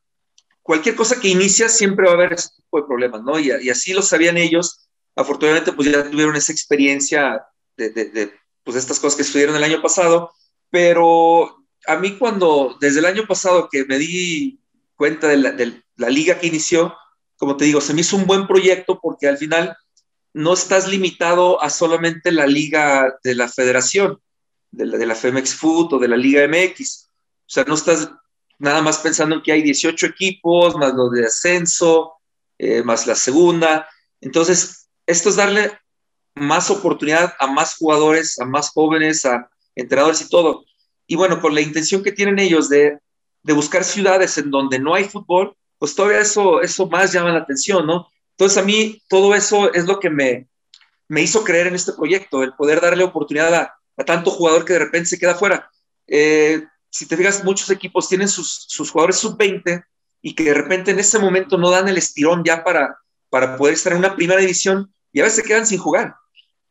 cualquier 0.61 0.95
cosa 0.95 1.19
que 1.19 1.29
inicia 1.29 1.69
siempre 1.69 2.05
va 2.05 2.11
a 2.11 2.15
haber 2.15 2.33
ese 2.33 2.49
tipo 2.55 2.77
de 2.77 2.87
problemas, 2.87 3.23
¿no? 3.23 3.39
Y, 3.39 3.51
y 3.61 3.69
así 3.69 3.93
lo 3.93 4.01
sabían 4.01 4.37
ellos. 4.37 4.87
Afortunadamente 5.15 5.73
pues 5.73 5.91
ya 5.91 6.09
tuvieron 6.09 6.35
esa 6.35 6.51
experiencia 6.51 7.45
de, 7.77 7.89
de, 7.89 8.33
pues, 8.63 8.77
estas 8.77 8.99
cosas 8.99 9.15
que 9.15 9.23
estudiaron 9.23 9.55
el 9.55 9.63
año 9.63 9.81
pasado, 9.81 10.31
pero 10.69 11.65
a 11.87 11.97
mí 11.97 12.17
cuando, 12.17 12.77
desde 12.79 12.99
el 12.99 13.05
año 13.05 13.25
pasado 13.27 13.69
que 13.71 13.85
me 13.85 13.97
di 13.97 14.59
cuenta 14.95 15.27
de 15.27 15.37
la, 15.37 15.51
de 15.51 15.83
la 15.97 16.09
liga 16.09 16.39
que 16.39 16.47
inició, 16.47 16.95
como 17.37 17.57
te 17.57 17.65
digo, 17.65 17.81
se 17.81 17.93
me 17.93 18.01
hizo 18.01 18.15
un 18.15 18.25
buen 18.25 18.47
proyecto 18.47 18.99
porque 19.01 19.27
al 19.27 19.37
final 19.37 19.75
no 20.33 20.53
estás 20.53 20.87
limitado 20.87 21.61
a 21.61 21.69
solamente 21.69 22.31
la 22.31 22.47
liga 22.47 23.15
de 23.23 23.35
la 23.35 23.47
federación, 23.47 24.19
de 24.71 24.85
la, 24.85 24.97
de 24.97 25.15
Femex 25.15 25.55
Food 25.55 25.93
o 25.93 25.99
de 25.99 26.07
la 26.07 26.17
Liga 26.17 26.47
MX. 26.47 27.09
O 27.41 27.49
sea, 27.49 27.63
no 27.65 27.75
estás 27.75 28.09
nada 28.57 28.81
más 28.81 28.97
pensando 28.97 29.35
en 29.35 29.41
que 29.43 29.51
hay 29.51 29.61
18 29.61 30.07
equipos, 30.07 30.75
más 30.75 30.93
los 30.93 31.11
de 31.11 31.25
ascenso, 31.25 32.13
eh, 32.57 32.81
más 32.81 33.05
la 33.05 33.15
segunda. 33.15 33.87
Entonces, 34.21 34.89
esto 35.05 35.29
es 35.29 35.35
darle 35.35 35.77
más 36.35 36.71
oportunidad 36.71 37.33
a 37.39 37.47
más 37.47 37.75
jugadores, 37.75 38.39
a 38.39 38.45
más 38.45 38.71
jóvenes, 38.71 39.25
a 39.25 39.49
entrenadores 39.75 40.21
y 40.21 40.29
todo. 40.29 40.65
Y 41.05 41.15
bueno, 41.15 41.39
con 41.39 41.53
la 41.53 41.61
intención 41.61 42.01
que 42.01 42.11
tienen 42.11 42.39
ellos 42.39 42.69
de, 42.69 42.97
de 43.43 43.53
buscar 43.53 43.83
ciudades 43.83 44.37
en 44.39 44.49
donde 44.49 44.79
no 44.79 44.95
hay 44.95 45.03
fútbol, 45.03 45.55
pues 45.77 45.93
todavía 45.93 46.21
eso, 46.21 46.61
eso 46.61 46.87
más 46.87 47.11
llama 47.11 47.31
la 47.31 47.39
atención, 47.39 47.85
¿no? 47.85 48.07
Entonces 48.37 48.57
a 48.57 48.63
mí 48.63 49.01
todo 49.07 49.35
eso 49.35 49.73
es 49.73 49.85
lo 49.85 49.99
que 49.99 50.09
me, 50.09 50.47
me 51.07 51.21
hizo 51.21 51.43
creer 51.43 51.67
en 51.67 51.75
este 51.75 51.93
proyecto, 51.93 52.43
el 52.43 52.53
poder 52.53 52.81
darle 52.81 53.03
oportunidad 53.03 53.53
a, 53.53 54.03
tanto 54.05 54.31
jugador 54.31 54.65
que 54.65 54.73
de 54.73 54.79
repente 54.79 55.09
se 55.09 55.19
queda 55.19 55.35
fuera. 55.35 55.69
Eh, 56.07 56.63
si 56.89 57.07
te 57.07 57.15
fijas, 57.15 57.43
muchos 57.43 57.69
equipos 57.69 58.09
tienen 58.09 58.27
sus, 58.27 58.65
sus 58.67 58.89
jugadores 58.89 59.17
sub-20 59.17 59.83
y 60.21 60.35
que 60.35 60.45
de 60.45 60.53
repente 60.53 60.91
en 60.91 60.99
ese 60.99 61.19
momento 61.19 61.57
no 61.57 61.69
dan 61.69 61.87
el 61.87 61.97
estirón 61.97 62.43
ya 62.43 62.63
para, 62.63 62.97
para 63.29 63.55
poder 63.55 63.75
estar 63.75 63.93
en 63.93 63.99
una 63.99 64.15
primera 64.15 64.39
división 64.39 64.93
y 65.11 65.19
a 65.19 65.23
veces 65.23 65.37
se 65.37 65.47
quedan 65.47 65.67
sin 65.67 65.79
jugar 65.79 66.15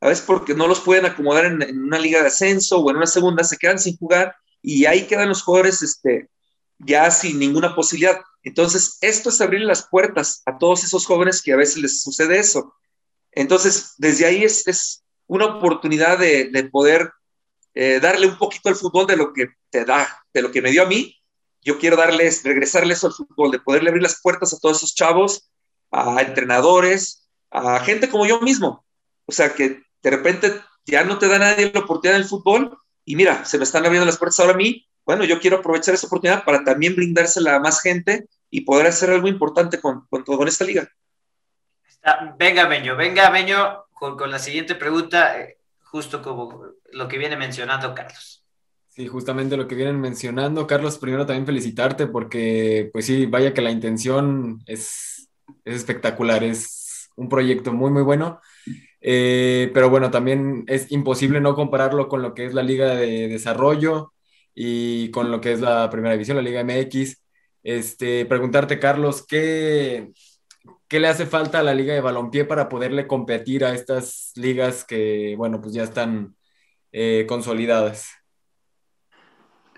a 0.02 0.08
veces 0.08 0.24
porque 0.26 0.52
no 0.52 0.66
los 0.66 0.80
pueden 0.80 1.06
acomodar 1.06 1.44
en, 1.46 1.78
una 1.78 1.98
liga 1.98 2.20
de 2.20 2.26
ascenso 2.26 2.80
o 2.80 2.90
en 2.90 2.96
una 2.96 3.06
segunda, 3.06 3.44
se 3.44 3.56
quedan 3.56 3.78
sin 3.78 3.96
jugar 3.96 4.34
y 4.60 4.84
ahí 4.84 5.06
quedan 5.06 5.28
los 5.28 5.42
jugadores 5.42 5.80
este, 5.80 6.28
ya 6.84 7.10
sin 7.10 7.38
ninguna 7.38 7.74
posibilidad. 7.74 8.20
Entonces, 8.42 8.98
esto 9.00 9.28
es 9.28 9.40
abrir 9.40 9.62
las 9.62 9.88
puertas 9.88 10.42
a 10.46 10.58
todos 10.58 10.84
esos 10.84 11.06
jóvenes 11.06 11.42
que 11.42 11.52
a 11.52 11.56
veces 11.56 11.78
les 11.78 12.02
sucede 12.02 12.38
eso. 12.38 12.74
Entonces, 13.30 13.94
desde 13.98 14.26
ahí 14.26 14.44
es, 14.44 14.66
es 14.66 15.04
una 15.26 15.46
oportunidad 15.46 16.18
de, 16.18 16.50
de 16.50 16.64
poder 16.64 17.12
eh, 17.74 18.00
darle 18.00 18.26
un 18.26 18.36
poquito 18.36 18.68
al 18.68 18.76
fútbol 18.76 19.06
de 19.06 19.16
lo 19.16 19.32
que 19.32 19.48
te 19.70 19.84
da, 19.84 20.06
de 20.32 20.42
lo 20.42 20.50
que 20.50 20.60
me 20.60 20.70
dio 20.70 20.82
a 20.82 20.86
mí. 20.86 21.16
Yo 21.62 21.78
quiero 21.78 21.96
darles, 21.96 22.42
regresarles 22.42 23.04
al 23.04 23.12
fútbol, 23.12 23.50
de 23.50 23.60
poderle 23.60 23.88
abrir 23.88 24.02
las 24.02 24.20
puertas 24.20 24.52
a 24.52 24.58
todos 24.58 24.78
esos 24.78 24.94
chavos, 24.94 25.48
a 25.90 26.20
entrenadores, 26.20 27.28
a 27.50 27.78
gente 27.80 28.08
como 28.08 28.26
yo 28.26 28.40
mismo. 28.40 28.84
O 29.26 29.32
sea, 29.32 29.54
que 29.54 29.82
de 30.02 30.10
repente 30.10 30.60
ya 30.84 31.04
no 31.04 31.18
te 31.18 31.28
da 31.28 31.38
nadie 31.38 31.70
la 31.72 31.80
oportunidad 31.80 32.18
del 32.18 32.28
fútbol 32.28 32.76
y 33.04 33.16
mira, 33.16 33.44
se 33.44 33.58
me 33.58 33.64
están 33.64 33.84
abriendo 33.84 34.06
las 34.06 34.18
puertas 34.18 34.40
ahora 34.40 34.54
a 34.54 34.56
mí, 34.56 34.86
bueno, 35.12 35.24
yo 35.26 35.38
quiero 35.40 35.58
aprovechar 35.58 35.94
esa 35.94 36.06
oportunidad 36.06 36.42
para 36.42 36.64
también 36.64 36.96
brindársela 36.96 37.56
a 37.56 37.60
más 37.60 37.82
gente 37.82 38.28
y 38.48 38.62
poder 38.62 38.86
hacer 38.86 39.10
algo 39.10 39.28
importante 39.28 39.78
con, 39.78 40.06
con, 40.08 40.22
con 40.24 40.48
esta 40.48 40.64
liga. 40.64 40.88
venga, 42.38 42.66
Meño, 42.66 42.96
venga, 42.96 43.30
Meño, 43.30 43.84
con, 43.92 44.16
con 44.16 44.30
la 44.30 44.38
siguiente 44.38 44.74
pregunta, 44.74 45.38
eh, 45.38 45.58
justo 45.82 46.22
como 46.22 46.64
lo 46.92 47.08
que 47.08 47.18
viene 47.18 47.36
mencionando 47.36 47.94
Carlos. 47.94 48.42
Sí, 48.88 49.06
justamente 49.06 49.58
lo 49.58 49.68
que 49.68 49.74
vienen 49.74 50.00
mencionando. 50.00 50.66
Carlos, 50.66 50.96
primero 50.96 51.26
también 51.26 51.44
felicitarte 51.44 52.06
porque, 52.06 52.88
pues 52.90 53.04
sí, 53.04 53.26
vaya 53.26 53.52
que 53.52 53.60
la 53.60 53.70
intención 53.70 54.62
es, 54.66 55.28
es 55.66 55.76
espectacular, 55.76 56.42
es 56.42 57.10
un 57.16 57.28
proyecto 57.28 57.74
muy, 57.74 57.90
muy 57.90 58.02
bueno. 58.02 58.40
Eh, 59.02 59.70
pero 59.74 59.90
bueno, 59.90 60.10
también 60.10 60.64
es 60.68 60.90
imposible 60.90 61.38
no 61.42 61.54
compararlo 61.54 62.08
con 62.08 62.22
lo 62.22 62.32
que 62.32 62.46
es 62.46 62.54
la 62.54 62.62
Liga 62.62 62.94
de 62.94 63.28
Desarrollo 63.28 64.12
y 64.54 65.10
con 65.10 65.30
lo 65.30 65.40
que 65.40 65.52
es 65.52 65.60
la 65.60 65.88
Primera 65.90 66.14
División, 66.14 66.36
la 66.36 66.42
Liga 66.42 66.64
MX. 66.64 67.16
Este, 67.62 68.26
preguntarte, 68.26 68.78
Carlos, 68.78 69.24
¿qué, 69.26 70.12
¿qué 70.88 71.00
le 71.00 71.08
hace 71.08 71.26
falta 71.26 71.60
a 71.60 71.62
la 71.62 71.74
Liga 71.74 71.94
de 71.94 72.00
Balompié 72.00 72.44
para 72.44 72.68
poderle 72.68 73.06
competir 73.06 73.64
a 73.64 73.74
estas 73.74 74.32
ligas 74.34 74.84
que, 74.84 75.34
bueno, 75.36 75.60
pues 75.60 75.74
ya 75.74 75.84
están 75.84 76.36
eh, 76.92 77.24
consolidadas? 77.28 78.08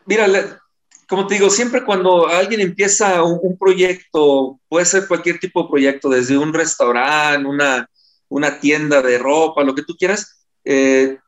Mira, 0.06 0.26
como 1.08 1.26
te 1.26 1.34
digo, 1.34 1.50
siempre 1.50 1.84
cuando 1.84 2.26
alguien 2.26 2.60
empieza 2.60 3.22
un, 3.22 3.38
un, 3.42 3.58
proyecto, 3.58 4.60
puede 4.68 4.84
ser 4.86 5.06
cualquier 5.06 5.38
tipo 5.38 5.62
de 5.62 5.68
proyecto, 5.68 6.08
desde 6.08 6.36
un 6.36 6.52
restaurante, 6.52 7.46
una, 7.46 7.88
una 8.28 8.58
tienda 8.58 9.00
de 9.02 9.18
ropa, 9.18 9.64
lo 9.64 9.74
que 9.74 9.82
tú 9.82 9.94
quieras, 9.96 10.46
eh, 10.64 11.18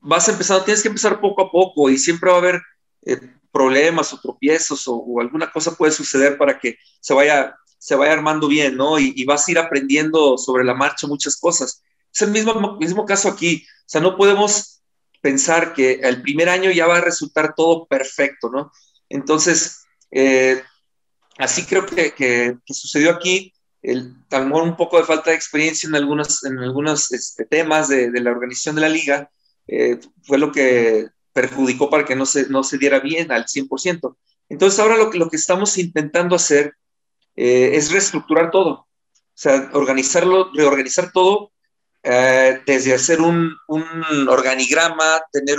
vas 0.00 0.28
empezando, 0.28 0.64
tienes 0.64 0.82
que 0.82 0.88
empezar 0.88 1.20
poco 1.20 1.42
a 1.42 1.50
poco 1.50 1.90
y 1.90 1.98
siempre 1.98 2.30
va 2.30 2.36
a 2.36 2.40
haber 2.40 2.62
eh, 3.02 3.20
problemas 3.52 4.12
o 4.12 4.20
tropiezos 4.20 4.84
o, 4.86 5.20
alguna 5.20 5.50
cosa 5.50 5.74
puede 5.74 5.92
suceder 5.92 6.38
para 6.38 6.58
que 6.58 6.76
se 7.00 7.14
vaya, 7.14 7.56
se 7.78 7.94
vaya 7.94 8.12
armando 8.12 8.48
bien, 8.48 8.76
¿no? 8.76 8.98
Y, 8.98 9.24
vas 9.24 9.46
a 9.46 9.50
ir 9.50 9.58
aprendiendo 9.58 10.38
sobre 10.38 10.64
la 10.64 10.74
marcha 10.74 11.06
muchas 11.06 11.36
cosas. 11.36 11.82
Es 12.12 12.22
el 12.22 12.30
mismo, 12.30 12.76
mismo 12.78 13.04
caso 13.04 13.28
aquí, 13.28 13.64
o 13.66 13.88
sea, 13.88 14.00
no 14.00 14.16
podemos 14.16 14.82
pensar 15.20 15.74
que 15.74 15.94
el 16.02 16.22
primer 16.22 16.48
año 16.48 16.70
ya 16.70 16.86
va 16.86 16.98
a 16.98 17.00
resultar 17.00 17.54
todo 17.54 17.86
perfecto, 17.86 18.50
¿no? 18.50 18.70
Entonces, 19.08 19.84
eh, 20.10 20.62
así 21.38 21.64
creo 21.64 21.86
que, 21.86 22.12
que, 22.12 22.56
que 22.64 22.74
sucedió 22.74 23.10
aquí 23.10 23.52
el, 23.82 24.14
a 24.30 24.40
un 24.40 24.76
poco 24.76 24.98
de 24.98 25.04
falta 25.04 25.30
de 25.30 25.36
experiencia 25.36 25.88
en 25.88 25.94
algunos, 25.94 26.44
en 26.44 26.58
algunos 26.58 27.12
este, 27.12 27.44
temas 27.44 27.88
de, 27.88 28.10
la 28.20 28.30
organización 28.30 28.74
de 28.76 28.80
la 28.82 28.88
liga 28.88 29.30
eh, 29.66 29.98
fue 30.22 30.38
lo 30.38 30.52
que 30.52 31.08
perjudicó 31.38 31.88
para 31.88 32.04
que 32.04 32.16
no 32.16 32.26
se, 32.26 32.48
no 32.48 32.64
se 32.64 32.78
diera 32.78 32.98
bien 32.98 33.30
al 33.30 33.46
100%. 33.46 34.16
Entonces 34.48 34.80
ahora 34.80 34.96
lo 34.96 35.08
que, 35.08 35.18
lo 35.18 35.28
que 35.30 35.36
estamos 35.36 35.78
intentando 35.78 36.34
hacer 36.34 36.74
eh, 37.36 37.70
es 37.74 37.92
reestructurar 37.92 38.50
todo, 38.50 38.70
o 38.70 38.88
sea, 39.34 39.70
organizarlo, 39.72 40.50
reorganizar 40.52 41.12
todo, 41.12 41.52
eh, 42.02 42.60
desde 42.66 42.94
hacer 42.94 43.20
un, 43.20 43.54
un 43.68 44.28
organigrama, 44.28 45.22
tener 45.30 45.58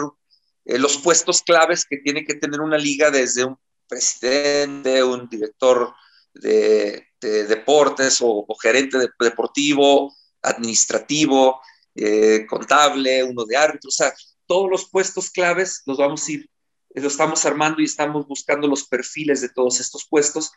los 0.65 0.97
puestos 0.97 1.41
claves 1.41 1.85
que 1.89 1.97
tiene 1.97 2.25
que 2.25 2.35
tener 2.35 2.59
una 2.59 2.77
liga 2.77 3.09
desde 3.09 3.45
un 3.45 3.57
presidente, 3.87 5.01
un 5.01 5.29
director 5.29 5.93
de, 6.33 7.07
deportes 7.21 8.19
o, 8.21 8.45
gerente 8.61 8.97
deportivo, 9.19 10.15
administrativo, 10.41 11.59
eh, 11.95 12.45
contable, 12.47 13.23
uno 13.23 13.43
de 13.45 13.57
árbitro, 13.57 13.89
o 13.89 13.91
sea, 13.91 14.13
todos 14.49 14.67
los 14.67 14.89
puestos 14.89 15.29
claves 15.29 15.83
los 15.85 15.99
vamos 15.99 16.27
a 16.27 16.31
ir, 16.31 16.49
lo 16.95 17.07
estamos 17.07 17.45
armando 17.45 17.81
y 17.81 17.85
estamos 17.85 18.27
buscando 18.27 18.67
los 18.67 18.87
perfiles 18.87 19.41
de 19.41 19.49
todos 19.49 19.79
estos 19.79 20.07
puestos 20.09 20.51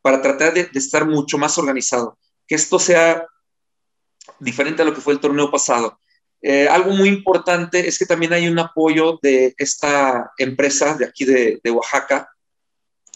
para 0.00 0.22
tratar 0.22 0.54
de, 0.54 0.70
estar 0.72 1.06
mucho 1.06 1.36
más 1.36 1.58
organizado, 1.58 2.18
que 2.48 2.54
esto 2.54 2.78
sea 2.78 3.26
diferente 4.40 4.80
a 4.80 4.86
lo 4.86 4.94
que 4.94 5.02
fue 5.02 5.12
el 5.12 5.20
torneo 5.20 5.50
pasado. 5.50 6.00
Eh, 6.40 6.66
algo 6.66 6.92
muy 6.92 7.10
importante 7.10 7.86
es 7.86 7.98
que 7.98 8.06
también 8.06 8.32
hay 8.32 8.48
un 8.48 8.58
apoyo 8.58 9.18
de 9.20 9.54
esta 9.58 10.32
empresa 10.38 10.96
de 10.96 11.04
aquí 11.04 11.26
de, 11.26 11.60
Oaxaca, 11.70 12.30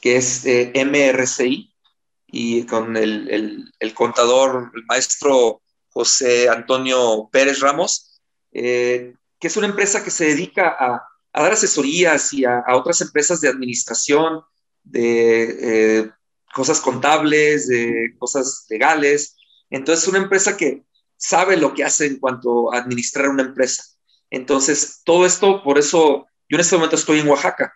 que 0.02 0.16
es 0.16 0.44
eh, 0.44 0.72
MRCI, 0.74 1.72
y 2.26 2.64
con 2.64 2.94
el, 2.96 3.72
contador, 3.94 4.70
el 4.74 4.84
maestro 4.84 5.62
José 5.88 6.50
Antonio 6.50 7.28
Pérez 7.32 7.60
Ramos, 7.60 8.20
eh, 8.52 9.14
que 9.40 9.48
es 9.48 9.56
una 9.56 9.66
empresa 9.66 10.04
que 10.04 10.10
se 10.10 10.26
dedica 10.26 10.68
a, 10.78 11.02
dar 11.32 11.52
asesorías 11.52 12.32
y 12.32 12.44
a, 12.44 12.62
otras 12.74 13.00
empresas 13.00 13.40
de 13.40 13.48
administración, 13.48 14.42
de 14.82 15.98
eh, 16.00 16.10
cosas 16.54 16.80
contables, 16.80 17.68
de 17.68 18.14
cosas 18.18 18.66
legales. 18.68 19.36
Entonces, 19.70 20.04
es 20.04 20.08
una 20.08 20.22
empresa 20.22 20.56
que 20.56 20.84
sabe 21.16 21.56
lo 21.56 21.74
que 21.74 21.84
hace 21.84 22.06
en 22.06 22.18
cuanto 22.18 22.72
a 22.72 22.78
administrar 22.78 23.28
una 23.28 23.42
empresa. 23.42 23.84
Entonces, 24.30 25.02
todo 25.04 25.26
esto, 25.26 25.62
por 25.62 25.78
eso 25.78 26.26
yo 26.48 26.56
en 26.56 26.60
este 26.60 26.76
momento 26.76 26.96
estoy 26.96 27.20
en 27.20 27.28
Oaxaca, 27.28 27.72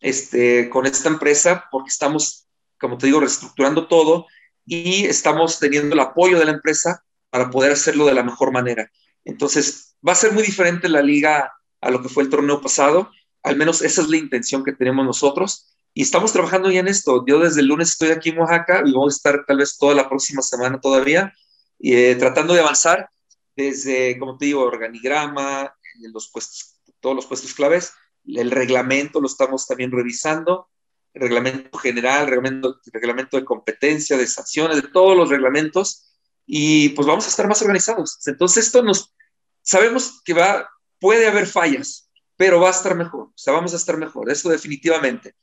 este, 0.00 0.70
con 0.70 0.86
esta 0.86 1.08
empresa, 1.08 1.64
porque 1.70 1.88
estamos 1.88 2.50
como 2.80 2.98
te 2.98 3.06
digo, 3.06 3.20
reestructurando 3.20 3.86
todo 3.86 4.26
y 4.66 5.04
estamos 5.04 5.60
teniendo 5.60 5.94
el 5.94 6.00
apoyo 6.00 6.38
de 6.38 6.46
la 6.46 6.52
empresa 6.52 7.04
para 7.28 7.50
poder 7.50 7.72
hacerlo 7.72 8.06
de 8.06 8.14
la 8.14 8.24
mejor 8.24 8.52
manera. 8.52 8.90
Entonces, 9.24 9.89
va 10.06 10.12
a 10.12 10.16
ser 10.16 10.32
muy 10.32 10.42
diferente 10.42 10.88
la 10.88 11.02
liga 11.02 11.52
a 11.80 11.90
lo 11.90 12.02
que 12.02 12.08
fue 12.08 12.22
el 12.22 12.30
torneo 12.30 12.60
pasado, 12.60 13.10
al 13.42 13.56
menos 13.56 13.82
esa 13.82 14.02
es 14.02 14.08
la 14.08 14.16
intención 14.16 14.64
que 14.64 14.72
tenemos 14.72 15.04
nosotros 15.04 15.74
y 15.94 16.02
estamos 16.02 16.32
trabajando 16.32 16.70
ya 16.70 16.80
en 16.80 16.88
esto. 16.88 17.24
Yo 17.26 17.40
desde 17.40 17.60
el 17.60 17.66
lunes 17.66 17.90
estoy 17.90 18.10
aquí 18.10 18.30
en 18.30 18.38
Oaxaca 18.38 18.82
y 18.84 18.92
vamos 18.92 19.14
a 19.14 19.16
estar 19.16 19.44
tal 19.46 19.58
vez 19.58 19.76
toda 19.78 19.94
la 19.94 20.08
próxima 20.08 20.42
semana 20.42 20.80
todavía 20.80 21.32
eh, 21.80 22.16
tratando 22.16 22.54
de 22.54 22.60
avanzar 22.60 23.08
desde, 23.56 24.18
como 24.18 24.36
te 24.36 24.46
digo, 24.46 24.62
organigrama, 24.62 25.62
eh, 25.64 26.08
los 26.12 26.30
puestos, 26.30 26.76
todos 27.00 27.16
los 27.16 27.26
puestos 27.26 27.54
claves, 27.54 27.92
el 28.26 28.50
reglamento 28.50 29.20
lo 29.20 29.26
estamos 29.26 29.66
también 29.66 29.90
revisando, 29.90 30.68
el 31.14 31.22
reglamento 31.22 31.78
general, 31.78 32.26
reglamento, 32.26 32.78
reglamento 32.92 33.36
de 33.36 33.44
competencia, 33.44 34.16
de 34.16 34.26
sanciones, 34.26 34.76
de 34.76 34.88
todos 34.88 35.16
los 35.16 35.28
reglamentos, 35.28 36.14
y 36.46 36.90
pues 36.90 37.06
vamos 37.06 37.26
a 37.26 37.28
estar 37.30 37.48
más 37.48 37.62
organizados. 37.62 38.18
Entonces 38.26 38.66
esto 38.66 38.82
nos, 38.82 39.14
sabemos 39.62 40.20
que 40.24 40.34
va, 40.34 40.68
puede 40.98 41.26
haber 41.26 41.46
fallas, 41.46 42.10
pero 42.36 42.60
va 42.60 42.68
a 42.68 42.72
estar 42.72 42.94
mejor, 42.94 43.28
o 43.28 43.32
sea, 43.36 43.52
vamos 43.52 43.72
a 43.72 43.76
estar 43.76 43.96
mejor, 43.96 44.30
eso 44.30 44.48
definitivamente. 44.48 45.34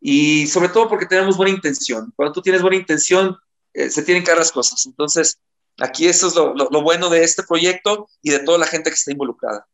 Y 0.00 0.46
sobre 0.48 0.68
todo 0.68 0.88
porque 0.88 1.06
tenemos 1.06 1.36
buena 1.36 1.52
intención. 1.52 2.12
Cuando 2.16 2.32
tú 2.32 2.42
tienes 2.42 2.60
buena 2.60 2.76
intención, 2.76 3.36
eh, 3.72 3.88
se 3.88 4.02
tienen 4.02 4.24
que 4.24 4.34
las 4.34 4.50
cosas. 4.50 4.84
Entonces, 4.86 5.38
aquí 5.78 6.06
eso 6.06 6.26
es 6.26 6.34
lo, 6.34 6.54
lo 6.54 6.82
bueno 6.82 7.08
de 7.08 7.22
este 7.22 7.44
proyecto 7.44 8.08
y 8.20 8.30
de 8.30 8.40
toda 8.40 8.58
la 8.58 8.66
gente 8.66 8.90
que 8.90 8.94
está 8.94 9.12
involucrada. 9.12 9.66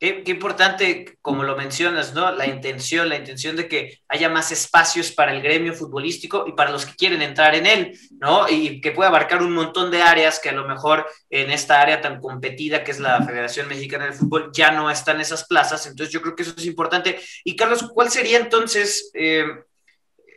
Qué, 0.00 0.22
importante, 0.26 1.16
como 1.22 1.44
lo 1.44 1.56
mencionas, 1.56 2.14
¿no? 2.14 2.30
La 2.32 2.46
intención, 2.46 3.08
la 3.08 3.16
intención 3.16 3.56
de 3.56 3.68
que 3.68 4.00
haya 4.08 4.28
más 4.28 4.50
espacios 4.50 5.12
para 5.12 5.32
el 5.32 5.40
gremio 5.40 5.72
futbolístico 5.72 6.44
y 6.46 6.52
para 6.52 6.72
los 6.72 6.84
que 6.84 6.96
quieren 6.96 7.22
entrar 7.22 7.54
en 7.54 7.64
él, 7.64 7.98
¿no? 8.18 8.48
Y 8.48 8.80
que 8.80 8.90
pueda 8.90 9.08
abarcar 9.08 9.40
un 9.40 9.52
montón 9.52 9.90
de 9.90 10.02
áreas 10.02 10.40
que 10.40 10.50
a 10.50 10.52
lo 10.52 10.66
mejor 10.66 11.06
en 11.30 11.50
esta 11.50 11.80
área 11.80 12.00
tan 12.00 12.20
competida 12.20 12.82
que 12.82 12.90
es 12.90 13.00
la 13.00 13.22
Federación 13.22 13.68
Mexicana 13.68 14.06
de 14.06 14.12
Fútbol 14.12 14.50
ya 14.52 14.72
no 14.72 14.90
están 14.90 15.20
esas 15.20 15.46
plazas. 15.46 15.86
Entonces 15.86 16.12
yo 16.12 16.20
creo 16.20 16.34
que 16.34 16.42
eso 16.42 16.54
es 16.56 16.66
importante. 16.66 17.18
Y 17.44 17.56
Carlos, 17.56 17.88
¿cuál 17.94 18.10
sería 18.10 18.38
entonces... 18.38 19.10
Eh, 19.14 19.46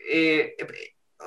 eh, 0.09 0.55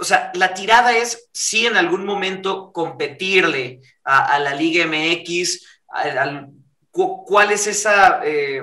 o 0.01 0.05
sea, 0.05 0.31
la 0.35 0.55
tirada 0.55 0.97
es 0.97 1.29
si 1.33 1.67
en 1.67 1.77
algún 1.77 2.07
momento 2.07 2.73
competirle 2.73 3.81
a, 4.05 4.39
la 4.39 4.55
Liga 4.55 4.87
MX, 4.87 5.67
al 5.89 6.49
¿Cuál 6.91 7.53
es 7.53 7.67
esa, 7.67 8.21
eh, 8.25 8.63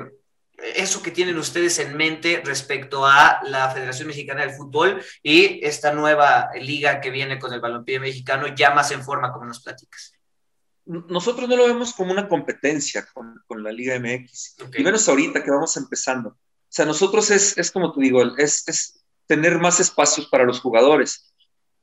eso 0.75 1.01
que 1.01 1.11
tienen 1.11 1.37
ustedes 1.37 1.79
en 1.79 1.95
mente 1.95 2.41
respecto 2.43 3.05
a 3.05 3.39
la 3.43 3.69
Federación 3.69 4.07
Mexicana 4.07 4.41
del 4.41 4.55
Fútbol 4.55 5.01
y 5.21 5.65
esta 5.65 5.93
nueva 5.93 6.49
liga 6.59 6.99
que 6.99 7.09
viene 7.09 7.39
con 7.39 7.53
el 7.53 7.61
balompié 7.61 7.99
mexicano 7.99 8.47
ya 8.55 8.71
más 8.71 8.91
en 8.91 9.03
forma, 9.03 9.31
como 9.31 9.45
nos 9.45 9.61
platicas? 9.61 10.13
Nosotros 10.85 11.49
no 11.49 11.57
lo 11.57 11.67
vemos 11.67 11.93
como 11.93 12.11
una 12.11 12.29
competencia 12.29 13.05
con, 13.13 13.41
con 13.45 13.61
la 13.61 13.73
Liga 13.73 13.99
MX, 13.99 14.55
y 14.77 14.83
menos 14.83 15.07
ahorita 15.09 15.43
que 15.43 15.51
vamos 15.51 15.75
empezando. 15.75 16.29
O 16.29 16.69
sea, 16.69 16.85
nosotros 16.85 17.29
es, 17.29 17.57
es 17.57 17.71
como 17.71 17.91
te 17.91 18.01
digo, 18.01 18.23
es, 18.37 18.67
es, 18.67 19.03
tener 19.25 19.59
más 19.59 19.81
espacios 19.81 20.27
para 20.27 20.45
los 20.45 20.61
jugadores. 20.61 21.33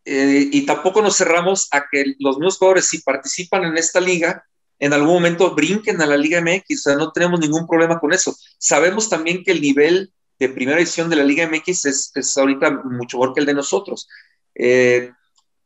Eh, 0.06 0.48
y 0.50 0.66
tampoco 0.66 1.02
nos 1.02 1.16
cerramos 1.16 1.68
a 1.70 1.86
que 1.90 2.14
los 2.18 2.38
nuevos 2.38 2.58
jugadores, 2.58 2.88
si 2.88 3.02
participan 3.02 3.64
en 3.64 3.76
esta 3.76 4.00
liga, 4.00 4.46
en 4.78 4.92
algún 4.92 5.14
momento 5.14 5.54
brinquen 5.54 6.00
a 6.02 6.06
la 6.06 6.16
Liga 6.16 6.40
MX, 6.40 6.78
o 6.78 6.82
sea, 6.82 6.96
no 6.96 7.12
tenemos 7.12 7.40
ningún 7.40 7.66
problema 7.66 7.98
con 7.98 8.12
eso. 8.12 8.36
Sabemos 8.58 9.08
también 9.08 9.44
que 9.44 9.52
el 9.52 9.60
nivel 9.60 10.12
de 10.38 10.48
primera 10.48 10.78
edición 10.78 11.08
de 11.08 11.16
la 11.16 11.24
Liga 11.24 11.48
MX 11.48 11.84
es, 11.84 12.12
es 12.14 12.36
ahorita 12.36 12.70
mucho 12.70 13.18
mejor 13.18 13.34
que 13.34 13.40
el 13.40 13.46
de 13.46 13.54
nosotros, 13.54 14.08
eh, 14.54 15.12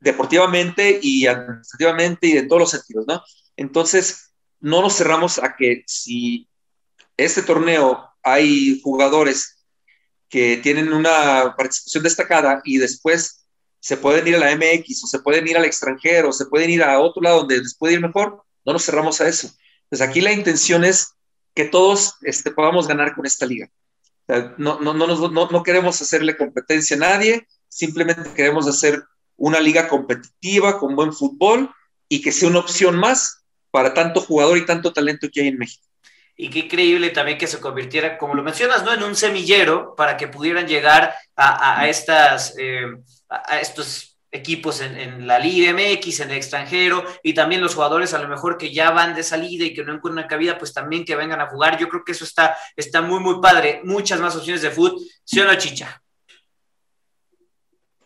deportivamente 0.00 1.00
y 1.02 1.26
administrativamente 1.26 2.26
y 2.28 2.36
en 2.36 2.48
todos 2.48 2.60
los 2.60 2.70
sentidos, 2.70 3.06
¿no? 3.06 3.22
Entonces, 3.56 4.32
no 4.60 4.82
nos 4.82 4.96
cerramos 4.96 5.38
a 5.38 5.56
que 5.56 5.84
si 5.86 6.48
este 7.16 7.42
torneo 7.42 8.08
hay 8.22 8.80
jugadores 8.82 9.64
que 10.28 10.58
tienen 10.58 10.92
una 10.92 11.54
participación 11.56 12.04
destacada 12.04 12.60
y 12.64 12.78
después 12.78 13.46
se 13.80 13.96
pueden 13.96 14.26
ir 14.26 14.36
a 14.36 14.38
la 14.38 14.54
MX 14.54 15.04
o 15.04 15.06
se 15.06 15.20
pueden 15.20 15.46
ir 15.48 15.56
al 15.56 15.64
extranjero, 15.64 16.28
o 16.28 16.32
se 16.32 16.46
pueden 16.46 16.70
ir 16.70 16.82
a 16.82 17.00
otro 17.00 17.22
lado 17.22 17.38
donde 17.38 17.58
les 17.58 17.76
puede 17.76 17.94
ir 17.94 18.00
mejor, 18.00 18.42
no 18.64 18.72
nos 18.72 18.84
cerramos 18.84 19.20
a 19.20 19.28
eso. 19.28 19.50
Pues 19.88 20.00
aquí 20.00 20.20
la 20.20 20.32
intención 20.32 20.84
es 20.84 21.14
que 21.54 21.64
todos 21.64 22.14
este, 22.22 22.50
podamos 22.50 22.86
ganar 22.86 23.14
con 23.14 23.26
esta 23.26 23.46
liga. 23.46 23.68
no, 24.58 24.80
no, 24.80 24.94
no, 24.94 25.62
queremos 25.62 26.00
hacerle 26.00 26.36
competencia 26.36 26.96
a 26.96 27.00
nadie, 27.00 27.46
simplemente 27.68 28.30
queremos 28.34 28.68
hacer 28.68 29.02
una 29.36 29.60
liga 29.60 29.88
competitiva 29.88 30.78
con 30.78 30.94
buen 30.94 31.12
fútbol 31.12 31.70
y 32.08 32.20
que 32.20 32.32
sea 32.32 32.48
una 32.48 32.58
opción 32.58 32.96
más 32.96 33.44
para 33.70 33.94
tanto 33.94 34.20
jugador 34.20 34.58
y 34.58 34.66
tanto 34.66 34.92
talento 34.92 35.28
que 35.32 35.40
hay 35.40 35.48
en 35.48 35.58
México. 35.58 35.84
Y 36.36 36.50
qué 36.50 36.60
increíble 36.60 37.10
también 37.10 37.36
que 37.36 37.48
se 37.48 37.58
convirtiera, 37.58 38.16
como 38.16 38.34
lo 38.34 38.44
mencionas, 38.44 38.84
¿no? 38.84 38.94
En 38.94 39.02
un 39.02 39.16
semillero 39.16 39.94
para 39.96 40.16
que 40.16 40.28
pudieran 40.28 40.68
llegar 40.68 41.12
a, 41.34 41.88
estas, 41.88 42.54
eh, 42.56 42.86
a 43.28 43.58
estos 43.58 44.07
equipos 44.30 44.80
en, 44.80 45.26
la 45.26 45.38
Liga 45.38 45.72
MX, 45.72 46.20
en 46.20 46.30
el 46.30 46.36
extranjero, 46.36 47.04
y 47.22 47.34
también 47.34 47.60
los 47.60 47.74
jugadores 47.74 48.14
a 48.14 48.18
lo 48.18 48.28
mejor 48.28 48.58
que 48.58 48.72
ya 48.72 48.90
van 48.90 49.14
de 49.14 49.22
salida 49.22 49.64
y 49.64 49.74
que 49.74 49.84
no 49.84 49.94
encuentran 49.94 50.28
cabida, 50.28 50.58
pues 50.58 50.72
también 50.72 51.04
que 51.04 51.16
vengan 51.16 51.40
a 51.40 51.48
jugar. 51.48 51.78
Yo 51.78 51.88
creo 51.88 52.04
que 52.04 52.12
eso 52.12 52.24
está, 52.24 52.56
está 52.76 53.00
muy, 53.00 53.20
muy 53.20 53.40
padre. 53.40 53.80
Muchas 53.84 54.20
más 54.20 54.36
opciones 54.36 54.62
de 54.62 54.70
fútbol, 54.70 55.00
¿sí 55.24 55.40
o 55.40 55.44
no, 55.44 55.54
Chicha? 55.54 56.02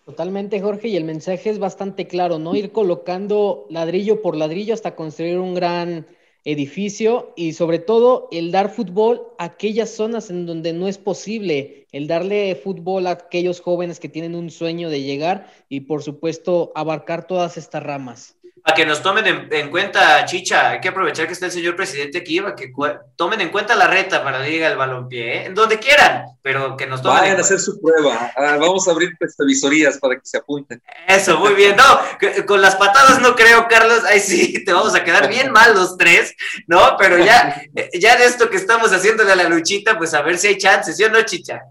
Totalmente, 0.04 0.60
Jorge, 0.60 0.88
y 0.88 0.96
el 0.96 1.04
mensaje 1.04 1.48
es 1.50 1.58
bastante 1.58 2.08
claro, 2.08 2.38
¿no? 2.38 2.54
Ir 2.56 2.72
colocando 2.72 3.66
ladrillo 3.70 4.20
por 4.20 4.36
ladrillo 4.36 4.74
hasta 4.74 4.96
construir 4.96 5.38
un 5.38 5.54
gran 5.54 6.06
edificio 6.44 7.32
y 7.36 7.52
sobre 7.52 7.78
todo 7.78 8.28
el 8.32 8.50
dar 8.50 8.70
fútbol 8.70 9.22
a 9.38 9.44
aquellas 9.44 9.90
zonas 9.90 10.30
en 10.30 10.46
donde 10.46 10.72
no 10.72 10.88
es 10.88 10.98
posible, 10.98 11.86
el 11.92 12.06
darle 12.06 12.54
fútbol 12.56 13.06
a 13.06 13.12
aquellos 13.12 13.60
jóvenes 13.60 14.00
que 14.00 14.08
tienen 14.08 14.34
un 14.34 14.50
sueño 14.50 14.90
de 14.90 15.02
llegar 15.02 15.50
y 15.68 15.80
por 15.80 16.02
supuesto 16.02 16.72
abarcar 16.74 17.26
todas 17.26 17.56
estas 17.56 17.82
ramas. 17.82 18.36
A 18.64 18.74
que 18.74 18.86
nos 18.86 19.02
tomen 19.02 19.48
en, 19.50 19.70
cuenta, 19.70 20.24
Chicha, 20.24 20.70
hay 20.70 20.80
que 20.80 20.88
aprovechar 20.88 21.26
que 21.26 21.32
está 21.32 21.46
el 21.46 21.52
señor 21.52 21.74
presidente 21.74 22.18
aquí, 22.18 22.40
para 22.40 22.54
que 22.54 22.72
tomen 23.16 23.40
en 23.40 23.48
cuenta 23.48 23.74
la 23.74 23.88
reta 23.88 24.22
para 24.22 24.38
Liga 24.38 24.68
el 24.68 24.76
Balompié, 24.76 25.36
¿eh? 25.36 25.46
en 25.46 25.54
donde 25.54 25.80
quieran, 25.80 26.26
pero 26.42 26.76
que 26.76 26.86
nos 26.86 27.02
tomen 27.02 27.22
Vayan 27.22 27.38
a 27.38 27.40
hacer 27.40 27.58
su 27.58 27.80
prueba, 27.80 28.30
ah, 28.36 28.56
vamos 28.60 28.86
a 28.86 28.92
abrir 28.92 29.16
visorías 29.40 29.98
para 29.98 30.14
que 30.14 30.20
se 30.22 30.38
apunten. 30.38 30.80
Eso, 31.08 31.38
muy 31.40 31.54
bien, 31.54 31.74
no, 31.74 32.46
con 32.46 32.60
las 32.60 32.76
patadas 32.76 33.20
no 33.20 33.34
creo, 33.34 33.66
Carlos, 33.66 34.04
ahí 34.04 34.20
sí, 34.20 34.62
te 34.64 34.72
vamos 34.72 34.94
a 34.94 35.02
quedar 35.02 35.28
bien 35.28 35.50
mal 35.50 35.74
los 35.74 35.96
tres, 35.96 36.32
¿no? 36.68 36.96
Pero 36.96 37.18
ya, 37.18 37.62
ya 38.00 38.14
en 38.14 38.22
esto 38.22 38.48
que 38.48 38.58
estamos 38.58 38.92
haciéndole 38.92 39.32
a 39.32 39.36
la 39.36 39.48
luchita, 39.48 39.98
pues 39.98 40.14
a 40.14 40.22
ver 40.22 40.38
si 40.38 40.46
hay 40.46 40.58
chances, 40.58 40.96
¿sí 40.96 41.02
o 41.02 41.10
no, 41.10 41.20
Chicha? 41.22 41.62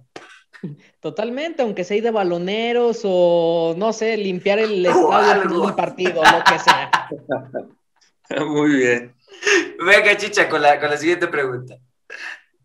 Totalmente, 1.02 1.64
aunque 1.64 1.84
sea 1.84 2.00
de 2.00 2.12
baloneros 2.12 3.02
o 3.04 3.74
no 3.76 3.92
sé, 3.92 4.16
limpiar 4.18 4.60
el 4.60 4.86
estadio 4.86 5.66
del 5.66 5.76
partido, 5.76 6.22
lo 6.22 6.44
que 6.44 6.60
sea. 6.60 7.10
Muy 8.46 8.76
bien. 8.76 9.16
Venga, 9.84 10.16
chicha, 10.16 10.48
con 10.48 10.62
la, 10.62 10.80
con 10.80 10.92
la 10.92 10.98
siguiente 10.98 11.28
pregunta. 11.28 11.76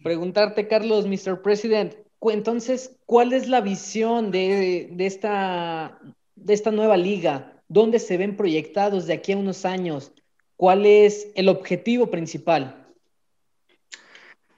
Preguntarte, 0.02 0.68
Carlos, 0.68 1.06
Mr. 1.06 1.40
President, 1.40 1.94
entonces, 2.20 2.94
¿cuál 3.06 3.32
es 3.32 3.48
la 3.48 3.62
visión 3.62 4.30
de, 4.30 4.88
de, 4.92 5.06
esta, 5.06 5.98
de 6.34 6.52
esta 6.52 6.70
nueva 6.70 6.98
liga? 6.98 7.62
¿Dónde 7.68 7.98
se 7.98 8.18
ven 8.18 8.36
proyectados 8.36 9.06
de 9.06 9.14
aquí 9.14 9.32
a 9.32 9.38
unos 9.38 9.64
años? 9.64 10.12
¿Cuál 10.56 10.84
es 10.84 11.28
el 11.34 11.48
objetivo 11.48 12.10
principal? 12.10 12.85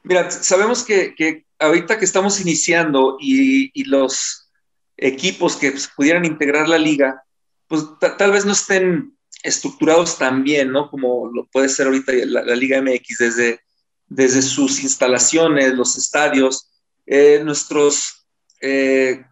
Mira, 0.08 0.30
sabemos 0.30 0.84
que, 0.84 1.44
ahorita 1.58 1.98
que 1.98 2.06
estamos 2.06 2.40
iniciando 2.40 3.18
y, 3.20 3.84
los 3.84 4.50
equipos 4.96 5.54
que 5.54 5.70
pues, 5.70 5.86
pudieran 5.94 6.24
integrar 6.24 6.66
la 6.66 6.78
liga, 6.78 7.22
pues 7.66 7.84
tal 8.16 8.32
vez 8.32 8.46
no 8.46 8.52
estén 8.52 9.14
estructurados 9.42 10.16
tan 10.16 10.44
bien, 10.44 10.72
¿no? 10.72 10.90
Como 10.90 11.30
lo 11.30 11.46
puede 11.48 11.68
ser 11.68 11.88
ahorita 11.88 12.12
la, 12.24 12.56
Liga 12.56 12.80
MX, 12.80 13.18
desde, 13.18 13.60
desde 14.06 14.40
sus 14.40 14.82
instalaciones, 14.82 15.74
los 15.74 15.98
estadios, 15.98 16.70
eh, 17.04 17.42
nuestros, 17.44 18.26
eh, 18.62 19.22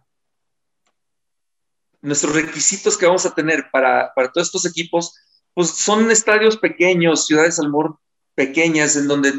nuestros 2.03 2.35
requisitos 2.35 2.95
que 2.95 3.07
vamos 3.07 3.25
a 3.25 3.33
tener 3.33 3.65
para, 3.71 4.13
para, 4.13 4.31
todos 4.31 4.45
estos 4.45 4.67
equipos, 4.67 5.15
pues 5.55 5.71
son 5.71 6.11
estadios 6.11 6.55
pequeños, 6.55 7.25
ciudades 7.25 7.57
al 7.57 7.71
pequeñas, 8.35 8.95
en 8.95 9.07
donde 9.07 9.33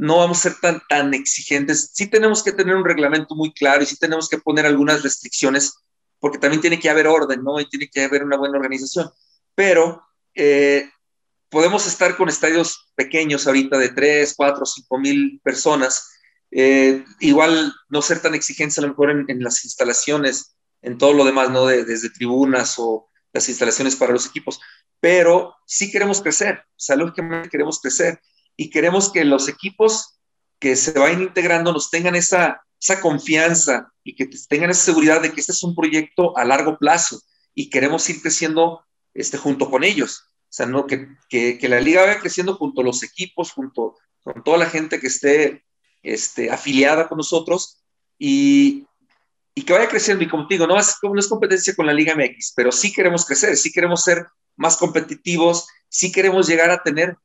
no 0.00 0.16
vamos 0.16 0.38
a 0.38 0.48
ser 0.48 0.54
tan, 0.60 0.80
tan 0.88 1.12
exigentes. 1.12 1.90
Sí 1.92 2.06
tenemos 2.06 2.42
que 2.42 2.52
tener 2.52 2.74
un 2.74 2.86
reglamento 2.86 3.34
muy 3.34 3.52
claro 3.52 3.82
y 3.82 3.86
sí 3.86 3.96
tenemos 3.96 4.30
que 4.30 4.38
poner 4.38 4.64
algunas 4.64 5.02
restricciones, 5.02 5.74
porque 6.18 6.38
también 6.38 6.62
tiene 6.62 6.80
que 6.80 6.88
haber 6.88 7.06
orden, 7.06 7.44
¿no? 7.44 7.60
Y 7.60 7.68
tiene 7.68 7.88
que 7.88 8.04
haber 8.04 8.24
una 8.24 8.38
buena 8.38 8.56
organización. 8.56 9.10
Pero 9.54 10.02
eh, 10.34 10.88
podemos 11.50 11.86
estar 11.86 12.16
con 12.16 12.30
estadios 12.30 12.90
pequeños 12.94 13.46
ahorita 13.46 13.76
de 13.76 13.90
3, 13.90 14.32
4, 14.34 14.64
5 14.64 14.98
mil 14.98 15.38
personas. 15.44 16.08
Eh, 16.50 17.04
igual 17.20 17.70
no 17.90 18.00
ser 18.00 18.22
tan 18.22 18.34
exigentes 18.34 18.78
a 18.78 18.82
lo 18.82 18.88
mejor 18.88 19.10
en, 19.10 19.44
las 19.44 19.64
instalaciones, 19.66 20.56
en 20.80 20.96
todo 20.96 21.12
lo 21.12 21.26
demás, 21.26 21.50
¿no? 21.50 21.66
desde 21.66 22.08
tribunas 22.08 22.76
o 22.78 23.10
las 23.34 23.50
instalaciones 23.50 23.96
para 23.96 24.14
los 24.14 24.24
equipos. 24.24 24.60
Pero 24.98 25.56
sí 25.66 25.90
queremos 25.90 26.22
crecer, 26.22 26.64
o 26.70 26.80
sea, 26.80 26.96
lógicamente 26.96 27.50
queremos 27.50 27.80
crecer 27.80 28.18
y 28.60 28.68
queremos 28.68 29.10
que 29.10 29.24
los 29.24 29.48
equipos 29.48 30.20
que 30.58 30.76
se 30.76 30.92
vayan 30.92 31.22
integrando 31.22 31.72
nos 31.72 31.88
tengan 31.88 32.14
esa, 32.14 32.62
esa 32.78 33.00
confianza 33.00 33.90
y 34.04 34.14
que 34.14 34.28
tengan 34.50 34.68
esa 34.68 34.84
seguridad 34.84 35.22
de 35.22 35.32
que 35.32 35.40
este 35.40 35.52
es 35.52 35.62
un 35.62 35.74
proyecto 35.74 36.36
a 36.36 36.44
largo 36.44 36.76
plazo 36.76 37.22
y 37.54 37.70
queremos 37.70 38.06
ir 38.10 38.20
creciendo 38.20 38.84
este, 39.14 39.38
junto 39.38 39.70
con 39.70 39.82
ellos. 39.82 40.24
O 40.40 40.52
sea, 40.52 40.66
¿no? 40.66 40.86
que, 40.86 41.08
que, 41.30 41.56
que 41.56 41.68
la 41.70 41.80
liga 41.80 42.02
vaya 42.02 42.20
creciendo 42.20 42.54
junto 42.54 42.82
a 42.82 42.84
los 42.84 43.02
equipos, 43.02 43.50
junto 43.50 43.96
con 44.22 44.44
toda 44.44 44.58
la 44.58 44.68
gente 44.68 45.00
que 45.00 45.06
esté 45.06 45.64
este, 46.02 46.50
afiliada 46.50 47.08
con 47.08 47.16
nosotros 47.16 47.82
y, 48.18 48.84
y 49.54 49.62
que 49.62 49.72
vaya 49.72 49.88
creciendo. 49.88 50.22
Y 50.22 50.28
como 50.28 50.46
te 50.46 50.56
digo, 50.56 50.66
no 50.66 50.78
es, 50.78 50.98
no 51.02 51.18
es 51.18 51.28
competencia 51.28 51.74
con 51.74 51.86
la 51.86 51.94
Liga 51.94 52.14
MX, 52.14 52.52
pero 52.54 52.72
sí 52.72 52.92
queremos 52.92 53.24
crecer, 53.24 53.56
sí 53.56 53.72
queremos 53.72 54.04
ser 54.04 54.26
más 54.54 54.76
competitivos, 54.76 55.66
sí 55.88 56.12
queremos 56.12 56.46
llegar 56.46 56.70
a 56.70 56.82
tener, 56.82 57.16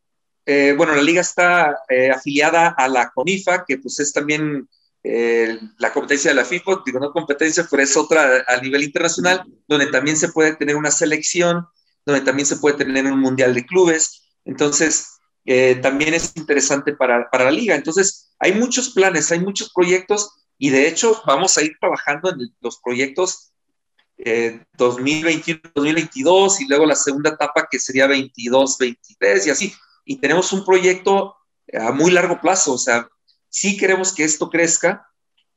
eh, 0.46 0.74
bueno, 0.78 0.96
la 0.96 1.02
liga 1.02 1.22
está 1.22 1.78
eh, 1.90 2.12
afiliada 2.12 2.70
a 2.70 2.88
la 2.88 3.12
CONIFA, 3.12 3.66
que 3.66 3.78
pues 3.78 4.00
es 4.00 4.14
también 4.14 4.68
eh, 5.04 5.60
la 5.78 5.92
competencia 5.92 6.32
de 6.32 6.36
la 6.36 6.46
FIFA, 6.46 6.82
digo 6.86 7.00
no 7.00 7.12
competencia, 7.12 7.68
pero 7.70 7.84
es 7.84 7.96
otra 7.98 8.44
a 8.48 8.58
nivel 8.58 8.84
internacional, 8.84 9.44
donde 9.68 9.88
también 9.88 10.18
se 10.18 10.30
puede 10.30 10.56
tener 10.56 10.76
una 10.76 10.92
selección, 10.92 11.66
donde 12.06 12.22
también 12.22 12.46
se 12.46 12.58
puede 12.58 12.78
tener 12.78 13.06
un 13.06 13.20
mundial 13.20 13.54
de 13.54 13.66
clubes. 13.66 14.24
Entonces, 14.46 15.10
también 15.82 16.14
es 16.14 16.32
interesante 16.36 16.94
para, 16.94 17.30
para 17.30 17.46
la 17.46 17.52
liga. 17.52 17.76
Entonces, 17.76 18.36
hay 18.40 18.54
muchos 18.54 18.92
planes, 18.92 19.32
hay 19.32 19.40
muchos 19.40 19.72
proyectos 19.74 20.30
y 20.58 20.70
de 20.70 20.88
hecho 20.88 21.22
vamos 21.26 21.58
a 21.58 21.64
ir 21.64 21.76
trabajando 21.80 22.30
en 22.30 22.54
los 22.62 22.80
proyectos 22.80 23.52
2021, 24.18 25.60
eh, 25.60 25.72
2022 25.74 26.62
y 26.62 26.68
luego 26.68 26.86
la 26.86 26.96
segunda 26.96 27.32
etapa 27.32 27.68
que 27.70 27.80
sería 27.80 28.08
22, 28.08 28.78
23 28.78 29.48
y 29.48 29.50
así. 29.50 29.74
Y 30.06 30.18
tenemos 30.18 30.54
un 30.54 30.64
proyecto 30.64 31.36
a 31.74 31.92
muy 31.92 32.12
largo 32.12 32.40
plazo, 32.40 32.74
o 32.74 32.78
sea, 32.78 33.10
si 33.50 33.76
queremos 33.78 34.14
que 34.14 34.24
esto 34.24 34.50
crezca, 34.50 35.08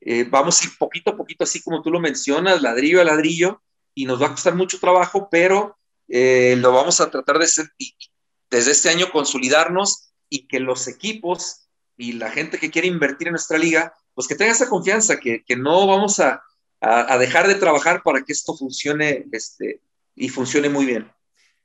eh, 0.01 0.25
vamos 0.25 0.61
a 0.61 0.65
ir 0.65 0.71
poquito 0.79 1.11
a 1.11 1.17
poquito, 1.17 1.45
así 1.45 1.63
como 1.63 1.83
tú 1.83 1.91
lo 1.91 2.01
mencionas, 2.01 2.63
ladrillo 2.63 3.01
a 3.01 3.05
ladrillo, 3.05 3.63
y 3.95 4.07
nos 4.07 4.23
va 4.23 4.27
a 4.27 4.31
costar 4.31 4.55
mucho 4.55 4.79
trabajo, 4.79 5.29
pero 5.31 5.77
eh, 6.09 6.57
lo 6.59 6.73
vamos 6.73 7.01
a 7.01 7.11
tratar 7.11 7.39
de 7.39 7.45
hacer 7.45 7.67
desde 8.49 8.71
este 8.71 8.89
año 8.89 9.11
consolidarnos 9.13 10.13
y 10.31 10.47
que 10.47 10.61
los 10.61 10.89
equipos 10.89 11.69
y 11.97 12.13
la 12.13 12.31
gente 12.31 12.59
que 12.59 12.71
quiere 12.71 12.87
invertir 12.87 13.29
en 13.29 13.33
nuestra 13.33 13.59
liga, 13.59 13.93
pues 14.15 14.29
que 14.29 14.37
tenga 14.37 14.53
esa 14.53 14.69
confianza, 14.69 15.19
que, 15.19 15.45
que 15.45 15.57
no 15.57 15.87
vamos 15.87 16.21
a, 16.21 16.43
a, 16.81 17.19
dejar 17.19 17.49
de 17.49 17.57
trabajar 17.57 18.03
para 18.05 18.23
que 18.23 18.33
esto 18.33 18.57
funcione 18.57 19.27
este, 19.33 19.83
y 20.15 20.29
funcione 20.29 20.69
muy 20.69 20.87
bien 20.87 21.11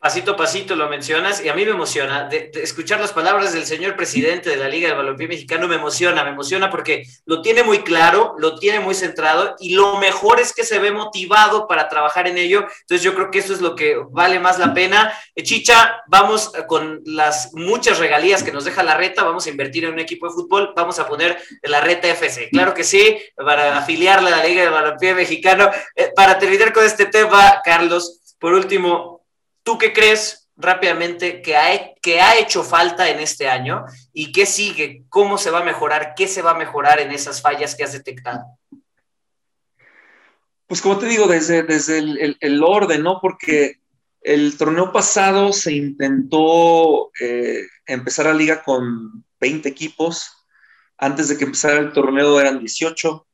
pasito 0.04 0.32
a 0.32 0.36
pasito 0.36 0.76
lo 0.76 0.90
mencionas 0.90 1.42
y 1.42 1.48
a 1.48 1.54
mí 1.54 1.64
me 1.64 1.72
emociona. 1.72 2.28
Escuchar 2.56 3.00
las 3.00 3.14
palabras 3.14 3.54
del 3.54 3.66
señor 3.66 3.96
presidente 3.96 4.50
de 4.50 4.58
la 4.58 4.68
Liga 4.68 4.90
de 4.90 4.96
Balompié 4.96 5.30
Mexicano 5.30 5.66
me 5.70 5.76
emociona, 5.76 6.26
me 6.26 6.32
emociona 6.32 6.70
porque 6.70 7.04
lo 7.26 7.42
tiene 7.42 7.64
muy 7.64 7.84
claro, 7.84 8.36
lo 8.38 8.60
tiene 8.60 8.82
muy 8.82 8.96
centrado 8.96 9.56
y 9.60 9.76
lo 9.76 9.96
mejor 10.00 10.42
es 10.42 10.54
que 10.54 10.66
se 10.66 10.78
ve 10.78 10.92
motivado 10.92 11.70
para 11.70 11.88
trabajar 11.88 12.28
en 12.28 12.38
ello. 12.38 12.68
Entonces 12.82 13.02
yo 13.02 13.16
creo 13.16 13.32
que 13.32 13.40
eso 13.40 13.54
es 13.54 13.62
lo 13.62 13.78
que 13.78 13.96
vale 14.12 14.42
más 14.42 14.60
la 14.60 14.74
pena. 14.74 15.14
Eh, 15.36 15.44
Chicha, 15.44 16.02
vamos 16.08 16.52
con 16.68 17.02
las 17.06 17.54
muchas 17.54 17.98
regalías 17.98 18.44
que 18.44 18.52
nos 18.52 18.66
deja 18.66 18.84
la 18.84 18.98
reta, 18.98 19.24
vamos 19.24 19.48
a 19.48 19.52
invertir 19.52 19.86
en 19.86 19.94
un 19.94 20.00
equipo 20.00 20.28
de 20.28 20.34
fútbol, 20.34 20.74
vamos 20.76 21.00
a 21.00 21.08
poner 21.08 21.42
la 21.62 21.80
reta 21.80 22.10
FC. 22.10 22.50
Claro 22.50 22.74
que 22.74 22.84
sí, 22.84 23.20
para 23.38 23.78
afiliarla 23.78 24.28
a 24.28 24.38
la 24.40 24.44
Liga 24.44 24.64
de 24.64 24.70
Balompié 24.70 25.14
Mexicano. 25.14 25.72
Eh, 25.96 26.12
para 26.14 26.38
terminar 26.38 26.74
con 26.74 26.84
este 26.84 27.06
tema, 27.06 27.62
Carlos, 27.64 28.20
por 28.38 28.54
último, 28.54 29.13
¿Tú 29.64 29.78
qué 29.78 29.94
crees 29.94 30.50
rápidamente 30.56 31.42
que 31.42 31.56
ha, 31.56 31.94
que 32.02 32.22
ha 32.22 32.38
hecho 32.38 32.64
falta 32.64 33.10
en 33.10 33.20
este 33.20 33.48
año 33.48 33.86
y 34.12 34.32
qué 34.32 34.46
sigue? 34.46 35.06
¿Cómo 35.10 35.38
se 35.38 35.52
va 35.52 35.60
a 35.60 35.64
mejorar? 35.64 36.14
¿Qué 36.16 36.28
se 36.28 36.42
va 36.42 36.52
a 36.52 36.58
mejorar 36.58 37.00
en 37.00 37.12
esas 37.12 37.42
fallas 37.42 37.76
que 37.76 37.84
has 37.84 37.94
detectado? 37.94 38.44
Pues 40.68 40.82
como 40.82 40.98
te 40.98 41.06
digo, 41.06 41.28
desde, 41.28 41.64
desde 41.64 42.00
el, 42.00 42.64
orden, 42.64 43.04
¿no? 43.04 43.20
Porque 43.22 43.80
el 44.22 44.58
torneo 44.58 44.92
pasado 44.92 45.54
se 45.54 45.74
intentó 45.74 47.12
eh, 47.20 47.62
empezar 47.86 48.26
la 48.26 48.34
liga 48.34 48.64
con 48.64 49.26
20 49.40 49.70
equipos. 49.70 50.32
Antes 50.98 51.28
de 51.28 51.38
que 51.38 51.44
empezara 51.46 51.80
el 51.80 51.94
torneo 51.94 52.40
eran 52.40 52.60
18. 52.60 53.28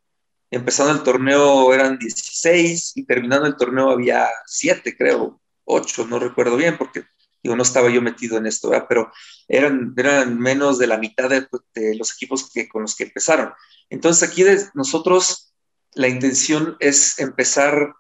Empezando 0.52 0.94
el 0.94 1.04
torneo 1.04 1.74
eran 1.74 1.98
16 1.98 2.94
y 2.96 3.06
terminando 3.06 3.46
el 3.46 3.56
torneo 3.56 3.92
había 3.92 4.28
7, 4.46 4.98
creo 4.98 5.40
ocho, 5.70 6.06
no 6.08 6.20
recuerdo 6.20 6.58
bien, 6.58 6.78
porque 6.78 7.06
digo, 7.42 7.56
no 7.56 7.64
estaba 7.64 7.90
yo 7.90 8.02
metido 8.02 8.38
en 8.38 8.46
esto, 8.46 8.72
pero 8.90 9.12
eran, 9.48 9.94
eran 9.96 10.38
menos 10.38 10.78
de 10.78 10.88
la 10.88 10.98
mitad 10.98 11.30
de, 11.30 11.48
los 11.96 12.14
equipos 12.14 12.50
que, 12.52 12.68
con 12.68 12.82
los 12.82 12.96
que 12.96 13.06
empezaron. 13.06 13.54
Entonces 13.90 14.28
aquí 14.28 14.44
nosotros 14.74 15.54
la 15.94 16.08
intención 16.08 16.76
es 16.80 17.20
empezar 17.20 17.96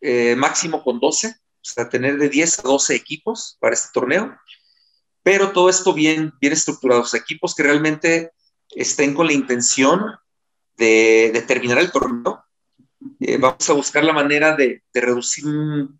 eh, 0.00 0.34
máximo 0.36 0.82
con 0.82 0.98
12, 0.98 1.28
o 1.28 1.34
sea, 1.62 1.88
tener 1.88 2.18
de 2.18 2.28
10 2.28 2.60
a 2.60 2.62
12 2.62 2.94
equipos 2.94 3.56
para 3.60 3.74
este 3.74 3.90
torneo, 3.92 4.36
pero 5.22 5.52
todo 5.52 5.68
esto 5.68 5.92
bien, 5.92 6.32
bien 6.40 6.52
estructurado, 6.52 7.04
equipos 7.12 7.54
que 7.54 7.62
realmente 7.62 8.32
estén 8.70 9.14
con 9.14 9.26
la 9.26 9.32
intención 9.32 10.00
de, 10.76 11.30
de 11.32 11.42
terminar 11.42 11.78
el 11.78 11.92
torneo 11.92 12.47
eh, 13.20 13.36
vamos 13.36 13.68
a 13.68 13.72
buscar 13.72 14.04
la 14.04 14.12
manera 14.12 14.54
de, 14.54 14.82
reducir 14.94 15.44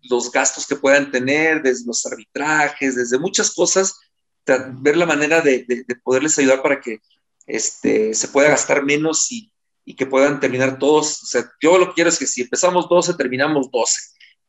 los 0.09 0.31
gastos 0.31 0.65
que 0.65 0.75
puedan 0.75 1.11
tener, 1.11 1.61
desde 1.61 1.85
los 1.85 2.05
arbitrajes, 2.05 2.95
desde 2.95 3.19
muchas 3.19 3.53
cosas, 3.53 3.99
ver 4.45 4.97
la 4.97 5.05
manera 5.05 5.41
de, 5.41 5.85
poderles 6.03 6.37
ayudar 6.39 6.61
para 6.61 6.79
que 6.79 7.01
este, 7.45 8.13
se 8.13 8.27
pueda 8.29 8.49
gastar 8.49 8.83
menos 8.83 9.31
y, 9.31 9.51
que 9.97 10.05
puedan 10.05 10.39
terminar 10.39 10.77
todos. 10.77 11.23
O 11.23 11.25
sea, 11.25 11.51
yo 11.59 11.77
lo 11.79 11.87
que 11.87 11.95
quiero 11.95 12.09
es 12.11 12.19
que 12.19 12.27
si 12.27 12.41
empezamos 12.43 12.87
12, 12.87 13.15
terminamos 13.15 13.71
12. 13.71 13.99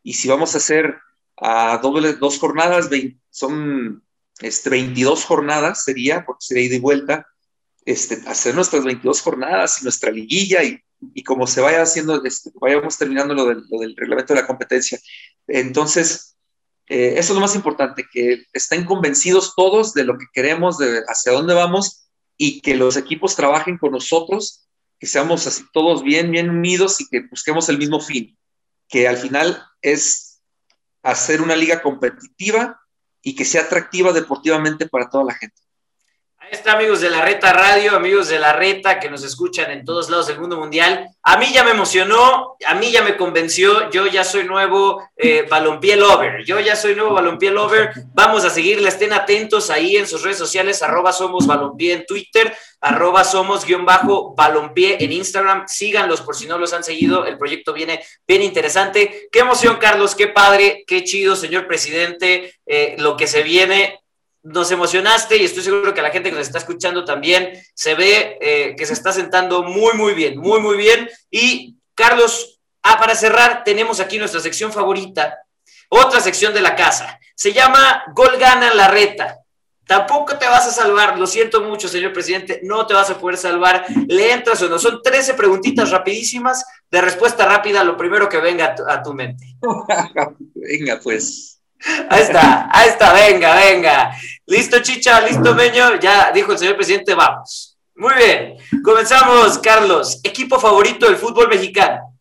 Y 0.03 0.13
si 0.13 0.29
vamos 0.29 0.55
a 0.55 0.59
hacer 0.59 0.99
a 1.39 1.79
doble, 1.79 2.13
dos 2.13 2.39
jornadas, 2.39 2.91
son 3.31 4.05
este, 4.41 4.69
22 4.69 5.25
jornadas, 5.25 5.83
sería, 5.85 6.27
porque 6.27 6.45
sería 6.45 6.65
ida 6.65 6.75
y 6.75 6.81
vuelta, 6.81 7.27
este, 7.87 8.21
hacer 8.27 8.55
nuestras 8.55 8.85
22 8.85 9.23
jornadas, 9.23 9.83
nuestra 9.83 10.11
liguilla 10.11 10.63
y 10.63 10.79
y 11.15 11.23
como 11.23 11.47
se 11.47 11.61
vaya 11.61 11.83
haciendo, 11.83 12.23
este, 12.25 12.51
vayamos 12.61 12.99
terminando 12.99 13.35
lo 13.35 13.47
del, 13.47 13.97
reglamento 13.97 14.35
de 14.35 14.41
la 14.41 14.47
competencia. 14.47 14.99
Entonces, 15.47 16.37
eh, 16.89 17.15
eso 17.17 17.33
es 17.33 17.35
lo 17.35 17.41
más 17.41 17.55
importante, 17.55 18.07
que 18.11 18.45
estén 18.53 18.85
convencidos 18.85 19.55
todos 19.55 19.95
de 19.95 20.05
lo 20.05 20.19
que 20.19 20.27
queremos, 20.33 20.79
de 20.79 21.03
hacia 21.07 21.33
dónde 21.33 21.55
vamos 21.55 22.09
y 22.37 22.61
que 22.61 22.75
los 22.75 22.97
equipos 22.97 23.37
trabajen 23.37 23.79
con 23.79 23.93
nosotros, 23.93 24.67
que 24.99 25.07
seamos 25.07 25.47
así 25.47 25.65
todos 25.73 26.03
bien, 26.03 26.31
bien 26.31 26.51
unidos 26.51 27.01
y 27.01 27.09
que 27.09 27.27
busquemos 27.31 27.69
el 27.69 27.79
mismo 27.79 28.01
fin, 28.01 28.37
que 28.89 29.09
al 29.09 29.17
final 29.17 29.63
es 29.83 30.43
hacer 31.03 31.41
una 31.41 31.57
liga 31.57 31.81
competitiva 31.81 32.81
y 33.23 33.35
que 33.35 33.45
sea 33.45 33.63
atractiva 33.63 34.13
deportivamente 34.13 34.89
para 34.89 35.09
toda 35.09 35.25
la 35.25 35.35
gente. 35.35 35.60
Está, 36.51 36.73
amigos 36.73 37.01
de 37.01 37.11
la 37.11 37.23
Reta 37.25 37.53
Radio, 37.53 37.95
amigos 37.95 38.29
de 38.29 38.41
la 38.41 38.53
Reta 38.53 38.99
que 38.99 39.09
nos 39.09 39.23
escuchan 39.23 39.71
en 39.71 39.85
todos 39.85 40.11
lados 40.11 40.27
del 40.27 40.41
mundo 40.41 40.57
mundial. 40.57 41.07
A 41.23 41.37
mí 41.37 41.47
ya 41.53 41.63
me 41.63 41.71
emocionó, 41.71 42.57
a 42.67 42.75
mí 42.75 42.91
ya 42.91 43.05
me 43.05 43.17
convenció, 43.17 43.89
yo 43.91 44.09
ya 44.09 44.25
soy 44.25 44.43
nuevo 44.43 45.01
eh, 45.17 45.47
balompié 45.49 45.95
lover, 45.95 46.45
yo 46.45 46.59
ya 46.59 46.75
soy 46.75 46.97
nuevo 46.97 47.15
balompié 47.15 47.53
lover. 47.53 47.93
Vamos 48.15 48.45
a 48.45 48.51
seguirle, 48.51 48.89
estén 48.89 49.13
atentos 49.13 49.71
ahí 49.71 49.97
en 49.97 50.09
sus 50.09 50.25
redes 50.25 50.39
sociales, 50.39 50.83
arroba 50.83 51.13
somos 51.13 51.47
balompié 51.47 51.93
en 51.93 52.05
Twitter, 52.05 52.53
arroba 52.81 53.23
somos 53.23 53.65
guion 53.65 53.85
bajo 53.85 54.35
balompié 54.35 54.97
en 55.05 55.13
Instagram. 55.13 55.69
Síganlos 55.69 56.21
por 56.21 56.35
si 56.35 56.49
no 56.49 56.59
los 56.59 56.73
han 56.73 56.83
seguido, 56.83 57.27
el 57.27 57.39
proyecto 57.39 57.73
viene 57.73 58.05
bien 58.27 58.43
interesante. 58.43 59.29
Qué 59.31 59.39
emoción, 59.39 59.77
Carlos, 59.77 60.17
qué 60.17 60.27
padre, 60.27 60.83
qué 60.85 61.05
chido, 61.05 61.37
señor 61.37 61.69
presidente, 61.69 62.57
eh, 62.67 62.97
lo 62.99 63.17
que 63.17 63.29
se 63.29 63.45
viene 63.45 64.00
nos 64.43 64.71
emocionaste 64.71 65.37
y 65.37 65.45
estoy 65.45 65.63
seguro 65.63 65.93
que 65.93 66.03
la 66.03 66.11
gente 66.11 66.31
que 66.31 66.37
nos 66.37 66.47
está 66.47 66.59
escuchando 66.59 67.05
también 67.05 67.53
se 67.75 67.95
ve 67.95 68.39
eh, 68.41 68.75
que 68.77 68.87
se 68.87 68.95
está 68.95 69.13
sentando 69.13 69.63
muy, 69.63 69.95
muy 69.95 70.15
bien, 70.15 70.39
muy, 70.39 70.61
muy 70.61 70.77
bien. 70.77 71.09
Y 71.31 71.77
Carlos, 71.95 72.61
ah, 72.83 72.99
para 72.99 73.15
cerrar, 73.15 73.63
tenemos 73.65 74.01
aquí 74.01 74.19
nuestra 74.19 74.41
sección 74.41 74.73
favorita, 74.73 75.39
otra 75.89 76.21
sección 76.21 76.55
de 76.55 76.63
la 76.63 76.75
casa. 76.75 77.19
Se 77.35 77.53
llama 77.53 78.05
Gol 78.15 78.39
Gana 78.39 78.73
la 78.75 78.89
Reta. 78.89 79.37
Tampoco 79.87 80.39
te 80.39 80.47
vas 80.47 80.69
a 80.69 80.71
salvar, 80.71 81.19
lo 81.19 81.27
siento 81.27 81.63
mucho, 81.63 81.89
señor 81.89 82.13
presidente, 82.13 82.61
no 82.63 82.87
te 82.87 82.95
vas 82.95 83.11
a 83.11 83.19
poder 83.19 83.37
salvar. 83.37 83.85
Le 84.07 84.33
entras 84.33 84.63
o 84.63 84.69
no. 84.69 84.79
Son 84.79 85.03
13 85.03 85.35
preguntitas 85.35 85.91
rapidísimas 85.91 86.65
de 86.89 87.01
respuesta 87.01 87.45
rápida, 87.45 87.83
lo 87.83 87.97
primero 87.97 88.29
que 88.29 88.39
venga 88.39 88.77
a 88.87 89.03
tu 89.03 89.13
mente. 89.13 89.57
venga, 90.55 91.01
pues. 91.03 91.60
Ahí 92.09 92.23
está, 92.23 92.69
ahí 92.71 92.89
está, 92.89 93.13
venga, 93.13 93.55
venga. 93.55 94.13
Listo, 94.47 94.81
chicha, 94.83 95.21
listo, 95.21 95.55
meño. 95.55 95.99
Ya 95.99 96.31
dijo 96.33 96.53
el 96.53 96.59
señor 96.59 96.77
presidente, 96.77 97.15
vamos. 97.15 97.79
Muy 97.95 98.15
bien, 98.15 98.57
comenzamos, 98.83 99.59
Carlos. 99.59 100.21
¿Equipo 100.23 100.59
favorito 100.59 101.07
del 101.07 101.17
fútbol 101.17 101.49
mexicano? 101.49 102.19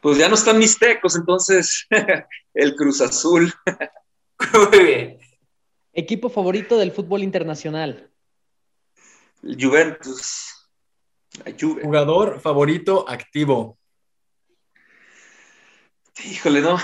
Pues 0.00 0.16
ya 0.16 0.28
no 0.28 0.34
están 0.34 0.58
mis 0.58 0.78
tecos, 0.78 1.14
entonces 1.16 1.86
el 2.54 2.74
Cruz 2.74 3.00
Azul. 3.00 3.52
Muy 4.70 4.84
bien. 4.84 5.18
Equipo 5.92 6.30
favorito 6.30 6.78
del 6.78 6.92
fútbol 6.92 7.22
internacional. 7.22 8.10
Juventus. 9.42 10.68
Jugador 11.60 12.40
favorito 12.40 13.08
activo. 13.08 13.78
Híjole, 16.24 16.60
no. 16.60 16.78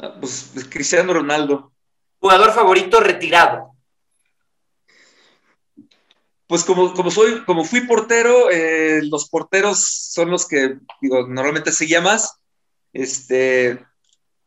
Ah, 0.00 0.14
pues 0.20 0.52
Cristiano 0.70 1.12
Ronaldo. 1.12 1.72
Jugador 2.20 2.52
favorito 2.52 3.00
retirado. 3.00 3.72
Pues 6.46 6.64
como, 6.64 6.94
como 6.94 7.10
soy, 7.10 7.44
como 7.44 7.64
fui 7.64 7.82
portero, 7.82 8.50
eh, 8.50 9.02
los 9.02 9.28
porteros 9.28 9.84
son 10.12 10.30
los 10.30 10.48
que 10.48 10.78
digo, 11.02 11.26
normalmente 11.26 11.72
seguía 11.72 12.00
más. 12.00 12.38
Este, 12.92 13.84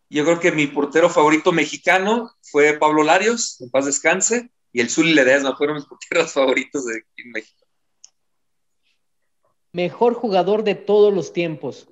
yo 0.10 0.26
creo 0.26 0.39
que 0.39 0.52
mi 0.52 0.68
portero 0.68 1.10
favorito 1.10 1.52
mexicano 1.52 2.32
fue 2.41 2.74
Pablo 2.74 3.04
Larios, 3.04 3.62
en 3.62 3.70
paz 3.70 3.86
descanse, 3.86 4.52
y 4.74 4.82
el 4.82 4.89
Zuli 4.89 5.14
Ledesma 5.14 5.56
fueron 5.56 5.76
mis 5.76 5.86
porteros 5.89 6.34
favoritos 6.34 6.86
de 6.86 7.04
México. 7.26 7.66
Mejor 9.74 10.16
jugador 10.16 10.64
de 10.64 10.76
todos 10.76 11.14
los 11.14 11.34
tiempos. 11.34 11.91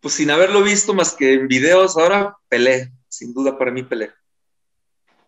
Pues 0.00 0.14
sin 0.14 0.30
haberlo 0.30 0.62
visto 0.62 0.94
más 0.94 1.14
que 1.14 1.34
en 1.34 1.48
videos, 1.48 1.96
ahora 1.96 2.36
Pelé, 2.48 2.92
sin 3.08 3.32
duda 3.34 3.58
para 3.58 3.70
mí 3.70 3.82
Pelé. 3.82 4.12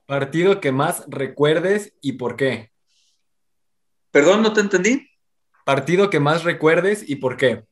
Partido 0.06 0.60
que 0.60 0.72
más 0.72 1.04
recuerdes 1.08 1.92
y 2.00 2.12
por 2.12 2.36
qué. 2.36 2.70
Perdón, 4.10 4.42
no 4.42 4.52
te 4.52 4.60
entendí. 4.60 5.10
Partido 5.64 6.08
que 6.10 6.20
más 6.20 6.44
recuerdes 6.44 7.04
y 7.06 7.16
por 7.16 7.36
qué. 7.36 7.64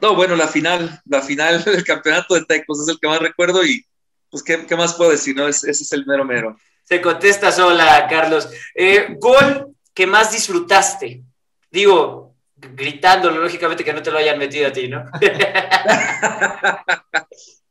No, 0.00 0.14
bueno, 0.16 0.34
la 0.34 0.48
final, 0.48 1.00
la 1.04 1.22
final 1.22 1.62
del 1.64 1.84
campeonato 1.84 2.34
de 2.34 2.44
Tecos 2.44 2.80
es 2.80 2.88
el 2.88 2.98
que 2.98 3.08
más 3.08 3.20
recuerdo 3.20 3.64
y 3.64 3.84
pues 4.30 4.42
qué, 4.42 4.76
más 4.76 4.94
puedo 4.94 5.10
decir, 5.10 5.36
¿no? 5.36 5.48
ese 5.48 5.70
es 5.70 5.92
el 5.92 6.06
mero 6.06 6.24
mero. 6.24 6.56
Se 6.90 7.00
contesta 7.00 7.52
sola, 7.52 8.08
Carlos. 8.08 8.48
Eh, 8.74 9.16
gol 9.20 9.76
que 9.94 10.08
más 10.08 10.32
disfrutaste. 10.32 11.22
Digo, 11.70 12.29
gritándolo, 12.60 13.40
lógicamente 13.40 13.84
que 13.84 13.92
no 13.92 14.02
te 14.02 14.10
lo 14.10 14.18
hayan 14.18 14.38
metido 14.38 14.68
a 14.68 14.72
ti, 14.72 14.88
¿no? 14.88 15.04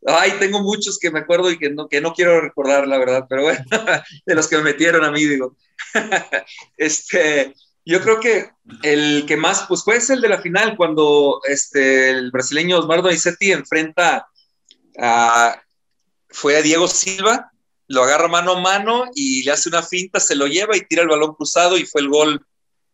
Ay, 0.06 0.32
tengo 0.40 0.62
muchos 0.62 0.98
que 0.98 1.12
me 1.12 1.20
acuerdo 1.20 1.52
y 1.52 1.58
que 1.58 1.70
no, 1.70 1.88
que 1.88 2.02
no 2.02 2.14
quiero 2.14 2.42
recordar, 2.42 2.88
la 2.88 2.98
verdad, 2.98 3.26
pero 3.30 3.44
bueno, 3.44 3.64
de 4.26 4.36
los 4.36 4.48
que 4.48 4.58
me 4.58 4.64
metieron 4.64 5.04
a 5.04 5.12
mí, 5.12 5.24
digo. 5.26 5.56
este, 6.78 7.54
yo 7.86 8.02
creo 8.02 8.20
que 8.20 8.50
el 8.84 9.26
que 9.28 9.38
más, 9.38 9.66
pues 9.68 9.84
fue 9.84 9.98
el 9.98 10.22
de 10.22 10.30
la 10.30 10.42
final, 10.42 10.78
cuando 10.78 11.42
este, 11.48 12.12
el 12.12 12.32
brasileño 12.32 12.80
Osmar 12.80 13.02
Donizetti 13.02 13.52
enfrenta 13.52 14.28
a, 14.98 15.62
fue 16.30 16.58
a 16.58 16.62
Diego 16.62 16.88
Silva, 16.88 17.52
lo 17.88 18.04
agarra 18.04 18.28
mano 18.28 18.54
a 18.54 18.62
mano 18.62 19.06
y 19.16 19.44
le 19.44 19.52
hace 19.52 19.70
una 19.70 19.84
finta, 19.84 20.20
se 20.20 20.36
lo 20.36 20.48
lleva 20.48 20.78
y 20.78 20.86
tira 20.86 21.02
el 21.02 21.08
balón 21.08 21.34
cruzado 21.34 21.78
y 21.78 21.86
fue 21.86 22.02
el 22.02 22.10
gol, 22.10 22.46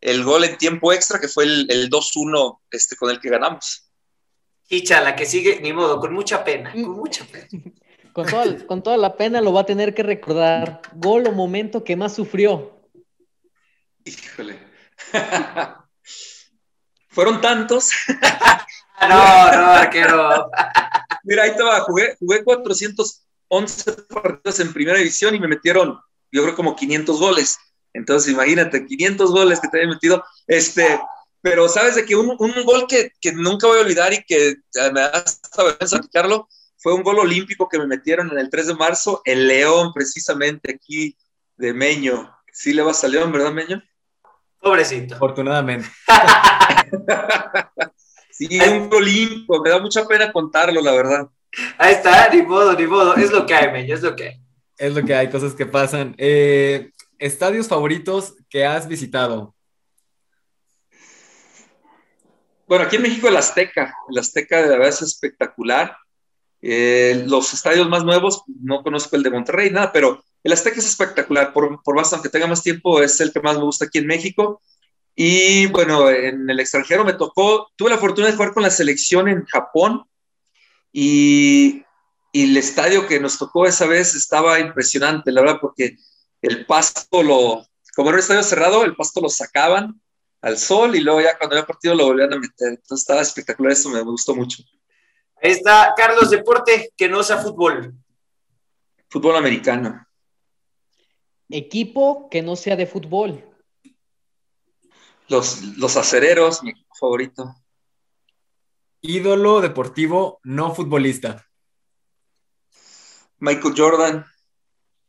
el 0.06 0.24
gol 0.24 0.44
en 0.44 0.58
tiempo 0.58 0.94
extra, 0.94 1.20
que 1.20 1.28
fue 1.28 1.46
el, 1.46 1.66
el 1.70 1.90
2-1 1.90 2.60
este, 2.70 2.96
con 2.96 3.10
el 3.10 3.20
que 3.20 3.30
ganamos. 3.30 3.90
Hicha, 4.70 5.02
la 5.02 5.16
que 5.16 5.26
sigue, 5.26 5.60
ni 5.62 5.74
modo, 5.74 6.00
con 6.00 6.14
mucha 6.14 6.44
pena, 6.44 6.72
con 6.72 6.92
mucha 6.92 7.26
pena. 7.26 7.48
Con 8.14 8.28
toda, 8.28 8.66
con 8.66 8.82
toda 8.82 8.96
la 8.96 9.18
pena 9.18 9.42
lo 9.42 9.52
va 9.52 9.60
a 9.60 9.66
tener 9.66 9.94
que 9.94 10.02
recordar. 10.02 10.82
Gol 10.94 11.28
o 11.28 11.34
momento 11.34 11.84
que 11.84 11.98
más 11.98 12.16
sufrió. 12.16 12.80
Híjole. 14.06 14.58
Fueron 17.10 17.42
tantos. 17.42 17.90
no, 19.02 19.08
no, 19.10 19.66
arquero. 19.68 20.50
Mira, 21.26 21.44
ahí 21.44 21.58
te 21.58 21.64
va, 21.64 21.82
jugué, 21.82 22.16
jugué 22.18 22.42
411 22.42 23.92
partidos 24.04 24.62
en 24.62 24.72
primera 24.72 24.98
división 24.98 25.36
y 25.36 25.40
me 25.42 25.50
metieron, 25.50 26.00
yo 26.32 26.44
creo, 26.44 26.56
como 26.56 26.74
500 26.74 27.20
goles. 27.20 27.58
Entonces, 27.96 28.32
imagínate, 28.32 28.86
500 28.86 29.32
goles 29.32 29.60
que 29.60 29.68
te 29.68 29.78
había 29.78 29.94
metido. 29.94 30.24
Este, 30.48 31.00
pero 31.42 31.70
sabes 31.70 31.96
de 31.96 32.06
que 32.06 32.16
un, 32.16 32.36
un 32.40 32.66
gol 32.66 32.86
que, 32.88 33.12
que, 33.22 33.32
nunca 33.32 33.68
voy 33.68 33.78
a 33.78 33.82
olvidar 33.82 34.14
y 34.14 34.24
que 34.24 34.56
me 34.94 35.02
da 35.02 35.08
hasta 35.08 35.64
vergüenza 35.64 35.98
platicarlo, 35.98 36.48
fue 36.78 36.94
un 36.94 37.04
gol 37.04 37.20
olímpico 37.20 37.70
que 37.70 37.80
me 37.80 37.88
metieron 37.88 38.32
en 38.32 38.38
el 38.38 38.50
3 38.50 38.68
de 38.68 38.76
marzo, 38.76 39.22
el 39.26 39.48
León, 39.48 39.92
precisamente 39.94 40.76
aquí 40.76 41.16
de 41.56 41.74
Meño. 41.74 42.32
Sí 42.52 42.74
le 42.74 42.82
vas 42.82 43.04
a 43.04 43.08
León, 43.08 43.32
¿verdad, 43.32 43.52
Meño? 43.52 43.82
Pobrecito. 44.60 45.16
Afortunadamente. 45.16 45.88
sí, 48.32 48.60
un 48.60 48.90
gol 48.90 49.04
olímpico, 49.04 49.62
me 49.62 49.70
da 49.70 49.80
mucha 49.80 50.06
pena 50.08 50.32
contarlo, 50.32 50.82
la 50.82 50.92
verdad. 50.92 51.28
Ahí 51.78 51.94
está, 51.94 52.30
ni 52.30 52.42
modo, 52.42 52.74
ni 52.74 52.86
modo, 52.86 53.16
es 53.16 53.32
lo 53.32 53.46
que 53.46 53.56
hay, 53.56 53.72
Meño, 53.72 53.96
es 53.96 54.02
lo 54.02 54.16
que 54.16 54.30
hay. 54.30 54.42
Es 54.78 54.94
lo 54.94 55.04
que 55.04 55.16
hay, 55.16 55.30
cosas 55.30 55.54
que 55.54 55.66
pasan. 55.66 56.16
Eh, 56.18 56.92
¿Estadios 57.26 57.68
favoritos 57.68 58.36
que 58.52 58.68
has 58.68 58.88
visitado? 58.88 59.56
Bueno, 62.68 62.86
aquí 62.86 62.98
en 62.98 63.02
México 63.02 63.28
el 63.28 63.36
Azteca, 63.36 63.96
el 64.12 64.20
Azteca 64.20 64.62
de 64.62 64.70
verdad 64.70 64.90
es 64.90 65.02
espectacular. 65.02 65.98
Eh, 66.62 67.24
los 67.26 67.52
estadios 67.52 67.90
más 67.90 68.04
nuevos, 68.04 68.44
no 68.62 68.84
conozco 68.84 69.16
el 69.16 69.24
de 69.24 69.32
Monterrey, 69.32 69.72
nada, 69.72 69.92
pero 69.92 70.24
el 70.44 70.54
Azteca 70.54 70.78
es 70.78 70.86
espectacular, 70.86 71.52
por, 71.52 71.82
por 71.82 71.96
más, 71.96 72.14
aunque 72.14 72.30
tenga 72.30 72.46
más 72.46 72.62
tiempo, 72.62 73.02
es 73.02 73.20
el 73.20 73.34
que 73.34 73.42
más 73.42 73.58
me 73.58 73.64
gusta 73.64 73.86
aquí 73.86 73.98
en 73.98 74.06
México. 74.06 74.62
Y 75.16 75.66
bueno, 75.66 76.12
en 76.12 76.48
el 76.48 76.60
extranjero 76.60 77.04
me 77.04 77.14
tocó, 77.14 77.72
tuve 77.76 77.90
la 77.90 77.98
fortuna 77.98 78.28
de 78.28 78.34
jugar 78.34 78.54
con 78.54 78.62
la 78.62 78.70
selección 78.70 79.28
en 79.30 79.46
Japón 79.46 80.04
y, 80.94 81.82
y 82.32 82.44
el 82.44 82.56
estadio 82.56 83.08
que 83.08 83.20
nos 83.20 83.40
tocó 83.40 83.66
esa 83.66 83.88
vez 83.88 84.14
estaba 84.14 84.60
impresionante, 84.60 85.32
la 85.32 85.42
verdad, 85.42 85.58
porque 85.60 85.98
el 86.46 86.66
pasto 86.66 87.24
lo, 87.24 87.66
como 87.96 88.10
era 88.10 88.18
un 88.18 88.20
estadio 88.20 88.44
cerrado, 88.44 88.84
el 88.84 88.96
pasto 88.96 89.22
lo 89.22 89.30
sacaban 89.30 90.00
al 90.42 90.58
sol 90.58 90.96
y 90.96 91.02
luego 91.02 91.22
ya 91.22 91.38
cuando 91.38 91.56
había 91.56 91.66
partido 91.66 91.96
lo 91.96 92.06
volvían 92.06 92.34
a 92.34 92.40
meter. 92.40 92.70
Entonces 92.70 93.02
estaba 93.02 93.22
espectacular, 93.22 93.72
eso 93.72 93.90
me 93.90 94.02
gustó 94.02 94.36
mucho. 94.36 94.64
Ahí 95.42 95.52
está 95.52 95.94
Carlos 95.98 96.30
Deporte, 96.30 96.94
que 96.96 97.10
no 97.10 97.24
sea 97.24 97.38
fútbol. 97.38 97.94
Fútbol 99.10 99.36
americano. 99.36 100.06
Equipo 101.50 102.30
que 102.30 102.42
no 102.42 102.56
sea 102.56 102.76
de 102.76 102.86
fútbol. 102.86 103.44
Los, 105.28 105.64
los 105.78 105.98
acereros, 105.98 106.62
mi 106.62 106.72
equipo 106.72 106.94
favorito. 106.96 107.56
Ídolo 109.02 109.62
deportivo 109.62 110.40
no 110.44 110.74
futbolista. 110.74 111.48
Michael 113.40 113.74
Jordan. 113.76 114.26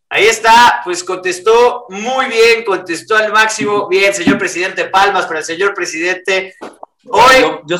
Ahí 0.08 0.26
está, 0.26 0.82
pues 0.84 1.02
contestó 1.02 1.86
muy 1.88 2.26
bien, 2.26 2.64
contestó 2.64 3.16
al 3.16 3.32
máximo. 3.32 3.88
Bien, 3.88 4.14
señor 4.14 4.38
presidente, 4.38 4.84
palmas 4.84 5.26
para 5.26 5.40
el 5.40 5.44
señor 5.44 5.74
presidente. 5.74 6.54
Hoy. 7.08 7.60
Yo, 7.66 7.78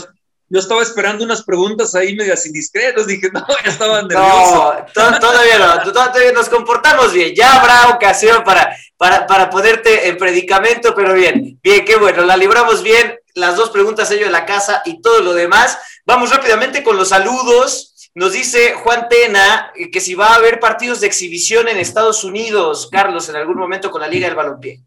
yo, 0.49 0.59
estaba 0.59 0.83
esperando 0.83 1.25
unas 1.25 1.45
preguntas 1.45 1.95
ahí 1.95 2.17
medias 2.17 2.45
indiscretas, 2.47 3.07
dije, 3.07 3.31
no, 3.33 3.47
ya 3.65 3.71
estaban 3.71 4.09
nervioso. 4.09 4.75
No, 4.97 5.19
todavía 5.21 5.59
no, 5.59 5.93
todavía 5.93 6.33
nos 6.33 6.49
comportamos 6.49 7.13
bien. 7.13 7.33
Ya 7.35 7.61
habrá 7.61 7.95
ocasión 7.95 8.43
para, 8.43 8.77
para, 8.97 9.27
para 9.27 9.49
ponerte 9.49 10.09
en 10.09 10.19
predicamento, 10.19 10.95
pero 10.97 11.15
bien, 11.15 11.61
bien, 11.63 11.85
qué 11.85 11.95
bueno, 11.97 12.25
la 12.25 12.37
libramos 12.37 12.83
bien. 12.83 13.21
Las 13.35 13.55
dos 13.57 13.71
preguntas, 13.71 14.11
ello 14.11 14.27
de 14.27 14.33
la 14.33 14.47
casa 14.47 14.83
y 14.85 15.01
todo 15.01 15.21
lo 15.21 15.33
demás. 15.33 15.79
Vamos 16.05 16.31
rápidamente 16.31 16.83
con 16.83 16.97
los 16.97 17.11
saludos. 17.11 17.93
Nos 18.17 18.33
dice 18.33 18.73
Juan 18.73 19.11
Tena 19.11 19.75
que 19.93 20.01
si 20.01 20.15
va 20.15 20.29
a 20.29 20.37
haber 20.37 20.59
partidos 20.59 21.03
de 21.03 21.07
exhibición 21.07 21.69
en 21.69 21.77
Estados 21.77 22.25
Unidos, 22.25 22.89
Carlos, 22.91 23.29
en 23.29 23.37
algún 23.37 23.59
momento 23.59 23.91
con 23.91 24.01
la 24.01 24.09
Liga 24.09 24.27
del 24.27 24.35
Balompié. 24.35 24.83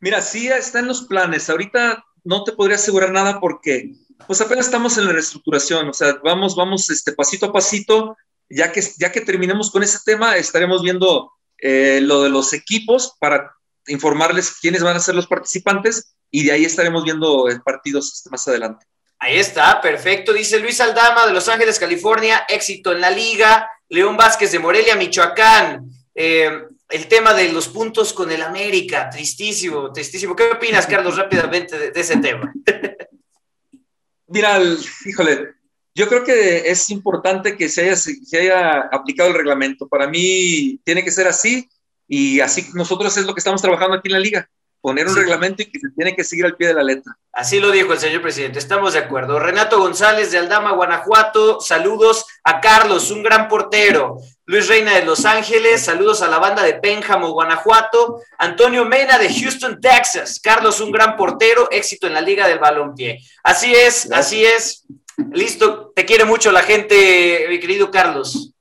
Mira, 0.00 0.20
sí 0.20 0.48
está 0.48 0.80
en 0.80 0.88
los 0.88 1.02
planes. 1.02 1.48
Ahorita 1.48 2.04
no 2.24 2.42
te 2.42 2.50
podría 2.50 2.74
asegurar 2.74 3.12
nada 3.12 3.38
porque 3.38 3.92
pues 4.26 4.40
apenas 4.40 4.66
estamos 4.66 4.98
en 4.98 5.04
la 5.04 5.12
reestructuración, 5.12 5.88
o 5.88 5.92
sea, 5.92 6.18
vamos, 6.24 6.56
vamos 6.56 6.90
este, 6.90 7.12
pasito 7.12 7.46
a 7.46 7.52
pasito. 7.52 8.16
Ya 8.50 8.72
que, 8.72 8.82
ya 8.98 9.12
que 9.12 9.20
terminemos 9.20 9.70
con 9.70 9.84
ese 9.84 9.98
tema, 10.04 10.36
estaremos 10.36 10.82
viendo 10.82 11.34
eh, 11.58 12.00
lo 12.02 12.24
de 12.24 12.30
los 12.30 12.52
equipos 12.52 13.14
para 13.20 13.54
informarles 13.86 14.58
quiénes 14.60 14.82
van 14.82 14.96
a 14.96 15.00
ser 15.00 15.14
los 15.14 15.28
participantes 15.28 16.16
y 16.32 16.46
de 16.46 16.50
ahí 16.50 16.64
estaremos 16.64 17.04
viendo 17.04 17.48
eh, 17.48 17.60
partidos 17.64 18.24
más 18.28 18.48
adelante. 18.48 18.84
Ahí 19.26 19.38
está, 19.38 19.80
perfecto. 19.80 20.32
Dice 20.32 20.60
Luis 20.60 20.80
Aldama 20.80 21.26
de 21.26 21.32
Los 21.32 21.48
Ángeles, 21.48 21.80
California, 21.80 22.44
éxito 22.48 22.92
en 22.92 23.00
la 23.00 23.10
liga. 23.10 23.68
León 23.88 24.16
Vázquez 24.16 24.52
de 24.52 24.60
Morelia, 24.60 24.94
Michoacán. 24.94 25.90
Eh, 26.14 26.48
el 26.88 27.08
tema 27.08 27.34
de 27.34 27.52
los 27.52 27.66
puntos 27.66 28.12
con 28.12 28.30
el 28.30 28.40
América, 28.40 29.10
tristísimo, 29.10 29.92
tristísimo. 29.92 30.36
¿Qué 30.36 30.44
opinas, 30.44 30.86
Carlos, 30.86 31.16
rápidamente 31.16 31.76
de, 31.76 32.00
ese 32.00 32.18
tema? 32.18 32.54
Mira, 34.28 34.60
híjole, 35.04 35.54
yo 35.92 36.06
creo 36.06 36.22
que 36.22 36.70
es 36.70 36.88
importante 36.90 37.56
que 37.56 37.68
se 37.68 37.90
haya 38.38 38.88
aplicado 38.92 39.30
el 39.30 39.34
reglamento. 39.34 39.88
Para 39.88 40.06
mí 40.06 40.78
tiene 40.84 41.02
que 41.02 41.10
ser 41.10 41.26
así 41.26 41.68
y 42.06 42.38
así 42.38 42.68
nosotros 42.74 43.16
es 43.16 43.26
lo 43.26 43.34
que 43.34 43.40
estamos 43.40 43.60
trabajando 43.60 43.96
aquí 43.96 44.06
en 44.06 44.12
la 44.12 44.20
liga 44.20 44.48
poner 44.86 45.08
un 45.08 45.16
reglamento 45.16 45.64
y 45.64 45.66
que 45.66 45.80
se 45.80 45.88
tiene 45.96 46.14
que 46.14 46.22
seguir 46.22 46.44
al 46.44 46.54
pie 46.54 46.68
de 46.68 46.74
la 46.74 46.84
letra. 46.84 47.12
Así 47.32 47.58
lo 47.58 47.72
dijo 47.72 47.92
el 47.92 47.98
señor 47.98 48.22
presidente, 48.22 48.60
estamos 48.60 48.92
de 48.92 49.00
acuerdo. 49.00 49.40
Renato 49.40 49.80
González 49.80 50.30
de 50.30 50.38
Aldama, 50.38 50.70
Guanajuato, 50.74 51.60
saludos 51.60 52.24
a 52.44 52.60
Carlos, 52.60 53.10
un 53.10 53.24
gran 53.24 53.48
portero. 53.48 54.18
Luis 54.44 54.68
Reina 54.68 54.94
de 54.94 55.04
Los 55.04 55.24
Ángeles, 55.24 55.84
saludos 55.84 56.22
a 56.22 56.28
la 56.28 56.38
banda 56.38 56.62
de 56.62 56.74
Pénjamo, 56.74 57.32
Guanajuato. 57.32 58.20
Antonio 58.38 58.84
Mena 58.84 59.18
de 59.18 59.28
Houston, 59.28 59.80
Texas. 59.80 60.38
Carlos, 60.40 60.80
un 60.80 60.92
gran 60.92 61.16
portero, 61.16 61.68
éxito 61.72 62.06
en 62.06 62.14
la 62.14 62.20
Liga 62.20 62.46
del 62.46 62.60
Balompié. 62.60 63.18
Así 63.42 63.74
es, 63.74 64.12
así 64.12 64.44
es. 64.44 64.84
Listo, 65.32 65.90
te 65.96 66.04
quiere 66.04 66.24
mucho 66.24 66.52
la 66.52 66.62
gente, 66.62 67.46
mi 67.48 67.58
querido 67.58 67.90
Carlos. 67.90 68.52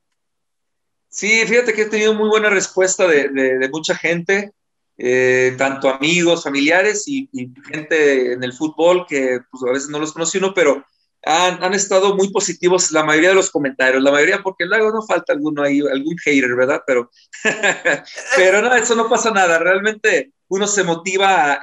Sí, 1.08 1.46
fíjate 1.46 1.72
que 1.74 1.84
he 1.84 1.86
tenido 1.86 2.16
muy 2.16 2.30
buena 2.30 2.50
respuesta 2.50 3.08
de, 3.08 3.70
mucha 3.72 3.96
gente, 3.96 4.54
eh, 4.98 5.56
tanto 5.58 5.90
amigos, 5.90 6.44
familiares 6.44 7.04
y, 7.08 7.30
gente 7.68 8.34
en 8.34 8.44
el 8.44 8.54
fútbol 8.54 9.06
que 9.08 9.40
pues, 9.52 9.64
a 9.64 9.74
veces 9.74 9.90
no 9.90 10.00
los 10.00 10.14
conocí 10.14 10.38
uno, 10.38 10.54
pero 10.54 10.86
han, 11.24 11.74
estado 11.74 12.16
muy 12.16 12.30
positivos 12.32 12.92
la 12.92 13.04
mayoría 13.04 13.30
de 13.30 13.36
los 13.36 13.50
comentarios, 13.50 14.02
la 14.02 14.12
mayoría 14.12 14.44
porque 14.44 14.66
luego 14.66 14.92
no 14.92 15.02
falta 15.02 15.34
alguno 15.34 15.64
ahí, 15.64 15.80
algún 15.80 16.18
hater, 16.18 16.56
¿verdad? 16.56 16.82
Pero, 16.86 17.10
pero 18.36 18.62
no, 18.62 18.76
eso 18.76 18.96
no 18.96 19.10
pasa 19.10 19.32
nada, 19.32 19.58
realmente 19.58 20.34
uno 20.48 20.68
se 20.68 20.84
motiva 20.84 21.60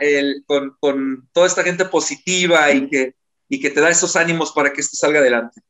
con, 0.46 0.76
con, 0.80 1.28
toda 1.32 1.46
esta 1.46 1.62
gente 1.62 1.84
positiva 1.84 2.72
y 2.72 2.88
que, 2.88 3.14
y 3.48 3.60
que 3.60 3.70
te 3.70 3.80
da 3.80 3.88
esos 3.88 4.16
ánimos 4.16 4.50
para 4.52 4.72
que 4.72 4.80
esto 4.80 4.96
salga 4.96 5.20
adelante. 5.20 5.62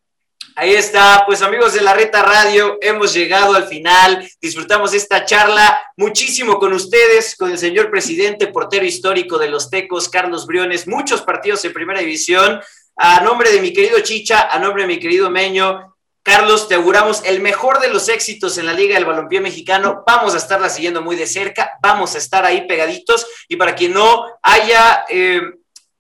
Ahí 0.55 0.75
está, 0.75 1.25
pues 1.27 1.41
amigos 1.41 1.73
de 1.73 1.81
la 1.81 1.95
Reta 1.95 2.23
Radio, 2.23 2.77
hemos 2.83 3.15
llegado 3.15 3.55
al 3.55 3.65
final, 3.65 4.29
disfrutamos 4.39 4.93
esta 4.93 5.25
charla 5.25 5.81
muchísimo 5.97 6.59
con 6.59 6.75
ustedes, 6.75 7.37
con 7.37 7.51
el 7.51 7.57
señor 7.57 7.91
presidente, 7.91 8.49
portero 8.49 8.85
histórico 8.85 9.39
de 9.39 9.49
los 9.49 9.71
Tecos, 9.71 10.11
Carlos 10.11 10.47
Briones, 10.47 10.87
muchos 10.87 11.23
partidos 11.23 11.65
en 11.65 11.73
primera 11.73 12.01
división. 12.01 12.61
A 12.97 13.21
nombre 13.21 13.51
de 13.51 13.63
mi 13.63 13.73
querido 13.73 14.01
Chicha, 14.01 14.49
a 14.51 14.59
nombre 14.59 14.83
de 14.83 14.89
mi 14.89 14.99
querido 14.99 15.31
Meño, 15.31 15.97
Carlos, 16.23 16.69
te 16.69 16.75
auguramos 16.75 17.23
el 17.25 17.41
mejor 17.41 17.81
de 17.81 17.89
los 17.89 18.11
éxitos 18.11 18.59
en 18.59 18.67
la 18.67 18.75
Liga 18.75 18.95
del 18.95 19.07
Balompié 19.07 19.41
Mexicano. 19.41 20.05
Vamos 20.07 20.35
a 20.35 20.39
estarla 20.39 20.69
siguiendo 20.69 21.01
muy 21.01 21.17
de 21.17 21.27
cerca, 21.27 21.73
vamos 21.83 22.15
a 22.15 22.19
estar 22.19 22.45
ahí 22.45 22.67
pegaditos. 22.69 23.27
Y 23.49 23.57
para 23.57 23.75
quien 23.75 23.95
no 23.95 24.27
haya 24.43 25.07
eh, 25.09 25.41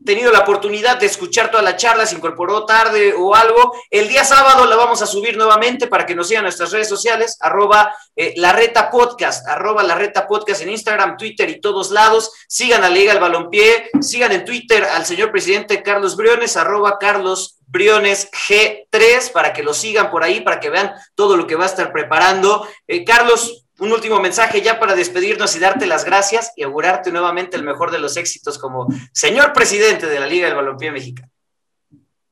tenido 0.04 0.32
la 0.32 0.40
oportunidad 0.40 0.98
de 0.98 1.06
escuchar 1.06 1.50
toda 1.50 1.62
la 1.62 1.76
charla, 1.76 2.06
se 2.06 2.16
incorporó 2.16 2.64
tarde 2.64 3.14
o 3.16 3.34
algo, 3.34 3.74
el 3.90 4.08
día 4.08 4.24
sábado 4.24 4.66
la 4.66 4.76
vamos 4.76 5.02
a 5.02 5.06
subir 5.06 5.36
nuevamente 5.36 5.86
para 5.86 6.06
que 6.06 6.14
nos 6.14 6.28
sigan 6.28 6.44
nuestras 6.44 6.72
redes 6.72 6.88
sociales, 6.88 7.36
arroba 7.40 7.94
eh, 8.14 8.34
la 8.36 8.52
reta 8.52 8.90
podcast, 8.90 9.46
arroba 9.46 9.82
la 9.82 9.94
reta 9.94 10.26
podcast 10.26 10.62
en 10.62 10.70
Instagram, 10.70 11.16
Twitter 11.16 11.48
y 11.48 11.60
todos 11.60 11.90
lados. 11.90 12.32
Sigan 12.48 12.84
a 12.84 12.90
Liga 12.90 13.12
el 13.12 13.20
Balompié, 13.20 13.90
sigan 14.00 14.32
en 14.32 14.44
Twitter 14.44 14.84
al 14.84 15.06
señor 15.06 15.30
presidente 15.30 15.82
Carlos 15.82 16.16
Briones, 16.16 16.56
arroba 16.56 16.98
Carlos 16.98 17.58
Briones 17.66 18.30
G3, 18.30 19.32
para 19.32 19.52
que 19.52 19.62
lo 19.62 19.72
sigan 19.72 20.10
por 20.10 20.24
ahí, 20.24 20.42
para 20.42 20.60
que 20.60 20.70
vean 20.70 20.92
todo 21.14 21.36
lo 21.36 21.46
que 21.46 21.56
va 21.56 21.64
a 21.64 21.68
estar 21.68 21.92
preparando. 21.92 22.66
Eh, 22.86 23.04
Carlos, 23.04 23.64
un 23.78 23.92
último 23.92 24.20
mensaje 24.20 24.62
ya 24.62 24.78
para 24.78 24.94
despedirnos 24.94 25.56
y 25.56 25.58
darte 25.58 25.86
las 25.86 26.04
gracias 26.04 26.52
y 26.56 26.62
augurarte 26.62 27.10
nuevamente 27.10 27.56
el 27.56 27.64
mejor 27.64 27.90
de 27.90 27.98
los 27.98 28.16
éxitos 28.16 28.58
como 28.58 28.86
señor 29.12 29.52
presidente 29.52 30.06
de 30.06 30.20
la 30.20 30.26
Liga 30.26 30.46
del 30.46 30.56
Balompié 30.56 30.92
Mexicano. 30.92 31.30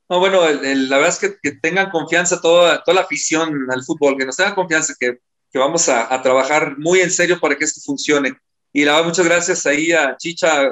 No, 0.09 0.19
bueno, 0.19 0.41
la 0.43 0.97
verdad 0.97 1.09
es 1.09 1.19
que, 1.41 1.53
tengan 1.53 1.89
confianza 1.89 2.41
toda, 2.41 2.83
toda 2.83 2.97
la 2.97 3.03
afición 3.03 3.71
al 3.71 3.85
fútbol, 3.85 4.17
que 4.19 4.27
nos 4.27 4.37
tengan 4.37 4.57
confianza, 4.57 4.93
que, 4.99 5.21
vamos 5.55 5.89
a, 5.89 6.21
trabajar 6.21 6.77
muy 6.79 7.01
en 7.01 7.13
serio 7.13 7.39
para 7.39 7.57
que 7.57 7.65
esto 7.65 7.81
funcione. 7.81 8.35
Y 8.73 8.85
la 8.85 8.93
verdad, 8.93 9.07
muchas 9.07 9.25
gracias 9.25 9.67
ahí 9.67 9.93
a 9.93 10.17
Chicha 10.17 10.69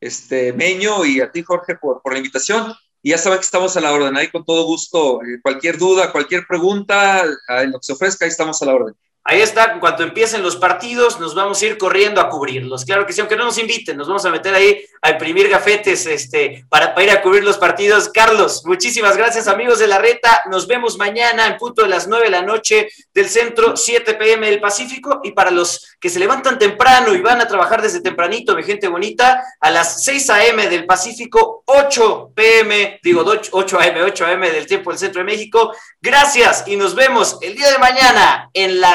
este, 0.00 0.54
Meño 0.54 1.04
y 1.04 1.20
a 1.20 1.30
ti, 1.30 1.42
Jorge, 1.42 1.76
por, 1.76 2.00
por 2.00 2.12
la 2.12 2.18
invitación. 2.18 2.74
Y 3.02 3.10
ya 3.10 3.18
saben 3.18 3.38
que 3.38 3.44
estamos 3.44 3.76
a 3.76 3.80
la 3.80 3.92
orden, 3.92 4.16
ahí 4.16 4.28
con 4.28 4.44
todo 4.44 4.64
gusto. 4.64 5.22
Eh, 5.22 5.38
cualquier 5.42 5.76
duda, 5.76 6.10
cualquier 6.10 6.46
pregunta, 6.46 7.24
lo 7.24 7.78
que 7.78 7.84
se 7.84 7.92
ofrezca, 7.92 8.24
ahí 8.24 8.30
estamos 8.30 8.60
a 8.62 8.66
la 8.66 8.74
orden. 8.74 8.94
Ahí 9.28 9.40
está, 9.40 9.72
en 9.72 9.80
cuanto 9.80 10.04
empiecen 10.04 10.40
los 10.40 10.54
partidos, 10.54 11.18
nos 11.18 11.34
vamos 11.34 11.60
a 11.60 11.66
ir 11.66 11.78
corriendo 11.78 12.20
a 12.20 12.28
cubrirlos. 12.28 12.84
Claro 12.84 13.04
que 13.04 13.12
sí, 13.12 13.20
aunque 13.20 13.34
no 13.34 13.44
nos 13.44 13.58
inviten, 13.58 13.96
nos 13.96 14.06
vamos 14.06 14.24
a 14.24 14.30
meter 14.30 14.54
ahí 14.54 14.84
a 15.02 15.10
imprimir 15.10 15.48
gafetes 15.48 16.06
este, 16.06 16.64
para, 16.68 16.94
ir 17.02 17.10
a 17.10 17.20
cubrir 17.22 17.42
los 17.42 17.58
partidos. 17.58 18.08
Carlos, 18.08 18.62
muchísimas 18.64 19.16
gracias, 19.16 19.48
amigos 19.48 19.80
de 19.80 19.88
la 19.88 19.98
reta. 19.98 20.42
Nos 20.48 20.68
vemos 20.68 20.96
mañana 20.96 21.48
en 21.48 21.56
punto 21.56 21.82
de 21.82 21.88
las 21.88 22.06
9 22.06 22.26
de 22.26 22.30
la 22.30 22.42
noche 22.42 22.88
del 23.12 23.28
centro, 23.28 23.76
7 23.76 24.14
pm 24.14 24.48
del 24.48 24.60
Pacífico. 24.60 25.20
Y 25.24 25.32
para 25.32 25.50
los 25.50 25.96
que 25.98 26.08
se 26.08 26.20
levantan 26.20 26.56
temprano 26.56 27.12
y 27.12 27.20
van 27.20 27.40
a 27.40 27.48
trabajar 27.48 27.82
desde 27.82 28.02
tempranito, 28.02 28.54
mi 28.54 28.62
gente 28.62 28.86
bonita, 28.86 29.42
a 29.58 29.70
las 29.72 30.04
6 30.04 30.30
am 30.30 30.56
del 30.70 30.86
Pacífico, 30.86 31.64
8 31.64 32.30
pm, 32.32 33.00
digo 33.02 33.24
8 33.24 33.78
am, 33.80 34.04
8 34.04 34.26
am 34.26 34.40
del 34.42 34.68
tiempo 34.68 34.90
del 34.90 35.00
centro 35.00 35.18
de 35.18 35.24
México. 35.24 35.74
Gracias 36.00 36.62
y 36.68 36.76
nos 36.76 36.94
vemos 36.94 37.38
el 37.40 37.56
día 37.56 37.72
de 37.72 37.78
mañana 37.78 38.50
en 38.54 38.80
la 38.80 38.94